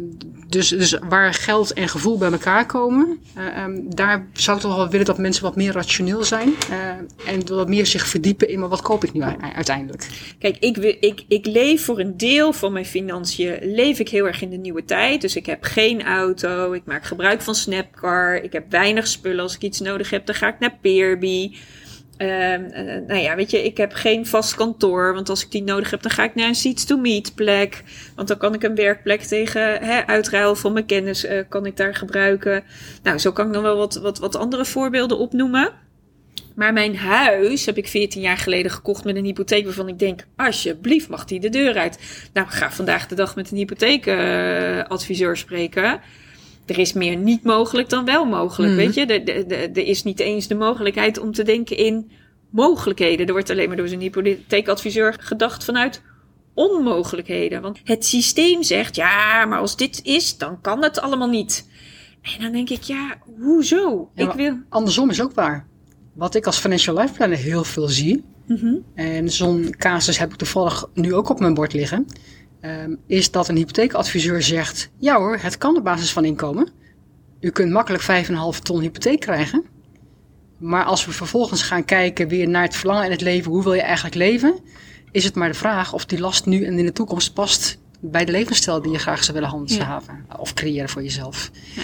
dus, 0.49 0.69
dus 0.69 0.99
waar 1.09 1.35
geld 1.35 1.73
en 1.73 1.89
gevoel 1.89 2.19
bij 2.19 2.33
elkaar 2.33 2.67
komen, 2.67 3.19
eh, 3.35 3.47
ehm, 3.47 3.81
daar 3.89 4.27
zou 4.33 4.57
ik 4.57 4.63
toch 4.63 4.77
wel 4.77 4.89
willen 4.89 5.07
dat 5.07 5.19
mensen 5.19 5.43
wat 5.43 5.57
meer 5.57 5.73
rationeel 5.73 6.25
zijn 6.25 6.55
eh, 6.71 7.33
en 7.33 7.47
wat 7.49 7.69
meer 7.69 7.87
zich 7.87 8.07
verdiepen 8.07 8.49
in 8.49 8.61
maar 8.61 8.69
wat 8.69 8.83
koop 8.83 9.05
ik 9.05 9.13
nu 9.13 9.23
uiteindelijk. 9.55 10.07
Kijk, 10.39 10.57
ik, 10.59 10.77
wil- 10.77 10.97
ik, 11.01 11.25
ik 11.29 11.47
leef 11.47 11.85
voor 11.85 11.99
een 11.99 12.17
deel 12.17 12.53
van 12.53 12.73
mijn 12.73 12.87
financiën, 12.87 13.59
leef 13.63 13.99
ik 13.99 14.09
heel 14.09 14.27
erg 14.27 14.43
in 14.43 14.51
de 14.51 14.57
nieuwe 14.57 14.85
tijd. 14.85 15.21
Dus 15.21 15.37
ik 15.37 15.47
heb 15.47 15.63
geen 15.63 16.03
auto, 16.03 16.73
ik 16.73 16.83
maak 16.85 17.05
gebruik 17.05 17.43
van 17.43 17.55
Snapcar, 17.55 18.43
ik 18.43 18.53
heb 18.53 18.71
weinig 18.71 19.07
spullen. 19.07 19.43
Als 19.43 19.55
ik 19.55 19.63
iets 19.63 19.81
nodig 19.81 20.11
heb, 20.11 20.27
dan 20.27 20.35
ga 20.35 20.49
ik 20.49 20.59
naar 20.59 20.79
Peerby. 20.81 21.53
Eh, 22.17 22.29
nou 23.07 23.21
ja, 23.21 23.37
weet 23.37 23.51
je, 23.51 23.65
ik 23.65 23.77
heb 23.77 23.93
geen 23.93 24.27
vast 24.27 24.55
kantoor. 24.55 25.15
Want 25.15 25.29
als 25.29 25.45
ik 25.45 25.51
die 25.51 25.63
nodig 25.63 25.91
heb, 25.91 26.03
dan 26.03 26.11
ga 26.11 26.25
ik 26.25 26.35
naar 26.35 26.49
een 26.49 26.55
seats 26.55 26.85
to 26.85 26.97
meet 26.97 27.35
plek. 27.35 27.83
Want 28.15 28.29
dan 28.29 28.37
kan 28.37 28.55
ik 28.55 28.63
een 28.63 28.75
werkplek 28.75 29.21
tegen 29.21 29.83
hè, 29.83 30.07
uitruil 30.07 30.55
van 30.55 30.73
mijn 30.73 30.87
kennis 30.87 31.25
uh, 31.25 31.43
kan 31.49 31.67
ik 31.67 31.77
daar 31.77 31.95
gebruiken. 31.95 32.65
Nou, 33.03 33.19
zo 33.19 33.33
kan 33.33 33.47
ik 33.47 33.53
dan 33.53 33.63
wel 33.63 33.77
wat, 33.77 33.95
wat, 33.95 34.19
wat 34.19 34.37
andere 34.37 34.65
voorbeelden 34.65 35.19
opnoemen. 35.19 35.73
Maar 36.55 36.73
mijn 36.73 36.97
huis 36.97 37.67
heb 37.67 37.77
ik 37.77 37.89
14 37.89 38.21
jaar 38.21 38.37
geleden 38.37 38.71
gekocht 38.71 39.05
met 39.05 39.17
een 39.17 39.25
hypotheek 39.25 39.65
waarvan 39.65 39.89
ik 39.89 39.99
denk, 39.99 40.27
alsjeblieft 40.37 41.09
mag 41.09 41.25
die 41.25 41.41
de 41.41 41.49
deur 41.49 41.77
uit. 41.77 41.99
Nou, 42.33 42.49
ga 42.49 42.71
vandaag 42.71 43.07
de 43.07 43.15
dag 43.15 43.37
met 43.37 43.51
een 43.51 43.57
hypotheekadviseur 43.57 45.37
spreken 45.37 46.01
er 46.67 46.79
is 46.79 46.93
meer 46.93 47.17
niet 47.17 47.43
mogelijk 47.43 47.89
dan 47.89 48.05
wel 48.05 48.25
mogelijk. 48.25 48.73
Mhm. 48.73 48.81
Weet 48.81 48.95
je, 48.95 49.07
er 49.75 49.87
is 49.87 50.03
niet 50.03 50.21
eens 50.21 50.49
de 50.49 50.55
mogelijkheid 50.55 51.19
om 51.19 51.33
te 51.33 51.43
denken 51.43 51.77
in 51.77 52.11
mogelijkheden. 52.51 53.27
Er 53.27 53.33
wordt 53.33 53.51
alleen 53.51 53.69
maar 53.69 53.77
door 53.77 53.89
zijn 53.89 54.01
hypotheekadviseur 54.01 55.17
gedacht 55.21 55.65
vanuit 55.65 56.03
onmogelijkheden. 56.55 57.63
Want 57.63 57.81
het 57.85 58.07
systeem 58.07 58.63
zegt, 58.63 58.97
ja, 58.97 59.45
maar 59.45 59.59
als 59.59 59.77
dit 59.77 60.01
is, 60.03 60.39
dan 60.39 60.61
kan 60.61 60.83
het 60.83 61.01
allemaal 61.01 61.29
niet. 61.29 61.69
En 62.23 62.43
dan 62.43 62.53
denk 62.53 62.71
ik, 62.71 62.83
ja, 62.83 63.19
hoezo? 63.39 64.11
ik 64.15 64.33
wil... 64.33 64.59
Andersom 64.69 65.11
is 65.11 65.23
ook 65.23 65.35
waar. 65.35 65.67
Wat 66.13 66.35
ik 66.35 66.47
als 66.47 66.59
financial 66.59 66.99
life 66.99 67.15
planner 67.15 67.39
heel 67.39 67.65
veel 67.65 67.89
zie, 67.89 68.25
mhm. 68.47 68.75
en 68.95 69.31
zo'n 69.31 69.75
casus 69.79 70.19
heb 70.19 70.31
ik 70.33 70.37
toevallig 70.37 70.89
nu 70.95 71.15
ook 71.15 71.29
op 71.29 71.41
mijn 71.41 71.55
bord 71.55 71.73
liggen, 71.73 72.07
um, 72.65 72.99
is 73.07 73.31
dat 73.31 73.49
een 73.49 73.57
hypotheekadviseur 73.57 74.43
zegt: 74.43 74.91
Ja 74.99 75.17
hoor, 75.17 75.39
het 75.41 75.59
kan 75.59 75.77
op 75.77 75.85
basis 75.85 76.13
van 76.13 76.25
inkomen. 76.25 76.69
U 77.41 77.51
kunt 77.51 77.73
makkelijk 77.73 78.27
5,5 78.57 78.59
ton 78.63 78.81
hypotheek 78.81 79.21
krijgen. 79.21 79.65
Maar 80.59 80.85
als 80.85 81.05
we 81.05 81.13
vervolgens 81.13 81.63
gaan 81.63 81.85
kijken 81.85 82.29
weer 82.29 82.49
naar 82.49 82.63
het 82.63 82.77
verlangen 82.77 83.05
in 83.05 83.11
het 83.11 83.21
leven, 83.21 83.51
hoe 83.51 83.63
wil 83.63 83.75
je 83.75 83.83
eigenlijk 83.83 84.15
leven? 84.15 84.59
Is 85.11 85.25
het 85.25 85.35
maar 85.35 85.49
de 85.49 85.55
vraag 85.55 85.93
of 85.93 86.05
die 86.05 86.21
last 86.21 86.47
nu 86.47 86.65
en 86.65 86.79
in 86.79 86.85
de 86.85 86.93
toekomst 86.93 87.35
past 87.35 87.79
bij 88.01 88.25
de 88.25 88.33
levensstijl 88.33 88.83
die 88.83 88.93
je 88.93 88.99
graag 88.99 89.25
zou 89.25 89.33
willen 89.33 89.51
handhaven 89.51 90.25
ja. 90.29 90.37
of 90.37 90.55
creëren 90.55 90.89
voor 90.89 91.03
jezelf. 91.03 91.51
Ja. 91.75 91.83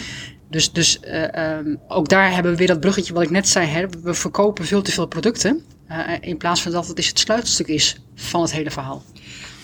Dus, 0.51 0.73
dus 0.73 1.01
uh, 1.05 1.57
um, 1.59 1.81
ook 1.89 2.09
daar 2.09 2.35
hebben 2.35 2.53
we 2.53 2.59
weer 2.59 2.67
dat 2.67 2.81
bruggetje 2.81 3.13
wat 3.13 3.23
ik 3.23 3.31
net 3.31 3.49
zei. 3.49 3.67
Hè? 3.67 3.89
We 4.03 4.15
verkopen 4.15 4.65
veel 4.65 4.83
te 4.83 4.93
veel 4.93 5.07
producten. 5.07 5.63
Uh, 5.91 5.99
in 6.21 6.37
plaats 6.37 6.63
van 6.63 6.73
dat 6.73 6.87
het 6.87 6.99
is 6.99 7.09
het 7.09 7.19
sluitstuk 7.19 7.67
is 7.67 8.01
van 8.15 8.43
het 8.43 8.53
hele 8.53 8.71
verhaal. 8.71 9.03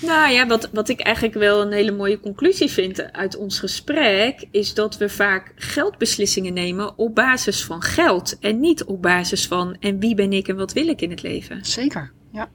Nou 0.02 0.32
ja, 0.32 0.46
wat, 0.46 0.70
wat 0.72 0.88
ik 0.88 1.00
eigenlijk 1.00 1.36
wel 1.36 1.62
een 1.62 1.72
hele 1.72 1.92
mooie 1.92 2.20
conclusie 2.20 2.70
vind 2.70 3.12
uit 3.12 3.36
ons 3.36 3.58
gesprek, 3.58 4.44
is 4.50 4.74
dat 4.74 4.96
we 4.96 5.08
vaak 5.08 5.52
geldbeslissingen 5.54 6.52
nemen 6.52 6.98
op 6.98 7.14
basis 7.14 7.64
van 7.64 7.82
geld 7.82 8.38
en 8.38 8.60
niet 8.60 8.84
op 8.84 9.02
basis 9.02 9.46
van 9.46 9.76
en 9.80 9.98
wie 9.98 10.14
ben 10.14 10.32
ik 10.32 10.48
en 10.48 10.56
wat 10.56 10.72
wil 10.72 10.88
ik 10.88 11.00
in 11.00 11.10
het 11.10 11.22
leven. 11.22 11.64
Zeker, 11.64 12.12
ja. 12.32 12.48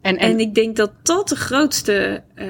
En, 0.00 0.16
en, 0.16 0.30
en 0.30 0.40
ik 0.40 0.54
denk 0.54 0.76
dat 0.76 0.92
dat 1.02 1.28
de 1.28 1.36
grootste, 1.36 2.22
uh, 2.36 2.46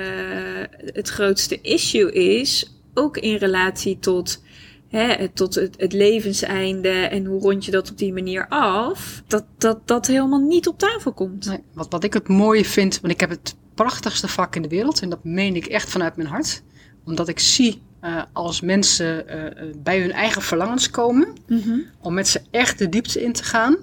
het 0.84 1.08
grootste 1.08 1.60
issue 1.60 2.12
is, 2.12 2.80
ook 2.94 3.16
in 3.16 3.36
relatie 3.36 3.98
tot 3.98 4.42
hè, 4.88 5.28
tot 5.28 5.54
het, 5.54 5.74
het, 5.78 5.92
levenseinde 5.92 6.88
en 6.88 7.24
hoe 7.24 7.40
rond 7.40 7.64
je 7.64 7.70
dat 7.70 7.90
op 7.90 7.98
die 7.98 8.12
manier 8.12 8.48
af, 8.48 9.22
dat 9.26 9.44
dat, 9.58 9.88
dat 9.88 10.06
helemaal 10.06 10.40
niet 10.40 10.68
op 10.68 10.78
tafel 10.78 11.12
komt. 11.12 11.46
Nee, 11.46 11.62
wat, 11.74 11.86
wat 11.90 12.04
ik 12.04 12.12
het 12.12 12.28
mooie 12.28 12.64
vind, 12.64 13.00
want 13.00 13.12
ik 13.12 13.20
heb 13.20 13.30
het 13.30 13.56
prachtigste 13.74 14.28
vak 14.28 14.56
in 14.56 14.62
de 14.62 14.68
wereld 14.68 15.00
en 15.00 15.08
dat 15.08 15.24
meen 15.24 15.56
ik 15.56 15.66
echt 15.66 15.90
vanuit 15.90 16.16
mijn 16.16 16.28
hart, 16.28 16.62
omdat 17.04 17.28
ik 17.28 17.38
zie 17.38 17.82
uh, 18.02 18.22
als 18.32 18.60
mensen 18.60 19.24
uh, 19.28 19.74
bij 19.78 20.00
hun 20.00 20.12
eigen 20.12 20.42
verlangens 20.42 20.90
komen, 20.90 21.28
mm 21.46 21.60
-hmm. 21.60 21.84
om 22.00 22.14
met 22.14 22.28
ze 22.28 22.40
echt 22.50 22.78
de 22.78 22.88
diepte 22.88 23.22
in 23.22 23.32
te 23.32 23.44
gaan. 23.44 23.76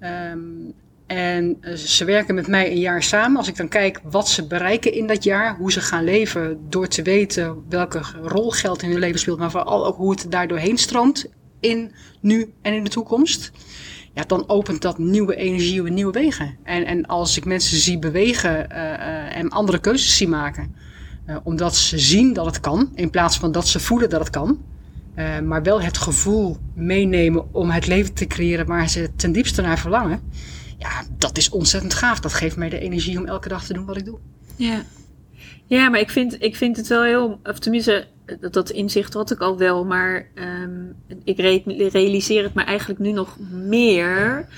Um, 0.00 0.74
en 1.06 1.56
eh, 1.60 1.74
ze 1.74 2.04
werken 2.04 2.34
met 2.34 2.46
mij 2.46 2.70
een 2.70 2.78
jaar 2.78 3.02
samen. 3.02 3.36
Als 3.36 3.48
ik 3.48 3.56
dan 3.56 3.68
kijk 3.68 4.00
wat 4.02 4.28
ze 4.28 4.46
bereiken 4.46 4.92
in 4.92 5.06
dat 5.06 5.24
jaar, 5.24 5.56
hoe 5.56 5.72
ze 5.72 5.80
gaan 5.80 6.04
leven 6.04 6.60
door 6.68 6.88
te 6.88 7.02
weten 7.02 7.64
welke 7.68 8.00
rol 8.22 8.50
geld 8.50 8.82
in 8.82 8.90
hun 8.90 8.98
leven 8.98 9.20
speelt, 9.20 9.38
maar 9.38 9.50
vooral 9.50 9.86
ook 9.86 9.96
hoe 9.96 10.10
het 10.10 10.26
daar 10.28 10.48
doorheen 10.48 10.78
stroomt 10.78 11.26
in 11.60 11.92
nu 12.20 12.52
en 12.62 12.74
in 12.74 12.84
de 12.84 12.90
toekomst. 12.90 13.52
Ja, 14.14 14.22
dan 14.26 14.48
opent 14.48 14.82
dat 14.82 14.98
nieuwe 14.98 15.36
energie 15.36 15.86
en 15.86 15.94
nieuwe 15.94 16.12
wegen. 16.12 16.56
En, 16.62 16.84
en 16.84 17.06
als 17.06 17.36
ik 17.36 17.44
mensen 17.44 17.76
zie 17.76 17.98
bewegen 17.98 18.68
uh, 18.72 19.13
en 19.34 19.50
andere 19.50 19.78
keuzes 19.78 20.16
zie 20.16 20.28
maken, 20.28 20.74
uh, 21.26 21.36
omdat 21.42 21.76
ze 21.76 21.98
zien 21.98 22.32
dat 22.32 22.46
het 22.46 22.60
kan, 22.60 22.90
in 22.94 23.10
plaats 23.10 23.38
van 23.38 23.52
dat 23.52 23.68
ze 23.68 23.80
voelen 23.80 24.10
dat 24.10 24.20
het 24.20 24.30
kan, 24.30 24.58
maar 25.44 25.62
wel 25.62 25.82
het 25.82 25.98
gevoel 25.98 26.56
meenemen 26.74 27.54
om 27.54 27.70
het 27.70 27.86
leven 27.86 28.14
te 28.14 28.26
creëren 28.26 28.66
waar 28.66 28.88
ze 28.88 29.10
ten 29.16 29.32
diepste 29.32 29.62
naar 29.62 29.78
verlangen 29.78 30.20
ja, 30.84 31.02
dat 31.18 31.36
is 31.36 31.48
ontzettend 31.48 31.94
gaaf. 31.94 32.20
Dat 32.20 32.32
geeft 32.32 32.56
mij 32.56 32.68
de 32.68 32.78
energie 32.78 33.18
om 33.18 33.26
elke 33.26 33.48
dag 33.48 33.64
te 33.64 33.72
doen 33.72 33.84
wat 33.84 33.96
ik 33.96 34.04
doe. 34.04 34.18
Ja, 34.56 34.82
ja 35.66 35.88
maar 35.88 36.00
ik 36.00 36.10
vind, 36.10 36.42
ik 36.42 36.56
vind 36.56 36.76
het 36.76 36.86
wel 36.86 37.02
heel, 37.02 37.40
of 37.42 37.58
tenminste, 37.58 38.06
dat, 38.40 38.52
dat 38.52 38.70
inzicht 38.70 39.14
had 39.14 39.30
ik 39.30 39.40
al 39.40 39.58
wel, 39.58 39.84
maar 39.84 40.28
um, 40.34 40.96
ik 41.24 41.38
realiseer 41.92 42.42
het 42.42 42.54
me 42.54 42.62
eigenlijk 42.62 43.00
nu 43.00 43.12
nog 43.12 43.38
meer. 43.50 44.48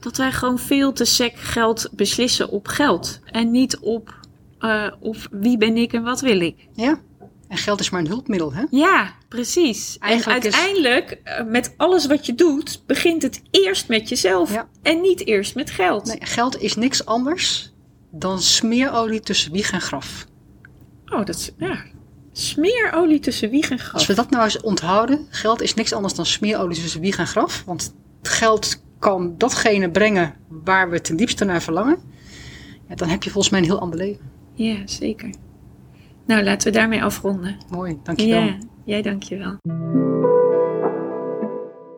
Dat 0.00 0.16
wij 0.16 0.32
gewoon 0.32 0.58
veel 0.58 0.92
te 0.92 1.04
sec 1.04 1.36
geld 1.36 1.90
beslissen 1.92 2.48
op 2.48 2.66
geld. 2.66 3.20
En 3.24 3.50
niet 3.50 3.78
op, 3.78 4.20
uh, 4.62 4.92
op 5.00 5.16
wie 5.30 5.56
ben 5.56 5.76
ik 5.76 5.92
en 5.92 6.02
wat 6.02 6.20
wil 6.20 6.40
ik. 6.40 6.68
Ja. 6.72 7.00
En 7.48 7.58
geld 7.58 7.80
is 7.80 7.90
maar 7.90 8.00
een 8.00 8.06
hulpmiddel, 8.06 8.52
hè? 8.52 8.64
Ja, 8.70 9.12
precies. 9.28 9.98
Eigenlijk 9.98 10.44
en 10.44 10.52
uiteindelijk, 10.52 11.20
eh, 11.24 11.44
met 11.44 11.74
alles 11.76 12.06
wat 12.06 12.26
je 12.26 12.34
doet, 12.34 12.82
begint 12.86 13.22
het 13.22 13.42
eerst 13.50 13.88
met 13.88 14.08
jezelf. 14.08 14.64
En 14.82 15.00
niet 15.00 15.26
eerst 15.26 15.54
met 15.54 15.70
geld. 15.70 16.06
Nee, 16.06 16.18
geld 16.20 16.60
is 16.60 16.74
niks 16.74 17.04
anders 17.04 17.72
dan 18.10 18.40
smeerolie 18.40 19.20
tussen 19.20 19.52
wieg 19.52 19.72
en 19.72 19.80
graf. 19.80 20.26
Oh, 21.06 21.24
dat 21.24 21.28
is, 21.28 21.50
ja. 21.56 21.84
Smeerolie 22.32 23.20
tussen 23.20 23.50
wieg 23.50 23.70
en 23.70 23.78
graf. 23.78 23.94
Als 23.94 24.06
we 24.06 24.14
dat 24.14 24.30
nou 24.30 24.44
eens 24.44 24.60
onthouden, 24.60 25.26
geld 25.30 25.62
is 25.62 25.74
niks 25.74 25.92
anders 25.92 26.14
dan 26.14 26.26
smeerolie 26.26 26.80
tussen 26.80 27.00
wieg 27.00 27.18
en 27.18 27.26
graf. 27.26 27.62
Want 27.66 27.94
geld 28.22 28.82
kan 28.98 29.34
datgene 29.38 29.90
brengen 29.90 30.34
waar 30.48 30.90
we 30.90 31.00
ten 31.00 31.16
diepste 31.16 31.44
naar 31.44 31.62
verlangen. 31.62 31.98
Ja, 32.88 32.94
dan 32.94 33.08
heb 33.08 33.22
je 33.22 33.30
volgens 33.30 33.52
mij 33.52 33.60
een 33.60 33.66
heel 33.66 33.80
ander 33.80 33.98
leven. 33.98 34.31
Ja, 34.62 34.76
zeker. 34.84 35.30
Nou, 36.26 36.42
laten 36.42 36.72
we 36.72 36.78
daarmee 36.78 37.02
afronden. 37.02 37.56
Mooi, 37.70 37.98
dankjewel. 38.02 38.42
Ja, 38.42 38.58
jij 38.84 39.02
dankjewel. 39.02 39.56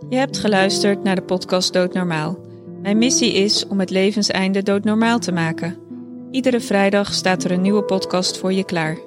Je 0.09 0.17
hebt 0.17 0.39
geluisterd 0.39 1.03
naar 1.03 1.15
de 1.15 1.23
podcast 1.23 1.73
Doodnormaal. 1.73 2.39
Mijn 2.83 2.99
missie 2.99 3.33
is 3.33 3.67
om 3.67 3.81
het 3.81 3.91
levenseinde 3.91 4.63
doodnormaal 4.63 5.19
te 5.19 5.33
maken. 5.33 5.77
Iedere 6.31 6.61
vrijdag 6.61 7.13
staat 7.13 7.45
er 7.45 7.51
een 7.51 7.61
nieuwe 7.61 7.83
podcast 7.83 8.39
voor 8.39 8.53
je 8.53 8.65
klaar. 8.65 8.99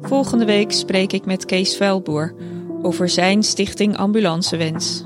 Volgende 0.00 0.44
week 0.44 0.72
spreek 0.72 1.12
ik 1.12 1.24
met 1.24 1.44
Kees 1.44 1.76
Vuilboer 1.76 2.34
over 2.82 3.08
zijn 3.08 3.42
stichting 3.42 3.96
Ambulancewens. 3.96 5.04